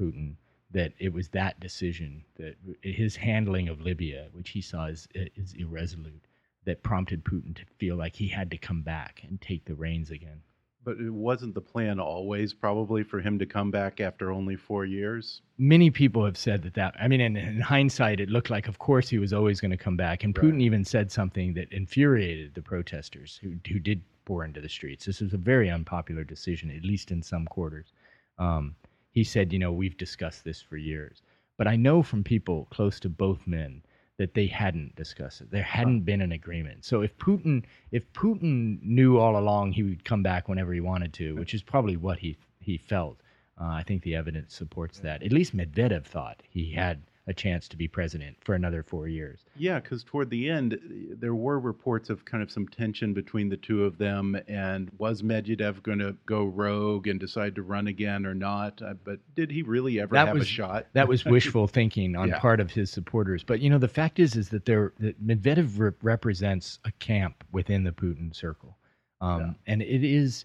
Putin 0.00 0.36
that 0.70 0.94
it 0.98 1.12
was 1.12 1.28
that 1.28 1.60
decision, 1.60 2.24
that 2.36 2.56
his 2.82 3.16
handling 3.16 3.68
of 3.68 3.82
Libya, 3.82 4.28
which 4.32 4.50
he 4.50 4.62
saw 4.62 4.86
as, 4.86 5.08
as 5.38 5.52
irresolute, 5.52 6.24
that 6.64 6.82
prompted 6.82 7.24
Putin 7.24 7.54
to 7.56 7.64
feel 7.78 7.96
like 7.96 8.16
he 8.16 8.28
had 8.28 8.50
to 8.50 8.58
come 8.58 8.82
back 8.82 9.22
and 9.28 9.40
take 9.40 9.66
the 9.66 9.74
reins 9.74 10.10
again. 10.10 10.40
But 10.82 10.98
it 10.98 11.10
wasn't 11.10 11.54
the 11.54 11.60
plan 11.60 12.00
always, 12.00 12.54
probably, 12.54 13.02
for 13.02 13.20
him 13.20 13.38
to 13.38 13.46
come 13.46 13.70
back 13.70 14.00
after 14.00 14.32
only 14.32 14.56
four 14.56 14.86
years. 14.86 15.42
Many 15.58 15.90
people 15.90 16.24
have 16.24 16.38
said 16.38 16.62
that 16.62 16.72
that, 16.74 16.94
I 16.98 17.06
mean, 17.06 17.20
in, 17.20 17.36
in 17.36 17.60
hindsight, 17.60 18.18
it 18.18 18.30
looked 18.30 18.48
like, 18.48 18.66
of 18.66 18.78
course, 18.78 19.08
he 19.08 19.18
was 19.18 19.34
always 19.34 19.60
going 19.60 19.72
to 19.72 19.76
come 19.76 19.96
back. 19.96 20.24
And 20.24 20.34
Putin 20.34 20.52
Right. 20.52 20.62
even 20.62 20.84
said 20.84 21.12
something 21.12 21.52
that 21.54 21.70
infuriated 21.70 22.54
the 22.54 22.62
protesters 22.62 23.38
who, 23.42 23.56
who 23.70 23.78
did 23.78 24.00
pour 24.24 24.42
into 24.44 24.62
the 24.62 24.70
streets. 24.70 25.04
This 25.04 25.20
was 25.20 25.34
a 25.34 25.38
very 25.38 25.68
unpopular 25.70 26.24
decision, 26.24 26.70
at 26.70 26.82
least 26.82 27.10
in 27.10 27.22
some 27.22 27.44
quarters. 27.46 27.92
Um, 28.38 28.74
he 29.12 29.22
said, 29.22 29.52
you 29.52 29.58
know, 29.58 29.72
we've 29.72 29.98
discussed 29.98 30.44
this 30.44 30.62
for 30.62 30.78
years. 30.78 31.20
But 31.58 31.68
I 31.68 31.76
know 31.76 32.02
from 32.02 32.24
people 32.24 32.68
close 32.70 32.98
to 33.00 33.10
both 33.10 33.46
men 33.46 33.82
that 34.20 34.34
they 34.34 34.46
hadn't 34.46 34.94
discussed 34.96 35.40
it. 35.40 35.50
There 35.50 35.62
hadn't 35.62 36.02
been 36.02 36.20
an 36.20 36.32
agreement. 36.32 36.84
So 36.84 37.00
if 37.00 37.16
Putin, 37.16 37.64
if 37.90 38.12
Putin 38.12 38.78
knew 38.82 39.16
all 39.16 39.38
along 39.38 39.72
he 39.72 39.82
would 39.82 40.04
come 40.04 40.22
back 40.22 40.46
whenever 40.46 40.74
he 40.74 40.80
wanted 40.80 41.14
to, 41.14 41.36
which 41.36 41.54
is 41.54 41.62
probably 41.62 41.96
what 41.96 42.18
he 42.18 42.36
he 42.58 42.76
felt, 42.76 43.16
uh, 43.58 43.64
I 43.64 43.82
think 43.82 44.02
the 44.02 44.14
evidence 44.14 44.54
supports 44.54 44.98
that. 44.98 45.22
At 45.22 45.32
least 45.32 45.56
Medvedev 45.56 46.04
thought 46.04 46.42
he 46.46 46.70
had 46.70 47.00
a 47.30 47.34
chance 47.34 47.68
to 47.68 47.76
be 47.76 47.86
president 47.88 48.36
for 48.44 48.54
another 48.54 48.82
four 48.82 49.06
years. 49.08 49.44
Yeah, 49.56 49.78
because 49.80 50.02
toward 50.04 50.28
the 50.30 50.50
end, 50.50 50.78
there 51.16 51.34
were 51.34 51.60
reports 51.60 52.10
of 52.10 52.24
kind 52.24 52.42
of 52.42 52.50
some 52.50 52.66
tension 52.68 53.14
between 53.14 53.48
the 53.48 53.56
two 53.56 53.84
of 53.84 53.96
them. 53.98 54.36
And 54.48 54.90
was 54.98 55.22
Medvedev 55.22 55.82
going 55.82 56.00
to 56.00 56.16
go 56.26 56.44
rogue 56.44 57.06
and 57.06 57.18
decide 57.20 57.54
to 57.54 57.62
run 57.62 57.86
again 57.86 58.26
or 58.26 58.34
not? 58.34 58.82
Uh, 58.82 58.94
but 59.04 59.20
did 59.36 59.50
he 59.50 59.62
really 59.62 60.00
ever 60.00 60.12
That 60.14 60.26
have 60.26 60.36
a 60.36 60.40
was- 60.40 60.48
shot? 60.48 60.86
That 60.92 61.08
was 61.08 61.24
wishful 61.36 61.68
thinking 61.68 62.16
on 62.16 62.28
Yeah. 62.28 62.38
part 62.40 62.58
of 62.60 62.70
his 62.72 62.90
supporters. 62.90 63.44
But 63.44 63.60
you 63.60 63.70
know, 63.70 63.78
the 63.78 63.88
fact 63.88 64.18
is, 64.18 64.34
is 64.36 64.48
that 64.50 64.66
there 64.66 64.92
that 64.98 65.24
Medvedev 65.24 65.78
re- 65.78 65.92
represents 66.02 66.80
a 66.84 66.90
camp 66.92 67.44
within 67.52 67.84
the 67.84 67.92
Putin 67.92 68.34
circle, 68.34 68.76
um, 69.20 69.40
Yeah. 69.40 69.72
and 69.72 69.82
it 69.82 70.04
is. 70.04 70.44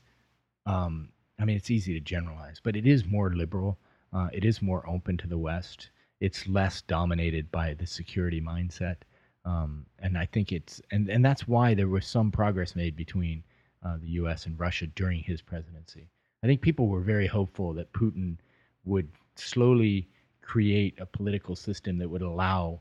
Um, 0.67 1.09
I 1.39 1.45
mean, 1.45 1.57
it's 1.57 1.69
easy 1.71 1.93
to 1.93 1.99
generalize, 1.99 2.61
but 2.63 2.75
it 2.75 2.85
is 2.87 3.05
more 3.05 3.33
liberal. 3.33 3.77
Uh, 4.13 4.29
it 4.31 4.45
is 4.45 4.61
more 4.61 4.87
open 4.89 5.17
to 5.17 5.27
the 5.27 5.37
West. 5.37 5.89
It's 6.19 6.47
less 6.47 6.81
dominated 6.81 7.51
by 7.51 7.73
the 7.73 7.85
security 7.85 8.41
mindset, 8.41 8.97
um, 9.43 9.85
and 9.99 10.17
I 10.17 10.25
think 10.25 10.51
it's 10.51 10.81
and 10.91 11.09
and 11.09 11.23
that's 11.23 11.47
why 11.47 11.73
there 11.73 11.89
was 11.89 12.05
some 12.05 12.31
progress 12.31 12.75
made 12.75 12.95
between 12.95 13.43
uh, 13.85 13.97
the 13.97 14.09
U.S. 14.21 14.45
and 14.45 14.59
Russia 14.59 14.87
during 14.87 15.21
his 15.21 15.41
presidency. 15.41 16.07
I 16.43 16.47
think 16.47 16.61
people 16.61 16.87
were 16.87 17.01
very 17.01 17.27
hopeful 17.27 17.73
that 17.73 17.91
Putin 17.93 18.37
would 18.85 19.09
slowly 19.35 20.07
create 20.41 20.99
a 20.99 21.05
political 21.05 21.55
system 21.55 21.97
that 21.97 22.09
would 22.09 22.21
allow 22.21 22.79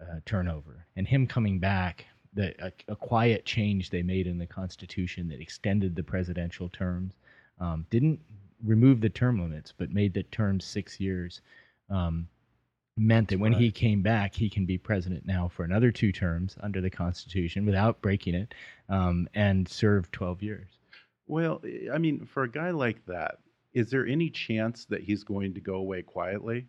uh, 0.00 0.20
turnover. 0.24 0.86
And 0.96 1.06
him 1.08 1.26
coming 1.26 1.58
back, 1.58 2.06
the 2.34 2.54
a, 2.64 2.72
a 2.88 2.96
quiet 2.96 3.44
change 3.44 3.90
they 3.90 4.02
made 4.02 4.26
in 4.26 4.38
the 4.38 4.46
Constitution 4.46 5.28
that 5.28 5.40
extended 5.40 5.96
the 5.96 6.02
presidential 6.02 6.68
terms, 6.68 7.14
um, 7.60 7.86
didn't 7.90 8.20
remove 8.62 9.00
the 9.00 9.08
term 9.08 9.40
limits, 9.40 9.72
but 9.76 9.90
made 9.90 10.14
the 10.14 10.22
term 10.24 10.60
six 10.60 11.00
years. 11.00 11.40
Um, 11.88 12.28
meant 12.96 13.28
that 13.28 13.38
when 13.38 13.52
he 13.52 13.70
came 13.70 14.02
back, 14.02 14.34
he 14.34 14.48
can 14.48 14.64
be 14.64 14.78
president 14.78 15.26
now 15.26 15.48
for 15.48 15.64
another 15.64 15.92
two 15.92 16.12
terms 16.12 16.56
under 16.60 16.80
the 16.80 16.90
Constitution 16.90 17.66
without 17.66 18.00
breaking 18.00 18.34
it, 18.34 18.54
um, 18.88 19.28
and 19.34 19.68
serve 19.68 20.10
12 20.12 20.42
years. 20.42 20.78
Well, 21.26 21.60
eh, 21.64 21.88
I 21.92 21.98
mean, 21.98 22.24
for 22.24 22.44
a 22.44 22.50
guy 22.50 22.70
like 22.70 23.04
that, 23.06 23.38
is 23.74 23.90
there 23.90 24.06
any 24.06 24.30
chance 24.30 24.86
that 24.86 25.02
he's 25.02 25.24
going 25.24 25.54
to 25.54 25.60
go 25.60 25.74
away 25.74 26.02
quietly? 26.02 26.66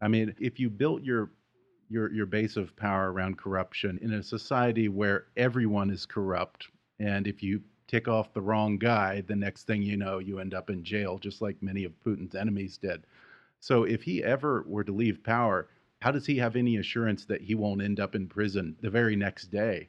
I 0.00 0.08
mean, 0.08 0.34
if 0.38 0.60
you 0.60 0.70
built 0.70 1.02
your 1.02 1.30
your 1.90 2.12
your 2.12 2.26
base 2.26 2.56
of 2.56 2.74
power 2.76 3.12
around 3.12 3.38
corruption 3.38 3.98
in 4.00 4.12
a 4.14 4.22
society 4.22 4.88
where 4.88 5.26
everyone 5.36 5.90
is 5.90 6.06
corrupt, 6.06 6.68
and 6.98 7.26
if 7.26 7.42
you 7.42 7.60
tick 7.88 8.08
off 8.08 8.32
the 8.32 8.40
wrong 8.40 8.78
guy, 8.78 9.20
the 9.22 9.36
next 9.36 9.66
thing 9.66 9.82
you 9.82 9.96
know, 9.96 10.18
you 10.18 10.38
end 10.38 10.54
up 10.54 10.70
in 10.70 10.84
jail, 10.84 11.18
just 11.18 11.42
like 11.42 11.60
many 11.62 11.84
of 11.84 11.92
Putin's 12.04 12.34
enemies 12.34 12.78
did. 12.78 13.06
So, 13.64 13.84
if 13.84 14.02
he 14.02 14.22
ever 14.22 14.62
were 14.66 14.84
to 14.84 14.92
leave 14.92 15.24
power, 15.24 15.70
how 16.02 16.10
does 16.10 16.26
he 16.26 16.36
have 16.36 16.54
any 16.54 16.76
assurance 16.76 17.24
that 17.24 17.40
he 17.40 17.54
won't 17.54 17.80
end 17.80 17.98
up 17.98 18.14
in 18.14 18.28
prison 18.28 18.76
the 18.82 18.90
very 18.90 19.16
next 19.16 19.46
day? 19.46 19.88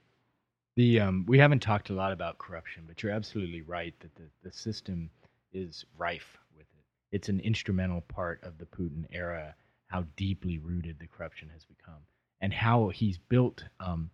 The 0.78 1.02
um, 1.02 1.26
we 1.28 1.40
haven't 1.40 1.60
talked 1.60 1.90
a 1.90 1.94
lot 1.94 2.14
about 2.14 2.38
corruption, 2.38 2.86
but 2.88 3.04
you're 3.04 3.12
absolutely 3.12 3.64
right 3.64 3.94
that 4.00 4.16
the, 4.16 4.30
the 4.44 4.54
system 4.54 5.10
is 5.52 5.84
rife 5.98 6.38
with 6.56 6.68
it. 6.68 6.86
It's 7.12 7.28
an 7.28 7.42
instrumental 7.42 8.00
part 8.00 8.42
of 8.44 8.58
the 8.60 8.66
Putin 8.66 9.08
era, 9.12 9.54
how 9.88 10.06
deeply 10.16 10.58
rooted 10.58 10.98
the 10.98 11.08
corruption 11.08 11.50
has 11.50 11.66
become, 11.66 12.00
and 12.40 12.54
how 12.54 12.88
he's 12.88 13.18
built 13.18 13.66
um, 13.82 14.10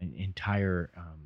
entire 0.00 0.90
um, 0.96 1.20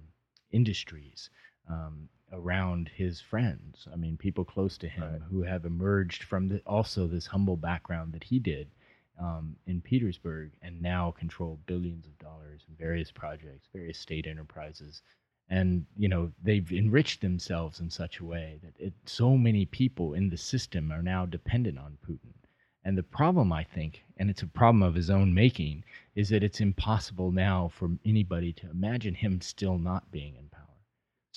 industries 0.51 1.31
um, 1.69 2.09
around 2.33 2.91
his 2.95 3.21
friends. 3.21 3.87
I 3.93 3.97
mean, 3.97 4.17
people 4.17 4.45
close 4.45 4.77
to 4.79 4.89
him 4.89 5.03
Right. 5.03 5.23
who 5.31 5.43
have 5.43 5.65
emerged 5.65 6.25
from 6.25 6.49
the, 6.49 6.61
also 6.67 7.07
this 7.07 7.27
humble 7.27 7.57
background 7.57 8.13
that 8.13 8.25
he 8.25 8.39
did 8.39 8.69
um, 9.19 9.57
in 9.67 9.81
Petersburg 9.81 10.51
and 10.63 10.83
now 10.83 11.11
control 11.13 11.59
billions 11.67 12.07
of 12.07 12.19
dollars 12.19 12.63
in 12.69 12.75
various 12.77 13.11
projects, 13.11 13.69
various 13.73 13.99
state 13.99 14.27
enterprises. 14.27 15.03
And, 15.49 15.87
you 15.97 16.09
know, 16.09 16.33
they've 16.43 16.71
enriched 16.73 17.21
themselves 17.21 17.79
in 17.81 17.89
such 17.91 18.19
a 18.19 18.25
way 18.25 18.59
that 18.65 18.75
it, 18.85 18.93
so 19.05 19.37
many 19.37 19.65
people 19.65 20.15
in 20.15 20.29
the 20.29 20.37
system 20.37 20.91
are 20.91 21.03
now 21.03 21.25
dependent 21.27 21.79
on 21.79 21.97
Putin. 22.07 22.35
And 22.85 22.99
the 22.99 23.03
problem, 23.05 23.53
I 23.53 23.65
think, 23.65 24.03
and 24.17 24.29
it's 24.31 24.43
a 24.43 24.47
problem 24.47 24.83
of 24.83 24.95
his 24.95 25.11
own 25.11 25.33
making, 25.35 25.85
is 26.15 26.29
that 26.31 26.43
it's 26.43 26.61
impossible 26.61 27.31
now 27.33 27.69
for 27.69 27.91
anybody 28.05 28.53
to 28.55 28.71
imagine 28.71 29.15
him 29.15 29.41
still 29.41 29.79
not 29.79 30.11
being 30.11 30.35
in 30.37 30.49
power. 30.49 30.56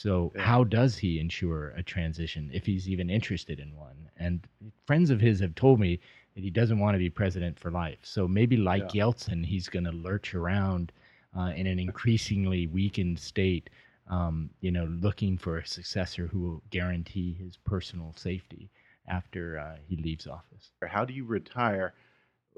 So, 0.02 0.32
Yeah. 0.34 0.44
how 0.44 0.64
does 0.64 0.98
he 0.98 1.20
ensure 1.20 1.72
a 1.76 1.84
transition 1.84 2.50
if 2.54 2.66
he's 2.66 2.88
even 2.88 3.10
interested 3.10 3.60
in 3.60 3.76
one? 3.76 4.10
And 4.16 4.48
friends 4.86 5.10
of 5.10 5.20
his 5.20 5.42
have 5.42 5.56
told 5.56 5.78
me 5.78 6.00
that 6.36 6.42
he 6.42 6.50
doesn't 6.50 6.80
want 6.80 6.96
to 6.96 7.00
be 7.00 7.10
president 7.10 7.60
for 7.60 7.70
life. 7.70 8.00
So, 8.04 8.26
maybe 8.26 8.56
like 8.56 8.94
Yeltsin, 8.94 9.46
he's 9.46 9.68
going 9.68 9.84
to 9.84 9.92
lurch 9.92 10.34
around 10.34 10.94
uh, 11.38 11.52
in 11.54 11.68
an 11.68 11.80
increasingly 11.80 12.66
weakened 12.66 13.20
state, 13.20 13.70
um, 14.08 14.50
you 14.62 14.72
know, 14.72 14.86
looking 14.86 15.38
for 15.38 15.58
a 15.58 15.68
successor 15.68 16.28
who 16.28 16.40
will 16.40 16.64
guarantee 16.70 17.34
his 17.34 17.58
personal 17.58 18.14
safety 18.16 18.70
after 19.06 19.60
uh, 19.60 19.76
he 19.86 19.98
leaves 19.98 20.28
office. 20.28 20.72
how 20.88 21.04
do 21.04 21.14
you 21.14 21.26
retire 21.26 21.94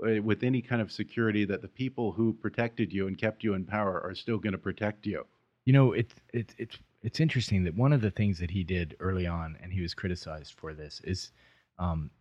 uh, 0.07 0.21
with 0.21 0.43
any 0.43 0.61
kind 0.61 0.81
of 0.81 0.91
security 0.91 1.43
that 1.45 1.63
the 1.63 1.67
people 1.67 2.11
who 2.11 2.33
protected 2.33 2.93
you 2.93 3.07
and 3.07 3.17
kept 3.17 3.43
you 3.43 3.55
in 3.55 3.65
power 3.65 3.99
are 3.99 4.13
still 4.13 4.37
going 4.37 4.53
to 4.53 4.59
protect 4.59 5.07
you? 5.07 5.25
You 5.65 5.73
know, 5.73 5.93
it's 5.93 6.15
it's 6.33 6.53
it's 6.59 6.77
it's 7.03 7.19
interesting 7.19 7.63
that 7.63 7.75
one 7.75 7.93
of 7.93 8.01
the 8.01 8.11
things 8.11 8.39
that 8.39 8.51
he 8.51 8.63
did 8.63 8.95
early 8.99 9.27
on, 9.27 9.57
and 9.61 9.73
he 9.73 9.81
was 9.81 9.93
criticized 9.93 10.53
for 10.53 10.73
this, 10.73 11.01
is 11.03 11.31
um, 11.79 12.11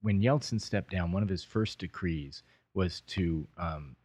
when 0.00 0.20
Yeltsin 0.20 0.60
stepped 0.60 0.90
down. 0.90 1.12
One 1.12 1.22
of 1.22 1.28
his 1.28 1.44
first 1.44 1.78
decrees 1.78 2.42
was 2.74 3.02
to 3.08 3.46
um, 3.58 3.96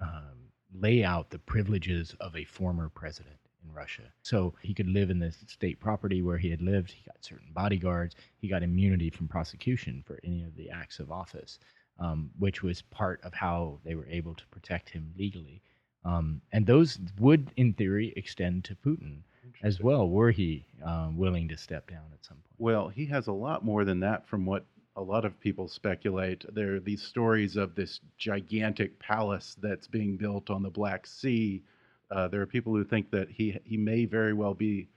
um, 0.00 0.50
lay 0.74 1.04
out 1.04 1.30
the 1.30 1.38
privileges 1.38 2.14
of 2.20 2.34
a 2.36 2.44
former 2.44 2.88
president 2.88 3.36
in 3.64 3.72
Russia. 3.72 4.04
So 4.22 4.54
he 4.62 4.72
could 4.72 4.88
live 4.88 5.10
in 5.10 5.18
the 5.18 5.32
state 5.46 5.80
property 5.80 6.22
where 6.22 6.38
he 6.38 6.50
had 6.50 6.62
lived. 6.62 6.92
He 6.92 7.02
got 7.06 7.24
certain 7.24 7.48
bodyguards. 7.52 8.14
He 8.38 8.48
got 8.48 8.62
immunity 8.62 9.10
from 9.10 9.28
prosecution 9.28 10.02
for 10.06 10.18
any 10.24 10.44
of 10.44 10.56
the 10.56 10.70
acts 10.70 10.98
of 10.98 11.10
office, 11.10 11.58
um, 11.98 12.30
which 12.38 12.62
was 12.62 12.82
part 12.82 13.20
of 13.22 13.34
how 13.34 13.80
they 13.84 13.94
were 13.94 14.06
able 14.06 14.34
to 14.34 14.46
protect 14.46 14.88
him 14.88 15.12
legally. 15.18 15.60
Um, 16.04 16.40
and 16.52 16.66
those 16.66 16.98
would, 17.18 17.50
in 17.56 17.74
theory, 17.74 18.12
extend 18.16 18.64
to 18.64 18.74
Putin 18.74 19.22
as 19.62 19.80
well, 19.80 20.08
were 20.08 20.30
he 20.30 20.66
um, 20.84 21.16
willing 21.16 21.48
to 21.48 21.56
step 21.56 21.90
down 21.90 22.04
at 22.12 22.24
some 22.24 22.36
point. 22.36 22.54
Well, 22.58 22.88
he 22.88 23.06
has 23.06 23.26
a 23.26 23.32
lot 23.32 23.64
more 23.64 23.84
than 23.84 24.00
that 24.00 24.26
from 24.26 24.46
what 24.46 24.64
a 24.96 25.02
lot 25.02 25.24
of 25.24 25.38
people 25.38 25.68
speculate. 25.68 26.44
There 26.52 26.74
are 26.74 26.80
these 26.80 27.02
stories 27.02 27.56
of 27.56 27.74
this 27.74 28.00
gigantic 28.16 28.98
palace 28.98 29.56
that's 29.60 29.86
being 29.86 30.16
built 30.16 30.50
on 30.50 30.62
the 30.62 30.70
Black 30.70 31.06
Sea. 31.06 31.62
Uh, 32.10 32.26
there 32.26 32.40
are 32.40 32.46
people 32.46 32.74
who 32.74 32.84
think 32.84 33.10
that 33.12 33.30
he 33.30 33.58
he 33.64 33.76
may 33.76 34.06
very 34.06 34.32
well 34.32 34.54
be 34.54 34.88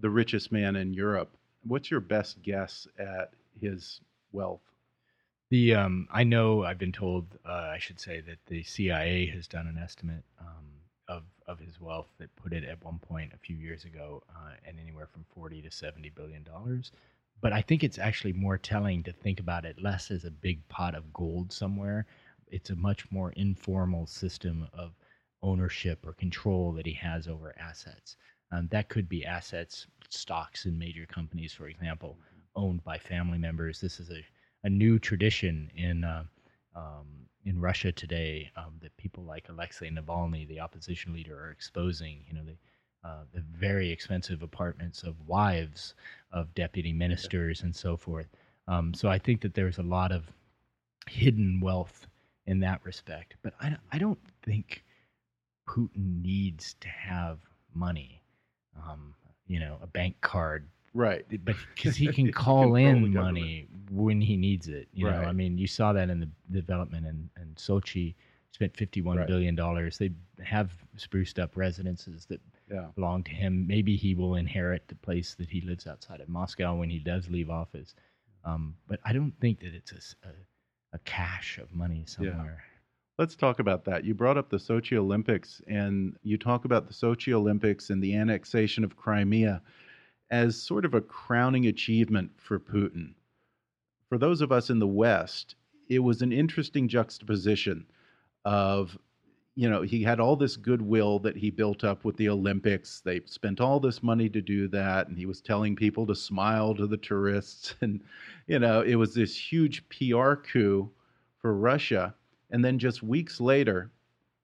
the 0.00 0.10
richest 0.10 0.52
man 0.52 0.76
in 0.76 0.92
Europe. 0.92 1.34
What's 1.64 1.90
your 1.90 2.00
best 2.00 2.42
guess 2.42 2.86
at 2.98 3.32
his 3.58 4.00
wealth? 4.30 4.60
The 5.48 5.74
um, 5.74 6.08
I 6.12 6.24
know 6.24 6.64
I've 6.64 6.78
been 6.78 6.92
told 6.92 7.26
uh, 7.46 7.70
I 7.72 7.78
should 7.78 8.00
say 8.00 8.20
that 8.20 8.38
the 8.46 8.62
CIA 8.62 9.26
has 9.26 9.46
done 9.46 9.66
an 9.66 9.78
estimate 9.78 10.24
um, 10.40 10.66
of 11.08 11.22
of 11.46 11.58
his 11.58 11.80
wealth 11.80 12.08
that 12.18 12.34
put 12.36 12.52
it 12.52 12.64
at 12.64 12.84
one 12.84 12.98
point 12.98 13.32
a 13.32 13.38
few 13.38 13.56
years 13.56 13.84
ago 13.84 14.22
uh, 14.30 14.52
at 14.66 14.74
anywhere 14.80 15.06
from 15.06 15.24
forty 15.34 15.62
to 15.62 15.70
seventy 15.70 16.10
billion 16.10 16.42
dollars. 16.42 16.92
But 17.40 17.52
I 17.52 17.60
think 17.60 17.84
it's 17.84 17.98
actually 17.98 18.32
more 18.32 18.58
telling 18.58 19.02
to 19.02 19.12
think 19.12 19.40
about 19.40 19.64
it 19.64 19.82
less 19.82 20.10
as 20.10 20.24
a 20.24 20.30
big 20.30 20.66
pot 20.68 20.94
of 20.94 21.12
gold 21.12 21.52
somewhere. 21.52 22.06
It's 22.48 22.70
a 22.70 22.76
much 22.76 23.10
more 23.10 23.32
informal 23.32 24.06
system 24.06 24.68
of 24.72 24.92
ownership 25.42 26.06
or 26.06 26.14
control 26.14 26.72
that 26.72 26.86
he 26.86 26.94
has 26.94 27.28
over 27.28 27.54
assets. 27.58 28.16
Um, 28.52 28.68
that 28.70 28.88
could 28.88 29.08
be 29.08 29.24
assets, 29.24 29.86
stocks 30.08 30.66
in 30.66 30.78
major 30.78 31.04
companies, 31.06 31.52
for 31.52 31.68
example, 31.68 32.18
owned 32.54 32.82
by 32.84 32.98
family 32.98 33.38
members. 33.38 33.80
This 33.80 34.00
is 34.00 34.10
a, 34.10 34.24
a 34.64 34.70
new 34.70 34.98
tradition 34.98 35.70
in 35.76 36.04
uh, 36.04 36.24
um, 36.76 37.06
in 37.44 37.60
Russia 37.60 37.90
today 37.90 38.50
um, 38.56 38.74
that 38.82 38.96
people 38.96 39.24
like 39.24 39.48
Alexei 39.48 39.90
Navalny, 39.90 40.46
the 40.46 40.60
opposition 40.60 41.12
leader, 41.12 41.36
are 41.38 41.50
exposing. 41.50 42.24
You 42.28 42.34
know, 42.34 42.44
the 42.44 42.56
uh, 43.04 43.24
the 43.32 43.42
very 43.56 43.90
expensive 43.90 44.42
apartments 44.42 45.04
of 45.04 45.14
wives 45.28 45.94
of 46.32 46.52
deputy 46.54 46.92
ministers 46.92 47.62
and 47.62 47.74
so 47.74 47.96
forth. 47.96 48.26
Um, 48.66 48.92
so 48.94 49.08
I 49.08 49.18
think 49.18 49.40
that 49.42 49.54
there's 49.54 49.78
a 49.78 49.82
lot 49.82 50.10
of 50.10 50.24
hidden 51.08 51.60
wealth 51.60 52.06
in 52.46 52.58
that 52.60 52.84
respect. 52.84 53.36
But 53.42 53.54
I, 53.60 53.76
I 53.92 53.98
don't 53.98 54.18
think 54.42 54.82
Putin 55.68 56.22
needs 56.22 56.74
to 56.80 56.88
have 56.88 57.38
money, 57.74 58.22
um, 58.76 59.14
you 59.46 59.60
know, 59.60 59.78
a 59.82 59.86
bank 59.86 60.16
card. 60.20 60.68
Right. 60.96 61.26
Because 61.28 61.94
he 61.96 62.08
can 62.08 62.32
call 62.32 62.74
in 62.74 63.12
money 63.12 63.68
when 63.90 64.20
he 64.20 64.36
needs 64.36 64.68
it. 64.68 64.88
You 64.94 65.08
right. 65.08 65.20
know, 65.20 65.28
I 65.28 65.32
mean, 65.32 65.58
you 65.58 65.66
saw 65.66 65.92
that 65.92 66.08
in 66.08 66.20
the 66.20 66.28
development 66.50 67.06
in, 67.06 67.28
in 67.40 67.54
Sochi 67.54 68.14
spent 68.52 68.74
fifty-one 68.74 69.18
right. 69.18 69.26
billion 69.26 69.54
dollars. 69.54 69.98
They 69.98 70.10
have 70.42 70.72
spruced 70.96 71.38
up 71.38 71.54
residences 71.54 72.24
that 72.26 72.40
yeah. 72.70 72.86
belong 72.94 73.24
to 73.24 73.30
him. 73.30 73.66
Maybe 73.66 73.94
he 73.94 74.14
will 74.14 74.36
inherit 74.36 74.88
the 74.88 74.94
place 74.94 75.34
that 75.34 75.50
he 75.50 75.60
lives 75.60 75.86
outside 75.86 76.22
of 76.22 76.30
Moscow 76.30 76.74
when 76.74 76.88
he 76.88 76.98
does 76.98 77.28
leave 77.28 77.50
office. 77.50 77.94
Um, 78.44 78.74
but 78.88 78.98
I 79.04 79.12
don't 79.12 79.34
think 79.40 79.60
that 79.60 79.74
it's 79.74 79.92
a, 79.92 80.28
a, 80.28 80.32
a 80.94 80.98
cache 81.00 81.58
of 81.58 81.74
money 81.74 82.04
somewhere. 82.06 82.58
Yeah. 82.58 82.72
Let's 83.18 83.34
talk 83.34 83.58
about 83.60 83.84
that. 83.84 84.04
You 84.04 84.14
brought 84.14 84.38
up 84.38 84.48
the 84.48 84.58
Sochi 84.58 84.96
Olympics, 84.96 85.60
and 85.66 86.16
you 86.22 86.38
talk 86.38 86.64
about 86.64 86.86
the 86.86 86.94
Sochi 86.94 87.32
Olympics 87.34 87.90
and 87.90 88.02
the 88.02 88.14
annexation 88.14 88.82
of 88.82 88.96
Crimea 88.96 89.62
as 90.30 90.60
sort 90.60 90.84
of 90.84 90.94
a 90.94 91.00
crowning 91.00 91.66
achievement 91.66 92.30
for 92.36 92.58
Putin. 92.58 93.14
For 94.08 94.18
those 94.18 94.40
of 94.40 94.52
us 94.52 94.70
in 94.70 94.78
the 94.78 94.86
West, 94.86 95.56
it 95.88 96.00
was 96.00 96.22
an 96.22 96.32
interesting 96.32 96.88
juxtaposition 96.88 97.86
of 98.44 98.98
you 99.58 99.70
know, 99.70 99.80
he 99.80 100.02
had 100.02 100.20
all 100.20 100.36
this 100.36 100.54
goodwill 100.54 101.18
that 101.20 101.34
he 101.34 101.50
built 101.50 101.82
up 101.82 102.04
with 102.04 102.14
the 102.18 102.28
Olympics. 102.28 103.00
They 103.00 103.22
spent 103.24 103.58
all 103.58 103.80
this 103.80 104.02
money 104.02 104.28
to 104.28 104.42
do 104.42 104.68
that, 104.68 105.08
and 105.08 105.16
he 105.16 105.24
was 105.24 105.40
telling 105.40 105.74
people 105.74 106.06
to 106.06 106.14
smile 106.14 106.74
to 106.74 106.86
the 106.86 106.98
tourists. 106.98 107.74
And, 107.80 108.02
you 108.46 108.58
know, 108.58 108.82
it 108.82 108.96
was 108.96 109.14
this 109.14 109.34
huge 109.34 109.88
PR 109.88 110.34
coup 110.34 110.90
for 111.38 111.56
Russia. 111.56 112.14
And 112.50 112.64
then 112.64 112.78
just 112.78 113.02
weeks 113.02 113.40
later, 113.40 113.90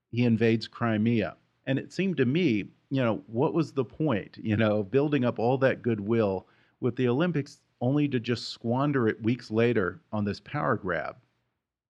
he 0.09 0.25
invades 0.25 0.67
Crimea. 0.67 1.37
And 1.65 1.79
it 1.79 1.93
seemed 1.93 2.17
to 2.17 2.25
me, 2.25 2.65
you 2.89 3.03
know, 3.03 3.23
what 3.27 3.53
was 3.53 3.71
the 3.71 3.85
point, 3.85 4.37
you 4.41 4.57
know, 4.57 4.83
building 4.83 5.25
up 5.25 5.39
all 5.39 5.57
that 5.59 5.81
goodwill 5.81 6.47
with 6.79 6.95
the 6.95 7.07
Olympics 7.07 7.61
only 7.81 8.07
to 8.09 8.19
just 8.19 8.49
squander 8.49 9.07
it 9.07 9.21
weeks 9.23 9.49
later 9.49 10.01
on 10.11 10.25
this 10.25 10.39
power 10.39 10.75
grab? 10.75 11.15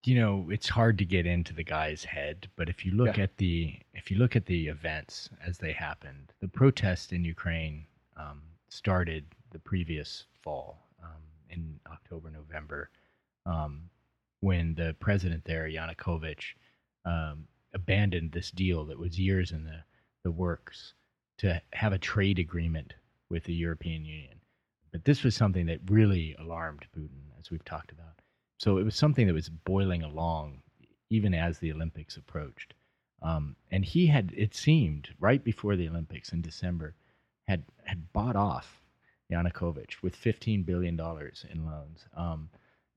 you 0.06 0.20
know 0.20 0.48
it's 0.52 0.70
hard 0.70 0.98
to 0.98 1.06
get 1.06 1.26
into 1.26 1.54
the 1.54 1.64
guy's 1.64 2.04
head 2.04 2.50
but 2.56 2.70
if 2.70 2.86
you 2.86 2.92
look 2.94 3.18
yeah. 3.18 3.24
at 3.24 3.38
the 3.38 3.74
if 3.94 4.12
you 4.12 4.18
look 4.18 4.36
at 4.36 4.46
the 4.46 4.68
events 4.68 5.30
as 5.46 5.58
they 5.58 5.72
happened 5.72 6.34
the 6.42 6.48
protest 6.48 7.14
in 7.14 7.24
ukraine 7.24 7.86
um, 8.18 8.42
started 8.70 9.26
the 9.52 9.60
previous 9.60 10.26
fall 10.42 10.88
um, 11.04 11.22
in 11.50 11.80
october 11.92 12.30
november 12.30 12.90
um, 13.46 13.82
when 14.42 14.76
the 14.76 14.96
president 15.00 15.44
there 15.46 15.68
yanukovych 15.68 16.56
um, 17.06 17.48
abandoned 17.74 18.32
this 18.32 18.52
deal 18.52 18.86
that 18.86 19.00
was 19.00 19.20
years 19.20 19.52
in 19.52 19.64
the, 19.64 19.84
the 20.24 20.32
works 20.32 20.94
to 21.38 21.62
have 21.74 21.94
a 21.94 21.98
trade 21.98 22.40
agreement 22.40 22.94
with 23.30 23.44
the 23.46 23.54
european 23.54 24.06
union 24.06 24.40
but 24.92 25.06
this 25.06 25.24
was 25.24 25.36
something 25.36 25.66
that 25.66 25.80
really 25.90 26.36
alarmed 26.40 26.86
putin 26.96 27.24
as 27.40 27.50
we've 27.50 27.66
talked 27.66 27.92
about 27.92 28.20
so 28.58 28.78
it 28.78 28.84
was 28.84 28.96
something 28.96 29.28
that 29.28 29.34
was 29.34 29.50
boiling 29.50 30.04
along 30.04 30.62
even 31.14 31.34
as 31.36 31.60
the 31.60 31.72
Olympics 31.72 32.18
approached. 32.18 32.74
Um, 33.22 33.56
and 33.72 33.86
he 33.86 34.08
had, 34.08 34.34
it 34.36 34.56
seemed, 34.56 35.10
right 35.20 35.44
before 35.44 35.76
the 35.76 35.88
Olympics 35.88 36.34
in 36.34 36.42
December, 36.42 36.96
had 37.48 37.64
had 37.84 38.12
bought 38.14 38.36
off 38.36 38.82
Yanukovych 39.32 40.02
with 40.02 40.20
$15 40.20 40.66
billion 40.66 41.00
in 41.52 41.66
loans. 41.66 42.06
Um, 42.18 42.50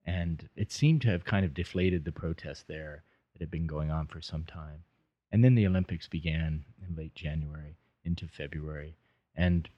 and 0.05 0.49
it 0.57 0.72
seemed 0.72 1.03
to 1.03 1.11
have 1.11 1.24
kind 1.24 1.45
of 1.45 1.53
deflated 1.53 2.05
the 2.05 2.12
protest 2.12 2.68
there 2.68 3.03
that 3.39 3.45
had 3.45 3.51
been 3.51 3.66
going 3.66 3.91
on 3.91 4.07
for 4.07 4.20
some 4.20 4.45
time. 4.45 4.84
And 5.32 5.45
then 5.45 5.55
the 5.55 5.66
Olympics 5.66 6.09
began 6.09 6.64
in 6.87 6.97
late 6.97 7.14
January 7.14 7.76
into 8.05 8.26
February. 8.26 8.97
And 9.34 9.68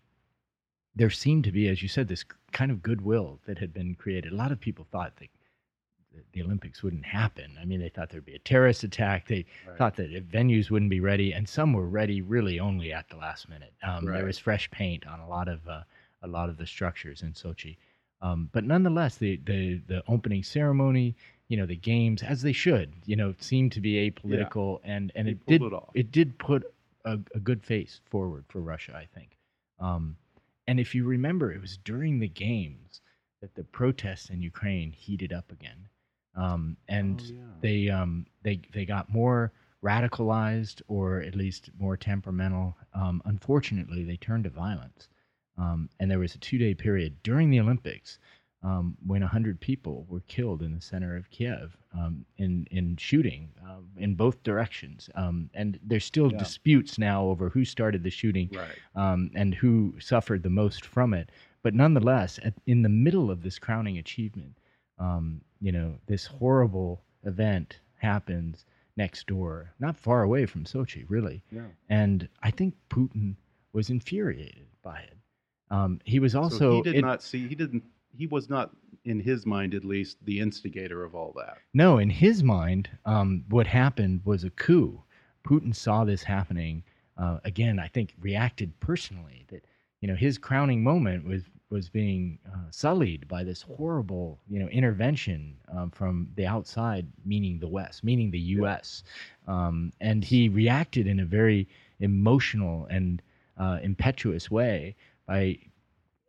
there 0.94 1.10
seemed 1.10 1.44
to 1.44 1.52
be, 1.52 1.68
as 1.68 1.82
you 1.82 1.88
said, 1.88 2.08
this 2.08 2.24
kind 2.52 2.70
of 2.70 2.82
goodwill 2.82 3.40
that 3.46 3.58
had 3.58 3.72
been 3.72 3.94
created. 3.94 4.32
A 4.32 4.36
lot 4.36 4.52
of 4.52 4.60
people 4.60 4.86
thought 4.90 5.16
that 5.16 5.28
the 6.32 6.42
Olympics 6.42 6.82
wouldn't 6.82 7.04
happen. 7.04 7.56
I 7.60 7.64
mean, 7.64 7.80
they 7.80 7.88
thought 7.88 8.10
there'd 8.10 8.24
be 8.24 8.34
a 8.34 8.40
terrorist 8.40 8.82
attack. 8.82 9.28
They 9.28 9.44
right. 9.66 9.76
thought 9.76 9.96
that 9.96 10.30
venues 10.30 10.70
wouldn't 10.70 10.90
be 10.90 11.00
ready, 11.00 11.32
and 11.32 11.48
some 11.48 11.72
were 11.72 11.88
ready 11.88 12.22
really 12.22 12.58
only 12.58 12.92
at 12.92 13.08
the 13.08 13.16
last 13.16 13.48
minute. 13.48 13.72
Um, 13.82 14.06
right. 14.06 14.16
There 14.16 14.26
was 14.26 14.38
fresh 14.38 14.70
paint 14.70 15.06
on 15.06 15.20
a 15.20 15.28
lot 15.28 15.48
of 15.48 15.66
uh, 15.68 15.82
a 16.22 16.28
lot 16.28 16.48
of 16.48 16.56
the 16.56 16.66
structures 16.66 17.22
in 17.22 17.32
Sochi, 17.32 17.76
um, 18.20 18.48
but 18.52 18.64
nonetheless, 18.64 19.16
the, 19.16 19.40
the 19.44 19.80
the 19.86 20.02
opening 20.08 20.42
ceremony, 20.42 21.14
you 21.48 21.56
know, 21.56 21.66
the 21.66 21.76
games 21.76 22.22
as 22.22 22.42
they 22.42 22.52
should, 22.52 22.92
you 23.06 23.16
know, 23.16 23.34
seemed 23.40 23.72
to 23.72 23.80
be 23.80 24.10
apolitical, 24.10 24.80
yeah. 24.84 24.92
and 24.94 25.12
and 25.14 25.28
it 25.28 25.46
did 25.46 25.62
it, 25.62 25.72
it, 25.94 26.12
did 26.12 26.38
put 26.38 26.64
a, 27.04 27.18
a, 27.34 27.40
good 27.40 27.64
face 27.64 28.00
forward 28.10 28.44
for 28.48 28.60
Russia, 28.60 28.94
I 28.94 29.06
think. 29.14 29.38
Um, 29.80 30.16
and 30.66 30.78
if 30.78 30.94
you 30.94 31.04
remember, 31.04 31.50
it 31.50 31.60
was 31.60 31.78
during 31.78 32.18
the 32.18 32.28
games 32.28 33.00
that 33.40 33.54
the 33.54 33.64
protests 33.64 34.28
in 34.30 34.42
Ukraine 34.42 34.92
heated 34.92 35.32
up 35.32 35.50
again 35.52 35.88
um, 36.38 36.76
and 36.88 37.20
oh, 37.20 37.34
yeah. 37.34 37.40
they 37.60 37.88
um, 37.88 38.26
they 38.42 38.60
they 38.72 38.84
got 38.84 39.12
more 39.12 39.52
radicalized 39.84 40.80
or 40.88 41.20
at 41.20 41.34
least 41.34 41.70
more 41.78 41.96
temperamental. 41.96 42.76
Um, 42.94 43.20
unfortunately, 43.24 44.04
they 44.04 44.16
turned 44.16 44.44
to 44.44 44.50
violence, 44.50 45.08
um, 45.58 45.88
and 45.98 46.10
there 46.10 46.20
was 46.20 46.34
a 46.34 46.38
two-day 46.38 46.74
period 46.74 47.16
during 47.22 47.50
the 47.50 47.60
Olympics 47.60 48.18
um, 48.62 48.96
when 49.06 49.22
hundred 49.22 49.60
people 49.60 50.04
were 50.08 50.20
killed 50.20 50.62
in 50.62 50.74
the 50.74 50.80
center 50.80 51.16
of 51.16 51.30
Kiev 51.30 51.76
um, 51.94 52.24
in 52.38 52.66
in 52.70 52.96
shooting 52.96 53.50
uh, 53.66 53.80
in 53.96 54.14
both 54.14 54.42
directions. 54.42 55.08
and 55.14 55.78
there's 55.82 56.04
still 56.04 56.32
yeah. 56.32 56.38
disputes 56.38 56.98
now 56.98 57.24
over 57.24 57.48
who 57.48 57.64
started 57.64 58.02
the 58.02 58.10
shooting 58.10 58.50
right. 58.52 59.30
and 59.34 59.54
who 59.54 59.94
suffered 60.00 60.42
the 60.42 60.50
most 60.50 60.84
from 60.84 61.14
it. 61.14 61.30
But 61.62 61.74
nonetheless, 61.74 62.38
at, 62.44 62.54
in 62.66 62.82
the 62.82 62.88
middle 62.88 63.30
of 63.30 63.42
this 63.42 63.58
crowning 63.58 63.98
achievement, 63.98 64.58
um, 64.98 65.40
you 65.60 65.72
know, 65.72 65.94
this 66.06 66.26
horrible 66.26 67.02
event 67.24 67.80
happens 67.96 68.64
next 68.96 69.26
door, 69.26 69.72
not 69.78 69.96
far 69.96 70.22
away 70.22 70.46
from 70.46 70.64
Sochi, 70.64 71.04
really. 71.08 71.42
Yeah. 71.50 71.66
And 71.88 72.28
I 72.42 72.50
think 72.50 72.74
Putin 72.90 73.36
was 73.72 73.90
infuriated 73.90 74.66
by 74.82 75.00
it. 75.00 75.16
Um, 75.70 76.00
he 76.04 76.18
was 76.18 76.34
also 76.34 76.58
so 76.58 76.76
he 76.76 76.82
did 76.82 76.94
it, 76.96 77.02
not 77.02 77.22
see 77.22 77.46
he 77.46 77.54
didn't 77.54 77.84
he 78.18 78.26
was 78.26 78.50
not 78.50 78.70
in 79.04 79.20
his 79.20 79.46
mind 79.46 79.74
at 79.74 79.84
least 79.84 80.18
the 80.24 80.40
instigator 80.40 81.04
of 81.04 81.14
all 81.14 81.32
that. 81.36 81.58
No, 81.72 81.98
in 81.98 82.10
his 82.10 82.42
mind, 82.42 82.90
um, 83.06 83.44
what 83.48 83.66
happened 83.66 84.20
was 84.24 84.44
a 84.44 84.50
coup. 84.50 85.00
Putin 85.46 85.74
saw 85.74 86.04
this 86.04 86.24
happening. 86.24 86.82
Uh, 87.16 87.38
again, 87.44 87.78
I 87.78 87.86
think 87.86 88.14
reacted 88.20 88.78
personally 88.80 89.46
that 89.48 89.64
you 90.00 90.08
know 90.08 90.16
his 90.16 90.36
crowning 90.36 90.82
moment 90.82 91.24
was 91.24 91.42
was 91.70 91.88
being 91.88 92.38
uh, 92.46 92.70
sullied 92.70 93.28
by 93.28 93.44
this 93.44 93.60
horrible, 93.60 94.40
you 94.48 94.58
know, 94.58 94.68
intervention 94.68 95.54
um, 95.70 95.90
from 95.90 96.26
the 96.34 96.46
outside, 96.46 97.06
meaning 97.26 97.58
the 97.58 97.68
West, 97.68 98.02
meaning 98.02 98.30
the 98.30 98.38
U.S. 98.56 99.02
Yeah. 99.46 99.66
Um, 99.66 99.92
and 100.00 100.24
he 100.24 100.48
reacted 100.48 101.06
in 101.06 101.20
a 101.20 101.26
very 101.26 101.68
emotional 102.00 102.86
and 102.90 103.20
uh, 103.58 103.80
impetuous 103.82 104.50
way 104.50 104.96
by 105.26 105.58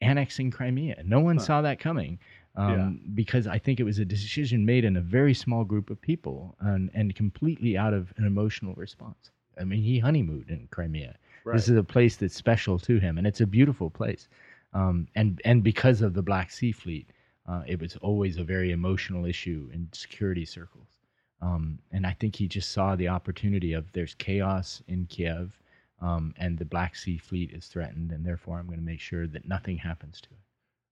annexing 0.02 0.52
Crimea. 0.52 1.02
No 1.06 1.20
one 1.20 1.38
huh. 1.38 1.44
saw 1.44 1.62
that 1.62 1.80
coming. 1.80 2.20
um, 2.56 3.00
because 3.14 3.48
I 3.48 3.58
think 3.58 3.80
it 3.80 3.84
was 3.84 4.00
a 4.00 4.06
decision 4.06 4.66
made 4.66 4.84
in 4.84 4.98
a 4.98 5.02
very 5.02 5.34
small 5.34 5.64
group 5.64 5.90
of 5.90 6.02
people 6.02 6.56
and, 6.60 6.90
and 6.94 7.16
completely 7.16 7.78
out 7.78 7.94
of 7.94 8.12
an 8.18 8.26
emotional 8.26 8.74
response. 8.76 9.32
I 9.60 9.64
mean, 9.64 9.82
he 9.82 10.00
honeymooned 10.00 10.50
in 10.50 10.68
Crimea. 10.72 11.16
This 11.54 11.70
is 11.70 11.78
a 11.78 11.84
place 11.84 12.16
that's 12.18 12.36
special 12.36 12.78
to 12.80 13.00
him, 13.00 13.18
and 13.18 13.26
it's 13.26 13.42
a 13.42 13.48
beautiful 13.48 13.90
place. 13.90 14.28
Um, 14.74 15.08
and 15.16 15.42
and 15.46 15.64
because 15.64 16.02
of 16.02 16.14
the 16.14 16.22
Black 16.22 16.52
Sea 16.52 16.72
Fleet, 16.72 17.10
uh, 17.48 17.64
it 17.66 17.80
was 17.80 17.96
always 17.98 18.38
a 18.38 18.44
very 18.44 18.72
emotional 18.72 19.26
issue 19.26 19.70
in 19.74 19.88
security 19.92 20.46
circles. 20.46 20.98
Um, 21.42 21.80
and 21.92 22.06
I 22.06 22.14
think 22.14 22.36
he 22.36 22.48
just 22.48 22.72
saw 22.72 22.96
the 22.96 23.08
opportunity 23.08 23.74
of 23.74 23.92
there's 23.94 24.14
chaos 24.16 24.84
in 24.88 25.06
Kiev, 25.06 25.58
um, 26.02 26.34
and 26.38 26.58
the 26.58 26.66
Black 26.66 26.96
Sea 26.96 27.18
Fleet 27.18 27.52
is 27.52 27.68
threatened, 27.68 28.12
and 28.12 28.26
therefore 28.26 28.58
I'm 28.58 28.68
going 28.68 28.80
to 28.80 28.86
make 28.86 29.02
sure 29.02 29.28
that 29.28 29.48
nothing 29.48 29.78
happens 29.78 30.22
to 30.22 30.30
it. 30.30 30.40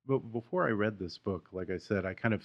But 0.08 0.32
before 0.32 0.68
I 0.68 0.72
read 0.72 0.98
this 0.98 1.18
book, 1.18 1.48
like 1.52 1.70
I 1.70 1.78
said, 1.78 2.06
I 2.06 2.14
kind 2.14 2.34
of, 2.34 2.44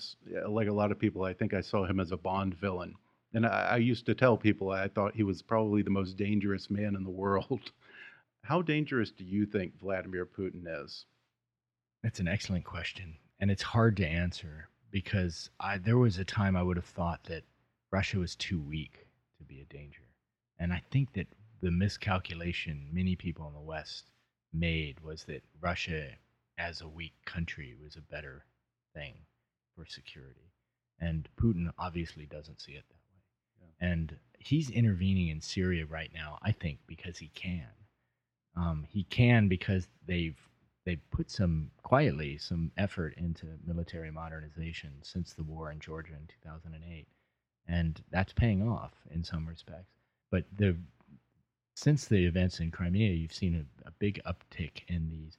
like 0.48 0.68
a 0.68 0.72
lot 0.72 0.90
of 0.90 0.98
people, 0.98 1.24
I 1.24 1.32
think 1.32 1.54
I 1.54 1.60
saw 1.60 1.84
him 1.84 2.00
as 2.00 2.10
a 2.10 2.16
Bond 2.16 2.54
villain. 2.54 2.94
And 3.34 3.46
I, 3.46 3.70
I 3.72 3.76
used 3.76 4.06
to 4.06 4.14
tell 4.14 4.36
people 4.36 4.70
I 4.70 4.88
thought 4.88 5.14
he 5.14 5.22
was 5.22 5.42
probably 5.42 5.82
the 5.82 5.90
most 5.90 6.16
dangerous 6.16 6.70
man 6.70 6.96
in 6.96 7.04
the 7.04 7.10
world. 7.10 7.72
How 8.44 8.62
dangerous 8.62 9.12
do 9.12 9.24
you 9.24 9.46
think 9.46 9.78
Vladimir 9.78 10.26
Putin 10.26 10.64
is? 10.66 11.06
That's 12.02 12.18
an 12.18 12.26
excellent 12.26 12.64
question, 12.64 13.14
and 13.38 13.48
it's 13.48 13.62
hard 13.62 13.96
to 13.98 14.06
answer 14.06 14.68
because 14.90 15.48
I, 15.60 15.78
there 15.78 15.98
was 15.98 16.18
a 16.18 16.24
time 16.24 16.56
I 16.56 16.62
would 16.64 16.76
have 16.76 16.84
thought 16.84 17.22
that 17.24 17.44
Russia 17.92 18.18
was 18.18 18.34
too 18.34 18.60
weak 18.60 19.06
to 19.38 19.44
be 19.44 19.60
a 19.60 19.72
danger, 19.72 20.02
and 20.58 20.72
I 20.72 20.82
think 20.90 21.12
that 21.12 21.28
the 21.62 21.70
miscalculation 21.70 22.88
many 22.92 23.16
people 23.16 23.46
in 23.46 23.54
the 23.54 23.60
West 23.60 24.10
made 24.52 25.00
was 25.00 25.24
that 25.24 25.42
Russia, 25.60 26.08
as 26.58 26.80
a 26.80 26.88
weak 26.88 27.14
country, 27.24 27.74
was 27.80 27.96
a 27.96 28.02
better 28.12 28.44
thing 28.94 29.14
for 29.74 29.86
security, 29.86 30.52
and 31.00 31.28
Putin 31.40 31.72
obviously 31.78 32.26
doesn't 32.26 32.60
see 32.60 32.72
it 32.72 32.84
that 32.88 33.62
way, 33.62 33.70
and 33.80 34.16
he's 34.38 34.70
intervening 34.70 35.28
in 35.28 35.40
Syria 35.40 35.86
right 35.86 36.10
now. 36.12 36.38
I 36.42 36.52
think 36.52 36.78
because 36.86 37.16
he 37.16 37.28
can. 37.28 37.68
Um, 38.54 38.84
he 38.90 39.04
can 39.04 39.48
because 39.48 39.88
they've 40.06 40.36
they've 40.84 41.10
put 41.10 41.30
some 41.30 41.70
quietly 41.82 42.36
some 42.38 42.72
effort 42.76 43.14
into 43.16 43.46
military 43.64 44.10
modernization 44.10 44.90
since 45.02 45.32
the 45.32 45.44
war 45.44 45.70
in 45.70 45.78
Georgia 45.78 46.12
in 46.12 46.26
2008, 46.42 47.06
and 47.68 48.02
that's 48.10 48.32
paying 48.32 48.68
off 48.68 48.92
in 49.10 49.24
some 49.24 49.46
respects. 49.46 49.94
But 50.30 50.44
the 50.56 50.76
since 51.74 52.06
the 52.06 52.24
events 52.26 52.60
in 52.60 52.70
Crimea, 52.70 53.12
you've 53.12 53.32
seen 53.32 53.54
a, 53.54 53.88
a 53.88 53.92
big 53.98 54.20
uptick 54.26 54.82
in 54.88 55.08
these 55.08 55.38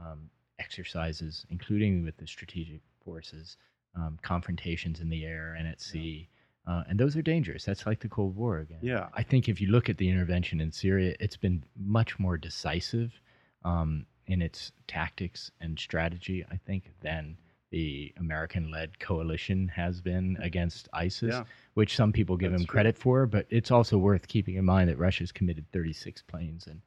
um, 0.00 0.30
exercises, 0.58 1.46
including 1.50 2.04
with 2.04 2.16
the 2.16 2.26
strategic 2.26 2.80
forces, 3.04 3.56
um, 3.96 4.18
confrontations 4.22 5.00
in 5.00 5.08
the 5.08 5.24
air 5.24 5.54
and 5.58 5.66
at 5.66 5.80
sea. 5.80 6.28
Uh, 6.66 6.84
and 6.88 6.98
those 6.98 7.16
are 7.16 7.22
dangerous. 7.22 7.64
That's 7.64 7.86
like 7.86 8.00
the 8.00 8.08
Cold 8.08 8.36
War 8.36 8.58
again. 8.58 8.78
Yeah. 8.82 9.08
I 9.14 9.22
think 9.24 9.48
if 9.48 9.60
you 9.60 9.68
look 9.68 9.88
at 9.88 9.98
the 9.98 10.08
intervention 10.08 10.60
in 10.60 10.70
Syria, 10.70 11.16
it's 11.18 11.36
been 11.36 11.64
much 11.76 12.18
more 12.18 12.36
decisive 12.36 13.20
um, 13.64 14.06
in 14.28 14.40
its 14.40 14.72
tactics 14.86 15.50
and 15.60 15.78
strategy, 15.78 16.44
I 16.50 16.56
think, 16.56 16.92
than 17.00 17.36
the 17.72 18.12
American 18.18 18.70
led 18.70 19.00
coalition 19.00 19.66
has 19.68 20.00
been 20.00 20.36
against 20.40 20.88
ISIS, 20.92 21.34
Yeah. 21.34 21.44
which 21.74 21.96
some 21.96 22.12
people 22.12 22.36
give 22.36 22.52
That's 22.52 22.62
him 22.62 22.66
true. 22.66 22.72
credit 22.74 22.96
for. 22.98 23.26
But 23.26 23.46
it's 23.50 23.70
also 23.72 23.98
worth 23.98 24.28
keeping 24.28 24.54
in 24.54 24.64
mind 24.64 24.88
that 24.90 24.98
Russia's 24.98 25.32
committed 25.32 25.64
36 25.72 26.22
planes 26.22 26.66
and 26.68 26.80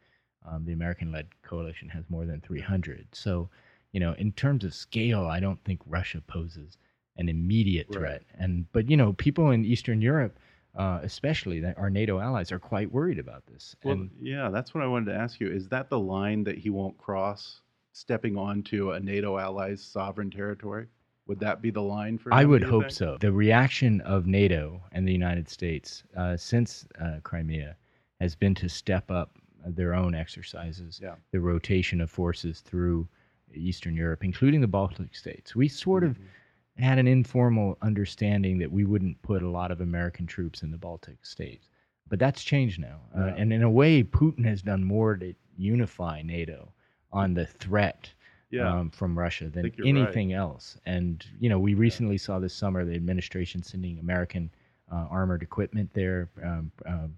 um, 0.47 0.63
the 0.63 0.73
American 0.73 1.11
led 1.11 1.27
coalition 1.41 1.89
has 1.89 2.07
more 2.09 2.25
than 2.25 2.39
300. 2.39 3.07
So, 3.13 3.49
you 3.91 3.99
know, 3.99 4.13
in 4.13 4.31
terms 4.31 4.63
of 4.63 4.73
scale, 4.75 5.25
I 5.25 5.39
don't 5.39 5.61
think 5.65 5.81
Russia 5.87 6.21
poses 6.25 6.77
an 7.17 7.29
immediate 7.29 7.87
Right. 7.89 7.97
threat. 7.97 8.23
And 8.35 8.71
but 8.71 8.89
you 8.89 8.95
know, 8.95 9.13
people 9.13 9.49
in 9.51 9.65
Eastern 9.65 10.01
Europe, 10.01 10.37
uh, 10.75 10.99
especially 11.01 11.61
that 11.61 11.77
our 11.79 11.89
NATO 11.89 12.19
allies, 12.19 12.51
are 12.51 12.59
quite 12.59 12.91
worried 12.91 13.17
about 13.17 13.47
this. 13.47 13.75
Well, 13.83 13.93
and 13.95 14.11
yeah, 14.21 14.49
that's 14.49 14.73
what 14.75 14.83
I 14.83 14.87
wanted 14.87 15.11
to 15.13 15.17
ask 15.17 15.39
you. 15.39 15.49
Is 15.49 15.67
that 15.69 15.89
the 15.89 15.99
line 15.99 16.43
that 16.43 16.57
he 16.59 16.69
won't 16.69 16.97
cross, 16.97 17.61
stepping 17.99 18.35
onto 18.37 18.91
a 18.91 18.99
NATO 18.99 19.37
ally's 19.37 19.81
sovereign 19.81 20.29
territory? 20.29 20.87
Would 21.27 21.39
that 21.39 21.61
be 21.61 21.71
the 21.71 21.81
line 21.81 22.17
for 22.17 22.29
him? 22.29 22.33
I 22.37 22.43
would 22.45 22.61
hope 22.61 22.83
think? 22.83 22.91
so. 22.91 23.17
The 23.19 23.31
reaction 23.31 24.01
of 24.01 24.27
NATO 24.27 24.81
and 24.91 25.07
the 25.07 25.13
United 25.13 25.47
States 25.49 26.03
uh, 26.17 26.35
since 26.37 26.85
uh, 27.01 27.19
Crimea 27.23 27.75
has 28.19 28.35
been 28.35 28.53
to 28.55 28.67
step 28.69 29.09
up 29.09 29.37
their 29.65 29.95
own 29.95 30.13
exercises, 30.13 30.99
Yeah. 31.01 31.15
the 31.31 31.39
rotation 31.39 32.01
of 32.01 32.11
forces 32.11 32.59
through 32.59 33.07
Eastern 33.53 33.95
Europe, 33.95 34.23
including 34.23 34.59
the 34.61 34.67
Baltic 34.67 35.15
states. 35.15 35.55
We 35.55 35.67
sort 35.69 36.03
of 36.03 36.17
Mm-hmm. 36.17 36.83
had 36.83 36.99
an 36.99 37.07
informal 37.07 37.77
understanding 37.81 38.57
that 38.59 38.69
we 38.71 38.83
wouldn't 38.83 39.21
put 39.21 39.41
a 39.41 39.49
lot 39.49 39.71
of 39.71 39.79
American 39.79 40.27
troops 40.27 40.61
in 40.61 40.69
the 40.71 40.77
Baltic 40.77 41.25
states. 41.25 41.69
But 42.09 42.19
that's 42.19 42.43
changed 42.43 42.79
now. 42.81 42.99
Uh, 43.17 43.31
and 43.37 43.53
in 43.53 43.63
a 43.63 43.69
way, 43.69 44.03
Putin 44.03 44.43
has 44.45 44.61
done 44.61 44.83
more 44.83 45.15
to 45.15 45.33
unify 45.57 46.21
NATO 46.21 46.73
on 47.15 47.33
the 47.33 47.45
threat 47.45 48.13
Yeah. 48.51 48.69
um, 48.79 48.89
from 48.91 49.17
Russia 49.17 49.49
than 49.49 49.63
you're 49.65 49.85
right. 49.85 49.87
anything 49.87 50.33
else. 50.33 50.77
And, 50.85 51.25
you 51.39 51.49
know, 51.49 51.59
we 51.59 51.73
recently 51.73 52.17
saw 52.17 52.39
this 52.39 52.53
summer 52.53 52.85
the 52.85 52.95
administration 52.95 53.63
sending 53.63 53.99
American 53.99 54.51
uh, 54.91 55.07
armored 55.09 55.41
equipment 55.41 55.89
there, 55.93 56.29
um, 56.43 56.71
um, 56.85 57.17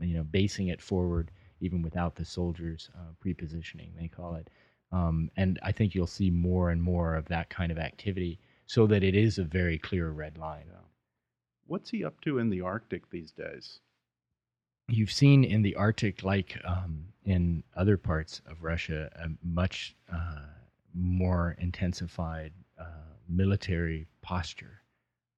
you 0.00 0.14
know, 0.14 0.22
basing 0.24 0.68
it 0.68 0.80
forward 0.80 1.30
even 1.60 1.82
without 1.82 2.14
the 2.14 2.24
soldiers 2.24 2.90
uh, 2.94 3.12
prepositioning, 3.24 3.90
they 3.98 4.08
call 4.08 4.36
it. 4.36 4.48
Um, 4.92 5.30
and 5.36 5.58
I 5.62 5.72
think 5.72 5.94
you'll 5.94 6.06
see 6.06 6.30
more 6.30 6.70
and 6.70 6.80
more 6.80 7.16
of 7.16 7.26
that 7.26 7.50
kind 7.50 7.72
of 7.72 7.78
activity 7.78 8.38
so 8.66 8.86
that 8.86 9.02
it 9.02 9.14
is 9.14 9.38
a 9.38 9.44
very 9.44 9.78
clear 9.78 10.10
red 10.10 10.38
line. 10.38 10.66
What's 11.66 11.90
he 11.90 12.04
up 12.04 12.20
to 12.22 12.38
in 12.38 12.48
the 12.48 12.60
Arctic 12.62 13.10
these 13.10 13.32
days? 13.32 13.80
You've 14.90 15.12
seen 15.12 15.44
in 15.44 15.60
the 15.60 15.74
Arctic, 15.76 16.22
like 16.22 16.58
um, 16.64 17.04
in 17.24 17.62
other 17.76 17.98
parts 17.98 18.40
of 18.46 18.62
Russia, 18.62 19.10
a 19.16 19.28
much 19.46 19.94
uh, 20.10 20.46
more 20.94 21.56
intensified 21.58 22.52
uh, 22.80 22.84
military 23.28 24.06
posture. 24.22 24.80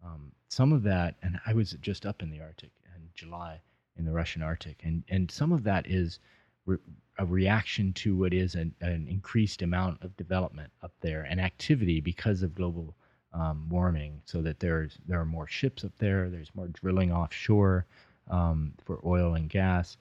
Um, 0.05 0.31
some 0.49 0.73
of 0.73 0.85
that, 0.85 1.17
and 1.23 1.41
I 1.47 1.53
was 1.53 1.73
just 1.81 2.07
up 2.07 2.23
in 2.23 2.31
the 2.31 2.41
Arctic 2.41 2.71
in 2.95 3.03
July 3.15 3.61
in 3.97 4.05
the 4.05 4.13
Russian 4.13 4.41
Arctic, 4.41 4.81
and, 4.85 5.03
and 5.09 5.29
some 5.29 5.51
of 5.51 5.65
that 5.65 5.85
is 5.89 6.21
re- 6.65 6.79
a 7.19 7.27
reaction 7.27 7.93
to 7.95 8.17
what 8.17 8.33
is 8.33 8.55
an, 8.55 8.73
an 8.81 9.09
increased 9.09 9.63
amount 9.63 10.01
of 10.05 10.17
development 10.17 10.71
up 10.83 10.93
there 11.01 11.27
and 11.29 11.41
activity 11.41 12.01
because 12.01 12.43
of 12.43 12.55
global 12.55 12.95
um, 13.33 13.69
warming, 13.69 14.23
so 14.25 14.43
that 14.43 14.61
there's 14.61 14.97
there 15.09 15.21
are 15.21 15.27
more 15.27 15.49
ships 15.49 15.85
up 15.85 15.93
there, 15.99 16.31
there's 16.31 16.55
more 16.55 16.69
drilling 16.69 17.13
offshore 17.13 17.85
um, 18.31 18.73
for 18.85 19.01
oil 19.05 19.35
and 19.35 19.49
gas, 19.49 19.97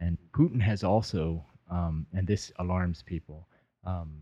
and 0.00 0.18
Putin 0.32 0.60
has 0.60 0.82
also, 0.82 1.44
um, 1.70 2.06
and 2.12 2.26
this 2.26 2.52
alarms 2.58 3.02
people, 3.02 3.46
um, 3.84 4.20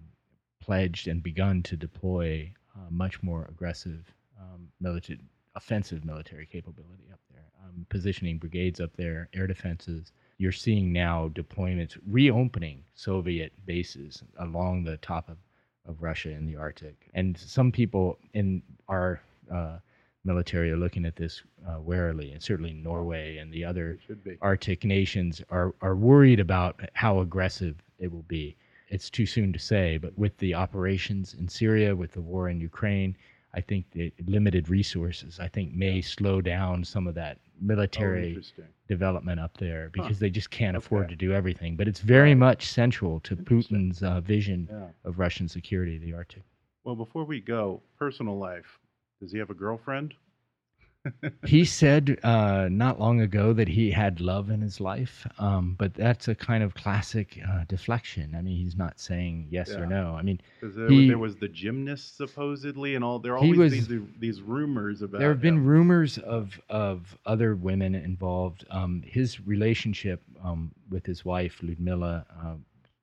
pledged 0.60 1.08
and 1.08 1.22
begun 1.22 1.62
to 1.62 1.76
deploy 1.76 2.52
uh, 2.76 2.88
much 2.90 3.22
more 3.22 3.46
aggressive 3.48 4.12
um, 4.40 4.68
military, 4.80 5.18
offensive 5.54 6.04
military 6.04 6.46
capability 6.46 7.04
up 7.12 7.20
there, 7.32 7.44
um, 7.64 7.86
positioning 7.88 8.38
brigades 8.38 8.80
up 8.80 8.90
there, 8.96 9.28
air 9.34 9.46
defenses. 9.46 10.12
You're 10.38 10.52
seeing 10.52 10.92
now 10.92 11.28
deployments, 11.34 11.98
reopening 12.08 12.84
Soviet 12.94 13.52
bases 13.66 14.22
along 14.38 14.84
the 14.84 14.96
top 14.98 15.28
of, 15.28 15.36
of 15.86 16.02
Russia 16.02 16.30
in 16.30 16.46
the 16.46 16.56
Arctic. 16.56 17.10
And 17.14 17.36
some 17.38 17.70
people 17.72 18.18
in 18.34 18.62
our 18.88 19.20
uh, 19.52 19.78
military 20.24 20.70
are 20.70 20.76
looking 20.76 21.04
at 21.04 21.16
this 21.16 21.42
uh, 21.68 21.80
warily, 21.80 22.32
and 22.32 22.42
certainly 22.42 22.72
Norway 22.72 23.38
and 23.38 23.52
the 23.52 23.64
other 23.64 23.92
It 23.92 24.00
should 24.06 24.24
be. 24.24 24.38
Arctic 24.40 24.84
nations 24.84 25.42
are, 25.50 25.74
are 25.80 25.96
worried 25.96 26.40
about 26.40 26.80
how 26.94 27.20
aggressive 27.20 27.76
it 27.98 28.10
will 28.10 28.24
be. 28.28 28.56
It's 28.88 29.08
too 29.10 29.26
soon 29.26 29.52
to 29.52 29.58
say, 29.58 29.96
but 29.98 30.16
with 30.18 30.36
the 30.38 30.54
operations 30.54 31.34
in 31.34 31.48
Syria, 31.48 31.96
with 31.96 32.12
the 32.12 32.20
war 32.20 32.48
in 32.50 32.60
Ukraine, 32.60 33.16
I 33.54 33.60
think 33.60 33.86
the 33.92 34.12
limited 34.26 34.68
resources, 34.68 35.38
I 35.40 35.48
think, 35.48 35.74
may 35.74 36.00
slow 36.00 36.40
down 36.40 36.84
some 36.84 37.06
of 37.06 37.14
that 37.16 37.38
Oh, 37.62 37.64
military 37.66 38.28
interesting. 38.30 38.64
development 38.88 39.38
up 39.38 39.56
there 39.58 39.88
because 39.92 40.18
they 40.18 40.30
just 40.30 40.50
can't 40.50 40.76
afford 40.76 41.08
to 41.10 41.14
do 41.16 41.32
everything. 41.32 41.76
But 41.76 41.86
it's 41.86 42.00
very 42.00 42.34
much 42.34 42.66
central 42.66 43.20
to 43.20 43.36
Putin's 43.36 44.02
uh, 44.02 44.20
vision 44.20 44.68
Yeah. 44.70 44.88
of 45.04 45.18
Russian 45.20 45.48
security, 45.48 45.96
the 45.98 46.12
Arctic. 46.12 46.42
Well, 46.82 46.96
before 46.96 47.24
we 47.24 47.40
go, 47.40 47.80
personal 47.98 48.36
life. 48.38 48.80
Does 49.22 49.30
he 49.30 49.38
have 49.38 49.50
a 49.50 49.54
girlfriend? 49.54 50.14
he 51.46 51.64
said 51.64 52.18
uh, 52.24 52.68
not 52.70 52.98
long 53.00 53.20
ago 53.20 53.52
that 53.52 53.68
he 53.68 53.90
had 53.90 54.20
love 54.20 54.50
in 54.50 54.60
his 54.60 54.80
life, 54.80 55.26
um, 55.38 55.74
but 55.78 55.94
that's 55.94 56.26
a 56.28 56.34
kind 56.34 56.62
of 56.64 56.74
classic 56.74 57.40
uh, 57.48 57.64
deflection. 57.68 58.34
I 58.36 58.42
mean, 58.42 58.56
he's 58.56 58.76
not 58.76 58.98
saying 59.00 59.46
yes 59.50 59.70
Yeah. 59.70 59.80
or 59.80 59.86
no. 59.86 60.16
I 60.16 60.22
mean, 60.22 60.40
there, 60.60 60.88
He- 60.88 61.06
there 61.08 61.18
was 61.18 61.36
the 61.36 61.48
gymnast 61.48 62.16
supposedly, 62.16 62.94
and 62.96 63.04
all. 63.04 63.18
There 63.20 63.32
are 63.34 63.38
always 63.38 63.58
was- 63.58 63.88
these 63.88 64.00
these 64.18 64.42
rumors 64.42 65.02
about. 65.02 65.18
there 65.20 65.28
have 65.30 65.40
been 65.40 65.64
rumors 65.64 66.18
of 66.18 66.60
of 66.68 67.16
other 67.26 67.54
women 67.54 67.94
involved. 67.94 68.64
Um, 68.70 69.02
his 69.06 69.40
relationship 69.46 70.20
um, 70.42 70.72
with 70.90 71.06
his 71.06 71.24
wife 71.24 71.60
Ludmila 71.62 72.26
uh, 72.44 72.54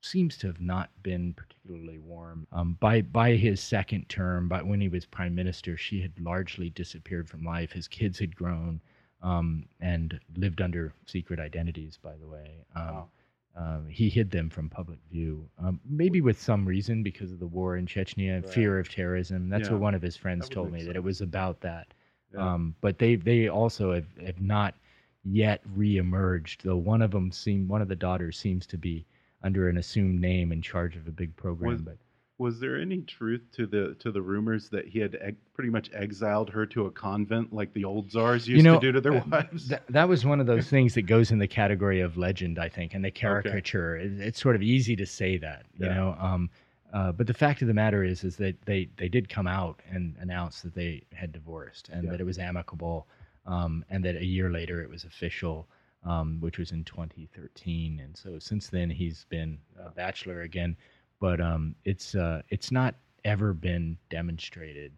seems 0.02 0.38
to 0.38 0.48
have 0.48 0.62
not 0.62 0.90
been 1.04 1.34
particularly 1.34 1.98
warm. 2.00 2.48
Um, 2.52 2.78
by 2.80 3.02
by 3.02 3.34
his 3.36 3.60
second 3.62 4.10
term, 4.10 4.48
but 4.48 4.66
when 4.68 4.82
he 4.82 4.90
was 4.90 5.06
prime 5.06 5.36
minister, 5.36 5.78
she 5.78 6.02
had 6.02 6.20
largely 6.20 6.70
disappeared 6.70 7.30
from 7.30 7.44
life. 7.44 7.72
His 7.72 7.88
kids 7.88 8.20
had 8.20 8.36
grown 8.36 8.82
um, 9.22 9.66
and 9.80 10.20
lived 10.36 10.62
under 10.62 10.94
secret 11.06 11.40
identities. 11.40 11.98
By 11.98 12.16
the 12.18 12.28
way, 12.28 12.66
um, 12.76 12.86
Wow. 12.86 13.10
um, 13.56 13.88
he 13.90 14.10
hid 14.10 14.32
them 14.32 14.50
from 14.50 14.70
public 14.70 15.00
view, 15.12 15.50
um, 15.58 15.80
maybe 15.86 16.22
with 16.22 16.40
some 16.40 16.66
reason 16.66 17.04
because 17.04 17.32
of 17.32 17.40
the 17.40 17.48
war 17.48 17.78
in 17.78 17.86
Chechnya, 17.86 18.44
Right. 18.44 18.46
fear 18.46 18.80
of 18.80 18.90
terrorism. 18.90 19.50
That's 19.50 19.70
Yeah, 19.70 19.74
what 19.74 19.80
one 19.82 19.96
of 19.96 20.02
his 20.02 20.16
friends 20.18 20.50
told 20.50 20.72
me 20.72 20.84
that 20.84 20.96
it 20.96 21.04
was 21.04 21.22
about 21.22 21.62
that. 21.62 21.94
Yeah. 22.34 22.54
Um, 22.54 22.76
but 22.82 23.00
they 23.00 23.16
they 23.16 23.48
also 23.48 23.94
have, 23.94 24.18
have 24.26 24.42
not 24.42 24.76
yet 25.24 25.62
reemerged. 25.68 26.62
Though 26.62 26.78
one 26.78 27.02
of 27.02 27.12
them 27.12 27.32
seem 27.32 27.68
one 27.68 27.82
of 27.82 27.88
the 27.88 27.96
daughters 27.96 28.38
seems 28.38 28.66
to 28.68 28.78
be 28.78 29.06
under 29.44 29.70
an 29.70 29.78
assumed 29.78 30.20
name 30.20 30.52
in 30.52 30.62
charge 30.62 30.96
of 30.96 31.08
a 31.08 31.12
big 31.12 31.36
program. 31.36 31.72
Was- 31.72 31.82
but 31.82 31.98
Was 32.38 32.60
there 32.60 32.78
any 32.80 33.02
truth 33.02 33.42
to 33.54 33.66
the 33.68 33.96
to 34.00 34.12
the 34.12 34.22
rumors 34.22 34.70
that 34.70 34.88
he 34.88 35.00
had 35.00 35.18
eg- 35.22 35.36
pretty 35.54 35.70
much 35.70 35.90
exiled 35.94 36.50
her 36.50 36.66
to 36.68 36.86
a 36.86 36.92
convent 36.92 37.52
like 37.54 37.74
the 37.74 37.84
old 37.86 38.10
czars 38.12 38.48
used 38.48 38.58
you 38.58 38.64
know, 38.64 38.80
to 38.80 38.88
do 38.88 38.92
to 38.94 39.02
their 39.02 39.14
uh, 39.18 39.24
wives? 39.32 39.68
th- 39.70 39.82
that 39.90 40.08
was 40.08 40.26
one 40.26 40.40
of 40.40 40.48
those 40.48 40.68
things 40.70 40.94
that 40.96 41.04
goes 41.04 41.32
in 41.32 41.40
the 41.40 41.48
category 41.48 42.00
of 42.02 42.18
legend, 42.18 42.58
I 42.60 42.70
think, 42.70 42.94
and 42.94 43.04
the 43.04 43.12
caricature. 43.12 43.98
It- 43.98 44.20
It's 44.20 44.40
sort 44.42 44.56
of 44.56 44.62
easy 44.62 44.96
to 44.96 45.06
say 45.06 45.38
that, 45.38 45.66
you 45.78 45.86
Yeah. 45.88 45.94
know. 45.96 46.18
Um, 46.20 46.50
uh, 46.94 47.12
but 47.12 47.28
the 47.28 47.34
fact 47.36 47.62
of 47.62 47.68
the 47.68 47.74
matter 47.74 48.04
is, 48.04 48.24
is 48.24 48.36
that 48.38 48.60
they 48.66 48.90
they 48.98 49.10
did 49.10 49.30
come 49.30 49.46
out 49.48 49.80
and 49.92 50.16
announce 50.20 50.62
that 50.62 50.74
they 50.74 51.04
had 51.14 51.32
divorced 51.32 51.90
and 51.90 52.04
Yeah. 52.06 52.12
that 52.12 52.20
it 52.22 52.26
was 52.26 52.40
amicable, 52.40 53.08
um, 53.46 53.84
and 53.90 54.04
that 54.06 54.16
a 54.16 54.26
year 54.26 54.50
later 54.50 54.82
it 54.82 54.90
was 54.90 55.04
official, 55.04 55.68
um, 56.06 56.38
which 56.40 56.58
was 56.58 56.72
in 56.72 56.84
2013. 56.84 58.00
And 58.04 58.16
so 58.18 58.40
since 58.40 58.68
then 58.70 58.90
he's 58.90 59.26
been 59.30 59.58
a 59.84 59.90
bachelor 59.92 60.42
again, 60.42 60.76
but 61.20 61.42
um, 61.42 61.76
it's 61.86 62.16
uh, 62.16 62.42
it's 62.50 62.72
not 62.72 62.96
ever 63.26 63.54
been 63.54 63.98
demonstrated 64.10 64.94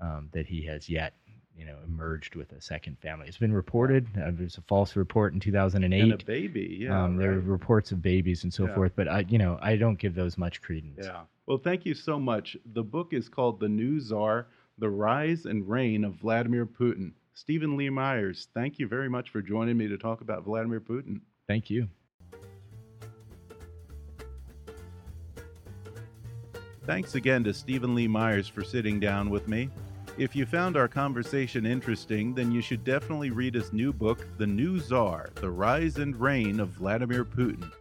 um, 0.00 0.28
that 0.32 0.46
he 0.46 0.62
has 0.66 0.88
yet, 0.88 1.14
you 1.56 1.64
know, 1.64 1.76
emerged 1.86 2.34
with 2.34 2.50
a 2.52 2.60
second 2.60 2.98
family. 2.98 3.28
It's 3.28 3.38
been 3.38 3.52
reported. 3.52 4.06
Uh, 4.16 4.30
there's 4.32 4.56
a 4.58 4.62
false 4.62 4.96
report 4.96 5.34
in 5.34 5.40
2008. 5.40 6.00
and 6.00 6.12
a 6.20 6.24
baby, 6.24 6.78
yeah. 6.80 7.04
um, 7.04 7.16
There 7.16 7.32
are 7.32 7.40
reports 7.40 7.92
of 7.92 8.02
babies 8.02 8.42
and 8.44 8.52
so 8.52 8.66
Yeah. 8.66 8.74
forth, 8.74 8.92
but 8.96 9.08
I, 9.08 9.20
you 9.28 9.38
know, 9.38 9.58
I 9.62 9.76
don't 9.76 9.98
give 9.98 10.14
those 10.14 10.36
much 10.38 10.62
credence. 10.62 11.04
Yeah. 11.04 11.22
Well, 11.46 11.58
thank 11.58 11.84
you 11.84 11.94
so 11.94 12.18
much. 12.18 12.56
The 12.72 12.82
book 12.82 13.12
is 13.12 13.28
called 13.28 13.60
The 13.60 13.68
New 13.68 14.00
Tsar 14.00 14.46
The 14.78 14.88
Rise 14.90 15.44
and 15.46 15.68
Reign 15.68 16.04
of 16.04 16.14
Vladimir 16.14 16.64
Putin. 16.66 17.12
Steven 17.40 17.74
Lee 17.74 17.88
Myers, 17.88 18.48
thank 18.52 18.78
you 18.78 18.86
very 18.86 19.08
much 19.08 19.30
for 19.30 19.40
joining 19.40 19.78
me 19.78 19.88
to 19.88 19.96
talk 19.96 20.20
about 20.20 20.44
Vladimir 20.44 20.78
Putin. 20.78 21.22
Thank 21.48 21.70
you. 21.70 21.88
Thanks 26.84 27.14
again 27.14 27.42
to 27.44 27.54
Steven 27.54 27.94
Lee 27.94 28.06
Myers 28.06 28.46
for 28.46 28.62
sitting 28.62 29.00
down 29.00 29.30
with 29.30 29.48
me. 29.48 29.70
If 30.18 30.36
you 30.36 30.44
found 30.44 30.76
our 30.76 30.86
conversation 30.86 31.64
interesting, 31.64 32.34
then 32.34 32.52
you 32.52 32.60
should 32.60 32.84
definitely 32.84 33.30
read 33.30 33.54
his 33.54 33.72
new 33.72 33.94
book, 33.94 34.26
The 34.36 34.46
New 34.46 34.78
Tsar 34.78 35.30
The 35.36 35.48
Rise 35.48 35.96
and 35.96 36.20
Reign 36.20 36.60
of 36.60 36.68
Vladimir 36.68 37.24
Putin. 37.24 37.72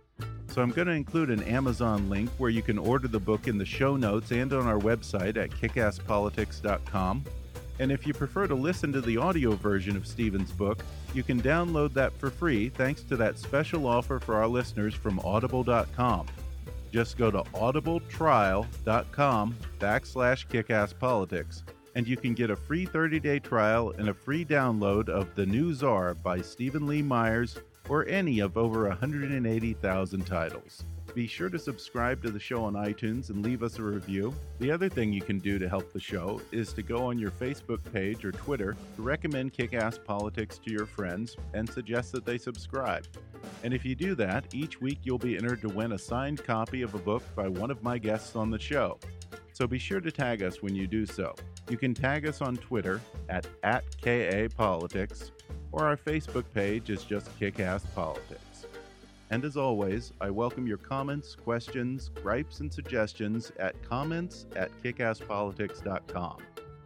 So 0.47 0.61
I'm 0.61 0.71
going 0.71 0.87
to 0.87 0.93
include 0.93 1.31
an 1.31 1.43
Amazon 1.43 2.09
link 2.09 2.29
where 2.37 2.49
you 2.49 2.61
can 2.61 2.77
order 2.77 3.09
the 3.09 3.19
book 3.19 3.49
in 3.49 3.57
the 3.57 3.65
show 3.65 3.97
notes 3.97 4.31
and 4.31 4.53
on 4.53 4.67
our 4.67 4.79
website 4.79 5.35
at 5.35 5.49
kickasspolitics.com. 5.49 7.25
And 7.79 7.91
if 7.91 8.05
you 8.05 8.13
prefer 8.13 8.45
to 8.47 8.55
listen 8.55 8.91
to 8.91 9.01
the 9.01 9.17
audio 9.17 9.51
version 9.51 9.95
of 9.95 10.05
Steven's 10.05 10.51
book, 10.51 10.83
you 11.13 11.23
can 11.23 11.41
download 11.41 11.93
that 11.93 12.13
for 12.19 12.29
free 12.29 12.69
thanks 12.69 13.03
to 13.03 13.15
that 13.17 13.39
special 13.39 13.87
offer 13.87 14.19
for 14.19 14.35
our 14.35 14.47
listeners 14.47 14.93
from 14.93 15.19
audible.com. 15.21 16.27
Just 16.91 17.17
go 17.17 17.31
to 17.31 17.43
audibletrial.com 17.53 19.55
backslash 19.79 20.47
kickasspolitics 20.47 21.63
and 21.95 22.07
you 22.07 22.17
can 22.17 22.33
get 22.33 22.49
a 22.49 22.55
free 22.55 22.85
30-day 22.85 23.39
trial 23.39 23.93
and 23.97 24.09
a 24.09 24.13
free 24.13 24.45
download 24.45 25.09
of 25.09 25.33
The 25.35 25.45
New 25.45 25.73
Tsar 25.73 26.15
by 26.15 26.41
Steven 26.41 26.87
Lee 26.87 27.01
Myers 27.01 27.57
or 27.87 28.07
any 28.07 28.39
of 28.39 28.57
over 28.57 28.87
180,000 28.87 30.25
titles. 30.25 30.83
Be 31.15 31.25
sure 31.25 31.49
to 31.49 31.57
subscribe 31.57 32.21
to 32.23 32.29
the 32.29 32.39
show 32.39 32.63
on 32.63 32.73
iTunes 32.73 33.29
and 33.29 33.43
leave 33.43 33.63
us 33.63 33.79
a 33.79 33.83
review. 33.83 34.33
The 34.59 34.71
other 34.71 34.87
thing 34.87 35.11
you 35.11 35.21
can 35.21 35.39
do 35.39 35.57
to 35.57 35.67
help 35.67 35.91
the 35.91 35.99
show 35.99 36.39
is 36.51 36.71
to 36.73 36.83
go 36.83 37.05
on 37.05 37.17
your 37.17 37.31
Facebook 37.31 37.79
page 37.91 38.23
or 38.23 38.31
Twitter 38.31 38.77
to 38.95 39.01
recommend 39.01 39.53
Kick 39.53 39.73
Ass 39.73 39.97
Politics 39.97 40.59
to 40.59 40.71
your 40.71 40.85
friends 40.85 41.35
and 41.53 41.67
suggest 41.67 42.11
that 42.11 42.25
they 42.25 42.37
subscribe. 42.37 43.07
And 43.63 43.73
if 43.73 43.83
you 43.83 43.95
do 43.95 44.13
that, 44.15 44.45
each 44.53 44.79
week 44.79 44.99
you'll 45.03 45.17
be 45.17 45.35
entered 45.35 45.61
to 45.61 45.69
win 45.69 45.93
a 45.93 45.97
signed 45.97 46.43
copy 46.43 46.83
of 46.83 46.93
a 46.93 46.99
book 46.99 47.23
by 47.35 47.47
one 47.47 47.71
of 47.71 47.81
my 47.81 47.97
guests 47.97 48.35
on 48.35 48.51
the 48.51 48.59
show. 48.59 48.99
So 49.51 49.67
be 49.67 49.79
sure 49.79 49.99
to 49.99 50.11
tag 50.11 50.43
us 50.43 50.61
when 50.61 50.75
you 50.75 50.87
do 50.87 51.05
so. 51.05 51.33
You 51.69 51.77
can 51.77 51.93
tag 51.93 52.27
us 52.27 52.41
on 52.41 52.55
Twitter 52.55 53.01
at, 53.29 53.47
at 53.63 53.83
KAPolitics, 54.01 55.31
or 55.71 55.85
our 55.85 55.97
Facebook 55.97 56.45
page 56.53 56.89
is 56.89 57.03
just 57.03 57.37
Kick 57.39 57.59
Ass 57.59 57.83
Politics. 57.95 58.48
And 59.31 59.45
as 59.45 59.57
always, 59.57 60.11
I 60.19 60.29
welcome 60.31 60.65
your 60.65 60.77
comments, 60.77 61.35
questions, 61.35 62.09
gripes, 62.21 62.61
and 62.61 62.73
suggestions 62.73 63.51
at 63.59 63.81
comments 63.83 64.47
at 64.55 64.71
kickasspolitics.com. 64.81 66.37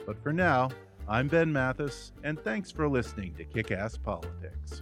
But 0.05 0.21
for 0.21 0.33
now, 0.33 0.69
I'm 1.07 1.27
Ben 1.27 1.51
Mathis, 1.51 2.11
and 2.23 2.39
thanks 2.39 2.71
for 2.71 2.87
listening 2.89 3.33
to 3.35 3.45
Kick 3.45 3.71
Ass 3.71 3.97
Politics. 3.97 4.81